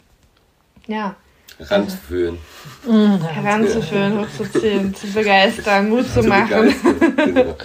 Ja. 0.87 1.15
Heranzuführen. 1.57 2.37
Mhm. 2.87 3.21
Heranzuführen, 3.27 4.19
hochzuziehen, 4.19 4.95
zu 4.95 5.07
begeistern, 5.07 5.89
Mut 5.89 6.07
zu, 6.07 6.21
zu 6.21 6.27
machen. 6.27 6.73
Genau. 7.15 7.55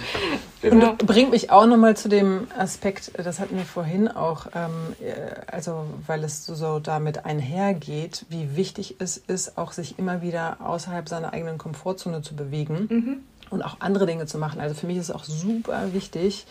Genau. 0.61 0.89
Und 0.91 1.07
bringt 1.07 1.31
mich 1.31 1.49
auch 1.49 1.65
nochmal 1.65 1.95
zu 1.95 2.09
dem 2.09 2.47
Aspekt, 2.57 3.11
das 3.17 3.39
hatten 3.39 3.57
wir 3.57 3.65
vorhin 3.65 4.07
auch, 4.07 4.47
ähm, 4.53 4.95
äh, 5.01 5.13
also 5.51 5.85
weil 6.05 6.23
es 6.23 6.45
so 6.45 6.79
damit 6.79 7.25
einhergeht, 7.25 8.25
wie 8.29 8.55
wichtig 8.55 8.97
es 8.99 9.17
ist, 9.17 9.57
auch 9.57 9.71
sich 9.71 9.97
immer 9.97 10.21
wieder 10.21 10.57
außerhalb 10.61 11.07
seiner 11.07 11.33
eigenen 11.33 11.57
Komfortzone 11.57 12.21
zu 12.21 12.35
bewegen. 12.35 12.87
Mhm 12.89 13.23
und 13.49 13.61
auch 13.61 13.77
andere 13.79 14.05
Dinge 14.05 14.25
zu 14.25 14.37
machen. 14.37 14.59
Also 14.59 14.75
für 14.75 14.87
mich 14.87 14.97
ist 14.97 15.09
es 15.09 15.15
auch 15.15 15.23
super 15.23 15.93
wichtig, 15.93 16.45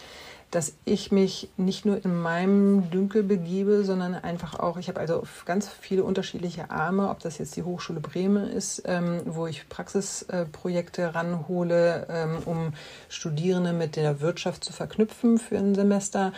dass 0.51 0.74
ich 0.86 1.12
mich 1.12 1.51
nicht 1.59 1.84
nur 1.84 2.03
in 2.03 2.18
meinem 2.18 2.90
Dünkel 2.90 3.22
begebe, 3.22 3.84
sondern 3.84 4.14
einfach 4.14 4.59
auch, 4.59 4.78
ich 4.78 4.88
habe 4.88 4.99
also 4.99 5.22
ganz 5.44 5.68
viele 5.68 6.05
unterschiedliche 6.05 6.70
Arme, 6.70 7.11
ob 7.11 7.20
das 7.20 7.36
jetzt 7.36 7.55
die 7.57 7.64
Hochschule 7.64 8.01
Bremen 8.01 8.49
ist, 8.49 8.82
ähm, 8.86 9.20
wo 9.26 9.46
ich 9.46 9.68
Praxisprojekte 9.68 11.03
äh, 11.03 11.07
ranhole, 11.07 12.07
ähm, 12.09 12.38
um 12.46 12.72
Studierende 13.11 13.74
mit 13.74 13.96
der 13.96 14.22
Wirtschaft 14.22 14.64
zu 14.64 14.72
verknüpfen 14.72 15.36
für 15.36 15.59
ein 15.59 15.74
Semester. 15.74 16.32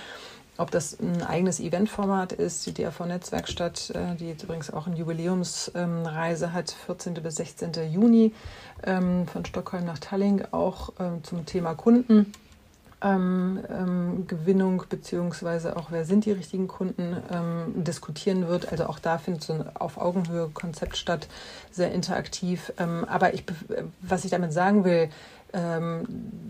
Ob 0.60 0.70
das 0.70 1.00
ein 1.00 1.22
eigenes 1.22 1.58
Eventformat 1.58 2.32
ist, 2.32 2.66
die 2.66 2.74
DRV-Netzwerkstatt, 2.74 3.92
äh, 3.94 4.14
die 4.16 4.28
jetzt 4.28 4.42
übrigens 4.42 4.70
auch 4.70 4.86
eine 4.86 4.94
Jubiläumsreise 4.94 6.52
hat, 6.52 6.72
14. 6.84 7.14
bis 7.14 7.36
16. 7.36 7.72
Juni 7.90 8.34
ähm, 8.84 9.26
von 9.26 9.46
Stockholm 9.46 9.86
nach 9.86 9.98
Tallinn, 9.98 10.44
auch 10.50 10.92
ähm, 11.00 11.24
zum 11.24 11.46
Thema 11.46 11.74
Kunden. 11.74 12.34
Ähm, 13.02 13.60
ähm, 13.70 14.26
Gewinnung 14.26 14.84
beziehungsweise 14.86 15.78
auch 15.78 15.90
wer 15.90 16.04
sind 16.04 16.26
die 16.26 16.32
richtigen 16.32 16.68
Kunden 16.68 17.16
ähm, 17.32 17.82
diskutieren 17.82 18.46
wird. 18.46 18.70
Also 18.70 18.84
auch 18.84 18.98
da 18.98 19.16
findet 19.16 19.42
so 19.42 19.54
ein 19.54 19.76
auf 19.76 19.96
Augenhöhe 19.96 20.50
Konzept 20.52 20.98
statt, 20.98 21.26
sehr 21.70 21.90
interaktiv. 21.92 22.70
Ähm, 22.76 23.06
aber 23.08 23.32
ich, 23.32 23.44
was 24.02 24.26
ich 24.26 24.30
damit 24.30 24.52
sagen 24.52 24.84
will, 24.84 25.08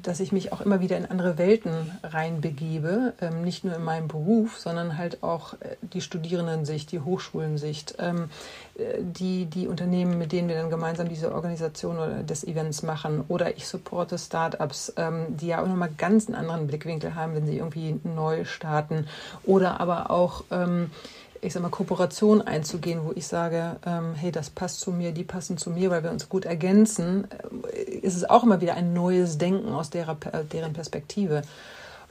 dass 0.02 0.20
ich 0.20 0.32
mich 0.32 0.52
auch 0.52 0.60
immer 0.60 0.80
wieder 0.80 0.96
in 0.96 1.06
andere 1.06 1.38
Welten 1.38 1.72
reinbegebe, 2.02 3.14
ähm, 3.20 3.42
nicht 3.42 3.64
nur 3.64 3.74
in 3.74 3.82
meinem 3.82 4.08
Beruf, 4.08 4.58
sondern 4.58 4.98
halt 4.98 5.22
auch 5.22 5.54
äh, 5.54 5.76
die 5.80 6.00
Studierendensicht, 6.00 6.92
die 6.92 7.00
Hochschulensicht, 7.00 7.96
ähm, 7.98 8.30
äh, 8.76 8.98
die, 9.00 9.46
die 9.46 9.68
Unternehmen, 9.68 10.18
mit 10.18 10.32
denen 10.32 10.48
wir 10.48 10.56
dann 10.56 10.70
gemeinsam 10.70 11.08
diese 11.08 11.34
Organisation 11.34 11.96
oder 11.96 12.22
des 12.22 12.44
Events 12.44 12.82
machen. 12.82 13.24
Oder 13.28 13.56
ich 13.56 13.66
supporte 13.66 14.18
Startups, 14.18 14.92
die 15.28 15.46
ja 15.46 15.62
auch 15.62 15.66
nochmal 15.66 15.90
ganz 15.96 16.26
einen 16.26 16.34
anderen 16.34 16.66
Blickwinkel 16.66 17.14
haben, 17.14 17.34
wenn 17.34 17.46
sie 17.46 17.58
irgendwie 17.58 17.98
neu 18.04 18.44
starten. 18.44 19.06
Oder 19.44 19.80
aber 19.80 20.10
auch 20.10 20.44
ich 21.42 21.52
sag 21.52 21.62
mal, 21.62 21.70
Kooperation 21.70 22.42
einzugehen, 22.42 23.04
wo 23.04 23.12
ich 23.14 23.26
sage, 23.26 23.76
ähm, 23.86 24.14
hey, 24.14 24.30
das 24.30 24.50
passt 24.50 24.80
zu 24.80 24.92
mir, 24.92 25.12
die 25.12 25.24
passen 25.24 25.56
zu 25.56 25.70
mir, 25.70 25.90
weil 25.90 26.02
wir 26.02 26.10
uns 26.10 26.28
gut 26.28 26.44
ergänzen, 26.44 27.28
äh, 27.72 27.82
ist 27.82 28.16
es 28.16 28.28
auch 28.28 28.42
immer 28.42 28.60
wieder 28.60 28.74
ein 28.74 28.92
neues 28.92 29.38
Denken 29.38 29.72
aus 29.72 29.90
derer, 29.90 30.16
deren 30.52 30.72
Perspektive. 30.72 31.42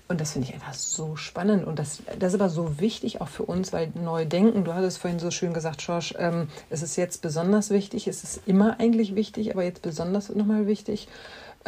Und 0.08 0.20
das 0.20 0.32
finde 0.32 0.48
ich 0.48 0.56
einfach 0.56 0.74
so 0.74 1.16
spannend. 1.16 1.68
Und 1.68 1.78
das, 1.78 2.02
das 2.18 2.34
ist 2.34 2.42
aber 2.42 2.50
so 2.50 2.80
wichtig 2.80 3.22
auch 3.22 3.28
für 3.28 3.44
uns, 3.44 3.72
weil 3.72 3.92
neu 3.94 4.26
denken, 4.26 4.64
du 4.64 4.74
hattest 4.74 4.98
vorhin 4.98 5.20
so 5.20 5.30
schön 5.30 5.54
gesagt, 5.54 5.84
Schorsch, 5.84 6.16
ähm, 6.18 6.48
es 6.72 6.82
ist 6.82 6.96
jetzt 6.96 7.22
besonders 7.22 7.70
wichtig, 7.70 8.08
es 8.08 8.24
ist 8.24 8.42
immer 8.48 8.80
eigentlich 8.80 9.14
wichtig, 9.14 9.52
aber 9.54 9.64
jetzt 9.64 9.84
besonders 9.84 10.30
nochmal 10.30 10.66
wichtig. 10.66 11.08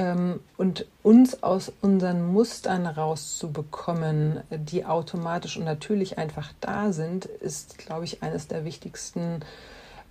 Ähm, 0.01 0.39
und 0.57 0.87
uns 1.03 1.43
aus 1.43 1.71
unseren 1.81 2.33
Mustern 2.33 2.87
rauszubekommen, 2.87 4.41
die 4.49 4.83
automatisch 4.83 5.57
und 5.57 5.65
natürlich 5.65 6.17
einfach 6.17 6.53
da 6.59 6.91
sind, 6.91 7.25
ist, 7.25 7.77
glaube 7.77 8.05
ich, 8.05 8.23
eines 8.23 8.47
der 8.47 8.65
wichtigsten 8.65 9.41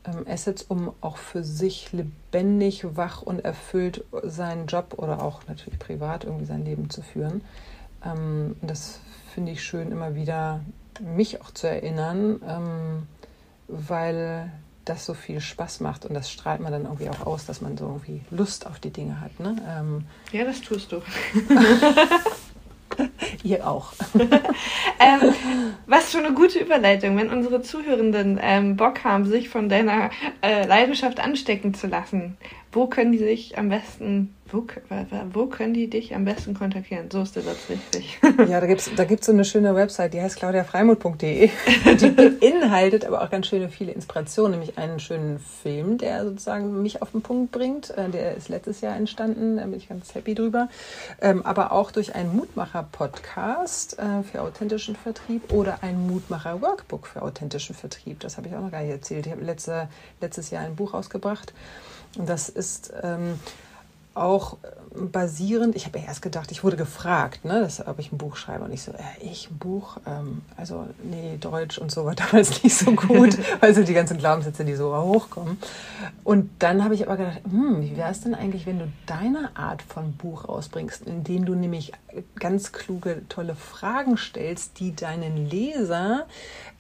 ähm, 0.07 0.25
Assets, 0.29 0.63
um 0.63 0.93
auch 1.01 1.17
für 1.17 1.43
sich 1.43 1.93
lebendig, 1.93 2.87
wach 2.97 3.23
und 3.23 3.45
erfüllt 3.45 4.05
seinen 4.23 4.69
Job 4.69 4.95
oder 4.97 5.25
auch 5.25 5.49
natürlich 5.49 5.81
privat 5.81 6.23
irgendwie 6.23 6.47
sein 6.47 6.65
Leben 6.65 6.89
zu 6.89 7.03
führen. 7.03 7.41
Ähm, 8.05 8.55
das 8.63 9.01
finde 9.35 9.51
ich 9.51 9.65
schön, 9.65 9.91
immer 9.91 10.15
wieder 10.15 10.61
mich 11.01 11.41
auch 11.41 11.51
zu 11.51 11.67
erinnern, 11.67 13.07
weil 13.69 14.53
das 14.85 15.07
so 15.07 15.15
viel 15.15 15.41
Spaß 15.41 15.81
macht 15.81 16.07
und 16.07 16.15
das 16.15 16.31
strahlt 16.31 16.61
man 16.61 16.73
dann 16.73 16.85
irgendwie 16.85 17.11
auch 17.11 17.27
aus, 17.27 17.47
dass 17.47 17.61
man 17.61 17.77
so 17.77 17.87
irgendwie 17.87 18.23
Lust 18.31 18.67
auf 18.67 18.81
die 18.81 18.91
Dinge 18.91 19.21
hat. 19.21 19.39
Ne? 19.39 19.57
Ähm, 19.69 20.05
ja, 20.33 20.45
das 20.45 20.61
tust 20.61 20.93
du. 20.93 21.03
Ihr 23.43 23.67
auch. 23.67 23.93
ähm, 24.15 25.35
was 25.87 26.11
für 26.11 26.19
eine 26.19 26.35
gute 26.35 26.59
Überleitung, 26.59 27.17
wenn 27.17 27.31
unsere 27.31 27.63
Zuhörenden 27.63 28.39
ähm, 28.43 28.77
Bock 28.77 29.05
haben, 29.05 29.27
sich 29.27 29.49
von 29.49 29.69
deiner 29.69 30.11
äh, 30.43 30.67
Leidenschaft 30.67 31.21
anstecken 31.21 31.75
zu 31.75 31.87
lassen. 31.87 32.37
Wo 32.73 32.87
können 32.87 33.13
die 33.13 33.19
sich 33.19 33.59
am 33.59 33.69
besten 33.69 34.35
wo, 34.53 34.67
wo 35.33 35.47
können 35.47 35.75
die 35.75 35.89
dich 35.89 36.15
am 36.15 36.25
besten 36.25 36.55
kontaktieren? 36.55 37.11
So 37.11 37.23
ist 37.23 37.37
der 37.37 37.43
Satz 37.43 37.69
richtig. 37.69 38.19
Ja, 38.49 38.61
da 38.61 38.67
gibt 38.67 38.81
es 38.81 38.91
da 38.95 39.05
gibt's 39.05 39.27
so 39.27 39.33
eine 39.33 39.45
schöne 39.45 39.75
Website, 39.75 40.15
die 40.15 40.21
heißt 40.21 40.37
claudiafreimut.de. 40.37 41.51
Die 42.01 42.09
beinhaltet 42.09 43.05
aber 43.05 43.23
auch 43.23 43.31
ganz 43.31 43.47
schöne 43.47 43.69
viele 43.69 43.93
Inspirationen, 43.93 44.53
nämlich 44.53 44.79
einen 44.79 44.99
schönen 44.99 45.39
Film, 45.39 45.99
der 45.99 46.25
sozusagen 46.25 46.83
mich 46.83 47.03
auf 47.03 47.11
den 47.13 47.23
Punkt 47.23 47.53
bringt. 47.53 47.91
Äh, 47.91 48.09
der 48.09 48.37
ist 48.37 48.49
letztes 48.49 48.81
Jahr 48.81 48.97
entstanden, 48.97 49.59
da 49.59 49.65
bin 49.65 49.75
ich 49.75 49.89
ganz 49.89 50.15
happy 50.15 50.35
drüber. 50.35 50.69
Ähm, 51.21 51.45
aber 51.45 51.73
auch 51.73 51.91
durch 51.91 52.15
einen 52.15 52.35
Mutmacher-Podcast 52.35 53.99
äh, 53.99 54.23
für 54.23 54.43
authentischen 54.43 54.97
Vertrieb 54.97 55.53
oder 55.53 55.83
ein 55.83 56.07
Mutmacher-Workbook 56.07 57.07
für 57.07 57.23
authentischen 57.23 57.75
Vertrieb. 57.75 58.21
Das 58.21 58.37
habe 58.37 58.49
ich 58.49 58.55
auch 58.55 58.63
noch 58.63 58.71
gar 58.71 58.83
nicht 58.83 58.91
erzählt. 58.91 59.27
Ich 59.27 59.33
habe 59.33 59.45
letzte, 59.45 59.89
letztes 60.21 60.51
Jahr 60.51 60.65
ein 60.65 60.77
Buch 60.77 60.95
rausgebracht. 60.95 61.53
Und 62.19 62.29
das 62.29 62.49
ist... 62.49 62.93
Auch 64.15 64.59
basierend, 64.95 65.77
ich 65.77 65.87
habe 65.87 65.99
ja 65.99 66.07
erst 66.07 66.23
gedacht, 66.23 66.51
ich 66.51 66.65
wurde 66.65 66.77
gefragt, 66.77 67.45
ne, 67.45 67.61
dass, 67.61 67.87
ob 67.87 67.99
ich 67.99 68.11
ein 68.13 68.19
Buch 68.19 68.37
schreibe. 68.37 68.65
Und 68.65 68.73
ich 68.73 68.83
so, 68.83 68.93
äh, 68.93 68.97
ich 69.21 69.51
ein 69.51 69.59
Buch? 69.59 69.99
Ähm, 70.07 70.43
also, 70.57 70.87
nee, 71.03 71.37
Deutsch 71.41 71.79
und 71.79 71.93
so 71.93 72.05
war 72.05 72.15
damals 72.17 72.63
nicht 72.63 72.77
so 72.77 72.93
gut, 72.93 73.39
weil 73.61 73.75
so 73.75 73.83
die 73.83 73.95
ganzen 73.95 74.19
Glaubenssätze, 74.19 74.65
die 74.65 74.75
so 74.75 74.95
hochkommen. 74.95 75.59
Und 76.25 76.51
dann 76.59 76.83
habe 76.83 76.95
ich 76.95 77.07
aber 77.07 77.17
gedacht, 77.17 77.41
hm, 77.49 77.83
wie 77.83 77.97
wäre 77.97 78.11
es 78.11 78.21
denn 78.21 78.35
eigentlich, 78.35 78.67
wenn 78.67 78.81
du 78.81 78.93
deine 79.07 79.57
Art 79.57 79.83
von 79.83 80.13
Buch 80.13 80.49
rausbringst, 80.49 81.07
indem 81.07 81.45
du 81.45 81.55
nämlich 81.55 81.93
ganz 82.39 82.73
kluge, 82.73 83.23
tolle 83.29 83.55
Fragen 83.55 84.17
stellst, 84.17 84.81
die 84.81 84.95
deinen 84.95 85.49
Leser 85.49 86.27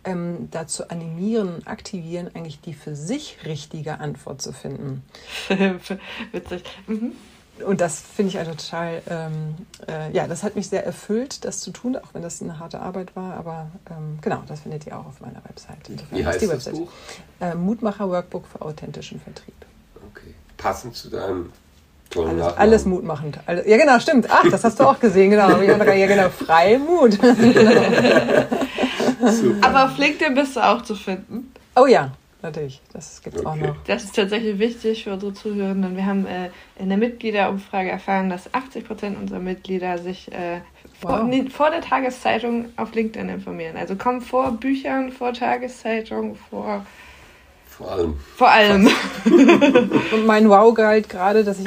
ähm, 0.04 0.48
dazu 0.50 0.88
animieren, 0.88 1.66
aktivieren, 1.66 2.28
eigentlich 2.34 2.60
die 2.60 2.74
für 2.74 2.96
sich 2.96 3.38
richtige 3.44 3.98
Antwort 3.98 4.42
zu 4.42 4.52
finden. 4.52 5.04
Witzig. 6.32 6.64
Mhm. 6.86 7.12
Und 7.66 7.80
das 7.80 8.00
finde 8.00 8.30
ich 8.30 8.38
also 8.38 8.52
total, 8.52 9.02
ähm, 9.08 9.54
äh, 9.88 10.12
ja, 10.12 10.26
das 10.26 10.42
hat 10.42 10.56
mich 10.56 10.68
sehr 10.68 10.84
erfüllt, 10.84 11.44
das 11.44 11.60
zu 11.60 11.70
tun, 11.70 11.96
auch 11.96 12.12
wenn 12.14 12.22
das 12.22 12.42
eine 12.42 12.58
harte 12.58 12.80
Arbeit 12.80 13.14
war. 13.16 13.34
Aber 13.34 13.70
ähm, 13.90 14.18
genau, 14.20 14.42
das 14.46 14.60
findet 14.60 14.86
ihr 14.86 14.98
auch 14.98 15.06
auf 15.06 15.20
meiner 15.20 15.42
Website. 15.44 15.88
Insofern 15.88 16.18
Wie 16.18 16.26
heißt 16.26 16.40
die 16.40 16.48
Website. 16.48 16.72
das 16.74 16.80
Buch? 16.80 16.90
Äh, 17.40 17.54
Mutmacher 17.54 18.08
Workbook 18.08 18.46
für 18.46 18.60
authentischen 18.62 19.20
Vertrieb. 19.20 19.54
Okay, 20.10 20.34
passend 20.56 20.96
zu 20.96 21.10
deinem 21.10 21.52
tollen 22.10 22.40
alles, 22.40 22.56
alles 22.56 22.84
mutmachend. 22.84 23.38
ja, 23.46 23.76
genau, 23.76 23.98
stimmt. 24.00 24.26
Ach, 24.28 24.44
das 24.50 24.64
hast 24.64 24.80
du 24.80 24.84
auch 24.84 24.98
gesehen, 24.98 25.30
genau. 25.30 25.60
Ja, 25.60 25.76
genau, 25.76 26.28
Freimut. 26.28 27.18
Aber 29.62 29.84
auf 29.84 29.96
LinkedIn 29.98 30.34
bist 30.34 30.56
du 30.56 30.60
auch 30.60 30.82
zu 30.82 30.94
finden. 30.94 31.52
Oh 31.76 31.86
ja, 31.86 32.10
natürlich. 32.42 32.80
Das 32.92 33.22
gibt 33.22 33.36
es 33.36 33.44
okay. 33.44 33.50
auch 33.50 33.68
noch. 33.68 33.76
Das 33.84 34.04
ist 34.04 34.16
tatsächlich 34.16 34.58
wichtig 34.58 35.04
für 35.04 35.12
unsere 35.12 35.32
Zuhörenden. 35.34 35.96
Wir 35.96 36.06
haben 36.06 36.26
äh, 36.26 36.50
in 36.78 36.88
der 36.88 36.98
Mitgliederumfrage 36.98 37.90
erfahren, 37.90 38.30
dass 38.30 38.52
80 38.52 38.86
Prozent 38.86 39.18
unserer 39.18 39.40
Mitglieder 39.40 39.98
sich 39.98 40.30
äh, 40.32 40.60
wow. 41.02 41.20
vor, 41.20 41.50
vor, 41.50 41.70
der 41.70 41.80
Tageszeitung 41.80 42.66
auf 42.76 42.94
LinkedIn 42.94 43.28
informieren. 43.28 43.76
Also 43.76 43.96
kommen 43.96 44.20
vor 44.20 44.52
Büchern, 44.52 45.12
vor 45.12 45.32
Tageszeitung, 45.32 46.36
vor 46.36 46.86
vor 47.80 47.90
allem. 47.92 48.14
Vor 48.36 48.50
allem. 48.50 48.88
Und 50.12 50.26
mein 50.26 50.50
Wow 50.50 50.74
galt 50.74 51.08
gerade, 51.08 51.44
dass 51.44 51.58
ich 51.60 51.66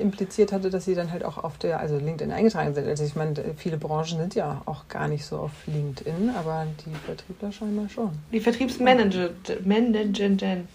impliziert 0.00 0.52
hatte, 0.52 0.70
dass 0.70 0.84
sie 0.84 0.94
dann 0.94 1.10
halt 1.10 1.24
auch 1.24 1.42
auf 1.42 1.58
der, 1.58 1.80
also 1.80 1.96
LinkedIn 1.96 2.30
eingetragen 2.30 2.72
sind. 2.72 2.86
Also 2.86 3.02
ich 3.02 3.16
meine, 3.16 3.34
viele 3.56 3.76
Branchen 3.76 4.18
sind 4.18 4.36
ja 4.36 4.62
auch 4.66 4.86
gar 4.86 5.08
nicht 5.08 5.24
so 5.24 5.38
auf 5.38 5.50
LinkedIn, 5.66 6.30
aber 6.38 6.68
die 6.86 6.94
Vertriebler 7.04 7.50
scheinbar 7.50 7.88
schon. 7.88 8.10
Die 8.30 8.38
Vertriebsmanager, 8.38 9.30
Managenden. 9.64 10.68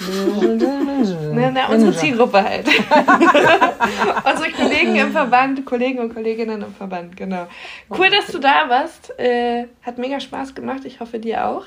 na, 1.32 1.50
na, 1.50 1.68
unsere 1.68 1.94
Zielgruppe 1.94 2.42
halt. 2.42 2.66
unsere 4.32 4.50
Kollegen 4.52 4.96
im 4.96 5.12
Verband, 5.12 5.64
Kollegen 5.64 5.98
und 5.98 6.14
Kolleginnen 6.14 6.62
im 6.62 6.74
Verband, 6.74 7.16
genau. 7.16 7.46
Cool, 7.90 8.10
dass 8.10 8.26
du 8.26 8.38
da 8.38 8.68
warst. 8.68 9.18
Äh, 9.18 9.66
hat 9.82 9.98
mega 9.98 10.20
Spaß 10.20 10.54
gemacht. 10.54 10.84
Ich 10.84 11.00
hoffe, 11.00 11.18
dir 11.18 11.46
auch. 11.46 11.64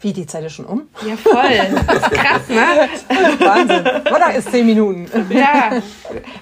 Wie, 0.00 0.12
die 0.12 0.26
Zeit 0.26 0.44
ist 0.44 0.54
schon 0.54 0.66
um? 0.66 0.82
Ja, 1.06 1.16
voll. 1.16 1.34
Das 1.86 1.96
ist 1.96 2.10
krass, 2.10 2.48
ne? 2.48 2.88
Wahnsinn. 3.46 3.84
Oder 4.14 4.34
ist 4.34 4.50
zehn 4.50 4.66
Minuten? 4.66 5.06
Ja, 5.30 5.70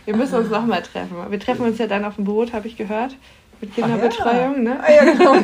wir 0.05 0.17
müssen 0.17 0.35
uns 0.37 0.51
nochmal 0.51 0.83
treffen. 0.83 1.17
Wir 1.29 1.41
treffen 1.41 1.67
uns 1.67 1.79
ja 1.79 1.87
dann 1.87 2.05
auf 2.05 2.17
dem 2.17 2.25
Boot, 2.25 2.53
habe 2.53 2.67
ich 2.67 2.77
gehört. 2.77 3.15
Mit 3.61 3.75
Kinderbetreuung, 3.75 4.63
ne? 4.63 4.79
Ah, 4.81 4.93
ja, 4.93 5.05
genau. 5.05 5.35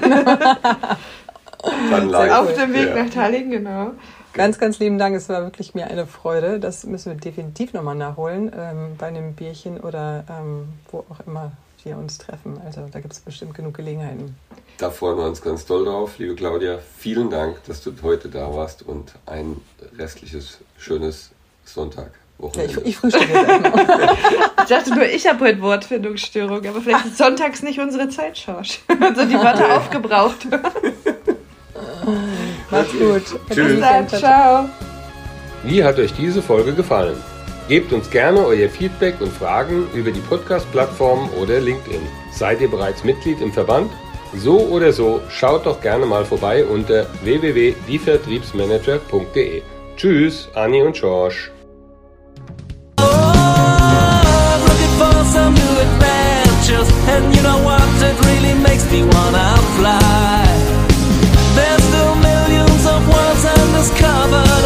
Auf 2.41 2.55
dem 2.55 2.75
Weg 2.75 2.89
ja. 2.95 3.05
nach 3.05 3.11
Tallinn, 3.11 3.51
genau. 3.51 3.93
Ganz, 4.35 4.59
ganz 4.59 4.79
lieben 4.79 4.99
Dank. 4.99 5.17
Es 5.17 5.29
war 5.29 5.43
wirklich 5.43 5.75
mir 5.75 5.87
eine 5.87 6.07
Freude. 6.07 6.59
Das 6.61 6.85
müssen 6.85 7.13
wir 7.13 7.21
definitiv 7.21 7.73
nochmal 7.73 7.95
nachholen. 7.95 8.53
Ähm, 8.57 8.97
bei 8.99 9.07
einem 9.07 9.35
Bierchen 9.35 9.79
oder 9.79 10.25
ähm, 10.29 10.69
wo 10.91 11.05
auch 11.11 11.27
immer 11.27 11.53
wir 11.85 11.97
uns 11.97 12.19
treffen. 12.19 12.61
Also 12.65 12.87
da 12.91 13.01
gibt 13.01 13.13
es 13.13 13.21
bestimmt 13.21 13.55
genug 13.55 13.75
Gelegenheiten. 13.75 14.37
Da 14.79 14.91
freuen 14.91 15.19
wir 15.19 15.25
uns 15.27 15.41
ganz 15.41 15.67
doll 15.67 15.85
drauf, 15.85 16.19
liebe 16.19 16.35
Claudia. 16.35 16.79
Vielen 16.99 17.31
Dank, 17.31 17.63
dass 17.65 17.83
du 17.83 17.93
heute 18.03 18.29
da 18.29 18.53
warst 18.55 18.83
und 18.83 19.13
ein 19.27 19.61
restliches 19.97 20.59
schönes 20.79 21.31
Sonntag. 21.65 22.11
Ja, 22.57 22.63
ich, 22.65 22.77
ich 22.79 22.97
frühstücke 22.97 23.33
jetzt 23.33 23.47
Ich 24.63 24.69
dachte 24.69 24.95
nur, 24.95 25.07
ich 25.07 25.27
habe 25.27 25.45
heute 25.45 25.61
Wortfindungsstörung, 25.61 26.67
aber 26.67 26.81
vielleicht 26.81 27.07
ist 27.07 27.19
sonntags 27.19 27.63
nicht 27.63 27.79
unsere 27.79 28.09
Zeit, 28.09 28.37
Schorsch. 28.37 28.81
Also 29.01 29.25
die 29.25 29.35
Wörter 29.35 29.77
aufgebraucht. 29.77 30.47
Macht's 32.71 32.93
gut. 32.93 33.23
Tschüss. 33.51 33.69
Bis 33.69 33.81
dann, 33.81 34.09
ciao. 34.09 34.69
Wie 35.63 35.83
hat 35.85 35.99
euch 35.99 36.13
diese 36.13 36.43
Folge 36.43 36.75
gefallen? 36.75 37.17
Gebt 37.67 37.95
uns 37.95 38.11
gerne 38.11 38.45
euer 38.45 38.69
Feedback 38.69 39.23
und 39.23 39.33
Fragen 39.33 39.87
über 39.95 40.11
die 40.11 40.21
Podcast-Plattform 40.21 41.31
oder 41.41 41.61
LinkedIn. 41.61 42.03
Seid 42.31 42.61
ihr 42.61 42.71
bereits 42.71 43.05
Mitglied 43.05 43.41
im 43.41 43.51
Verband? 43.53 43.91
So 44.37 44.59
oder 44.59 44.93
so, 44.93 45.23
schaut 45.31 45.65
doch 45.65 45.81
gerne 45.81 46.05
mal 46.05 46.27
vorbei 46.27 46.63
unter 46.65 47.07
www.dievertriebsmanager.de. 47.23 49.63
Tschüss, 49.97 50.49
Anni 50.55 50.83
und 50.83 50.95
George. 50.95 51.51
And 57.07 57.37
you 57.37 57.43
know 57.43 57.63
what, 57.63 57.83
it 58.03 58.19
really 58.25 58.55
makes 58.55 58.91
me 58.91 59.05
wanna 59.05 59.59
fly. 59.77 60.47
There's 61.55 61.83
still 61.85 62.15
millions 62.17 62.87
of 62.87 63.07
worlds 63.07 63.45
undiscovered, 63.45 64.64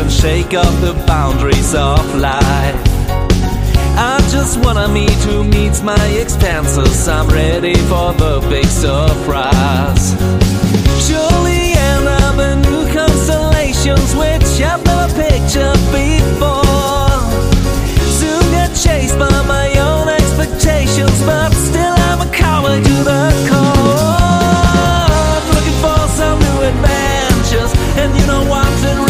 and 0.00 0.10
shake 0.10 0.54
off 0.54 0.80
the 0.80 0.94
boundaries 1.06 1.74
of 1.74 2.00
life. 2.14 2.80
I 3.96 4.16
just 4.30 4.58
wanna 4.64 4.88
meet 4.88 5.20
who 5.28 5.44
meets 5.44 5.82
my 5.82 6.06
expenses. 6.22 7.06
I'm 7.06 7.28
ready 7.28 7.74
for 7.90 8.14
the 8.14 8.40
big 8.48 8.64
surprise. 8.64 10.04
Surely 11.06 11.74
and 11.88 12.08
up 12.08 12.36
new 12.64 12.84
constellations, 12.94 14.14
which 14.16 14.48
I've 14.64 14.82
never 14.88 15.08
pictured 15.20 15.80
before. 15.92 17.20
Soon 18.18 18.44
get 18.56 18.72
chased 18.74 19.18
by 19.18 19.36
my 19.54 19.68
own 19.88 20.08
expectations, 20.08 21.18
but 21.28 21.52
still 21.52 21.96
I'm 22.08 22.20
a 22.26 22.30
coward 22.32 22.82
to 22.88 22.96
the 23.10 23.24
core. 23.50 24.16
Looking 25.52 25.78
for 25.84 26.00
some 26.18 26.38
new 26.46 26.58
adventures, 26.72 27.72
and 28.00 28.08
you 28.16 28.26
know 28.26 28.44
what? 28.48 29.09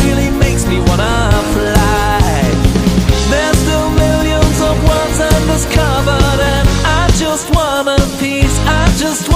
me 0.70 0.78
wanna 0.88 1.30
fly. 1.54 2.42
There's 3.30 3.58
still 3.58 3.90
millions 3.90 4.58
of 4.68 4.74
worlds 4.86 5.18
undiscovered, 5.18 6.40
and 6.54 6.68
I 6.86 7.10
just 7.18 7.50
want 7.54 7.88
a 7.88 7.98
piece. 8.20 8.56
I 8.66 8.86
just 8.96 9.29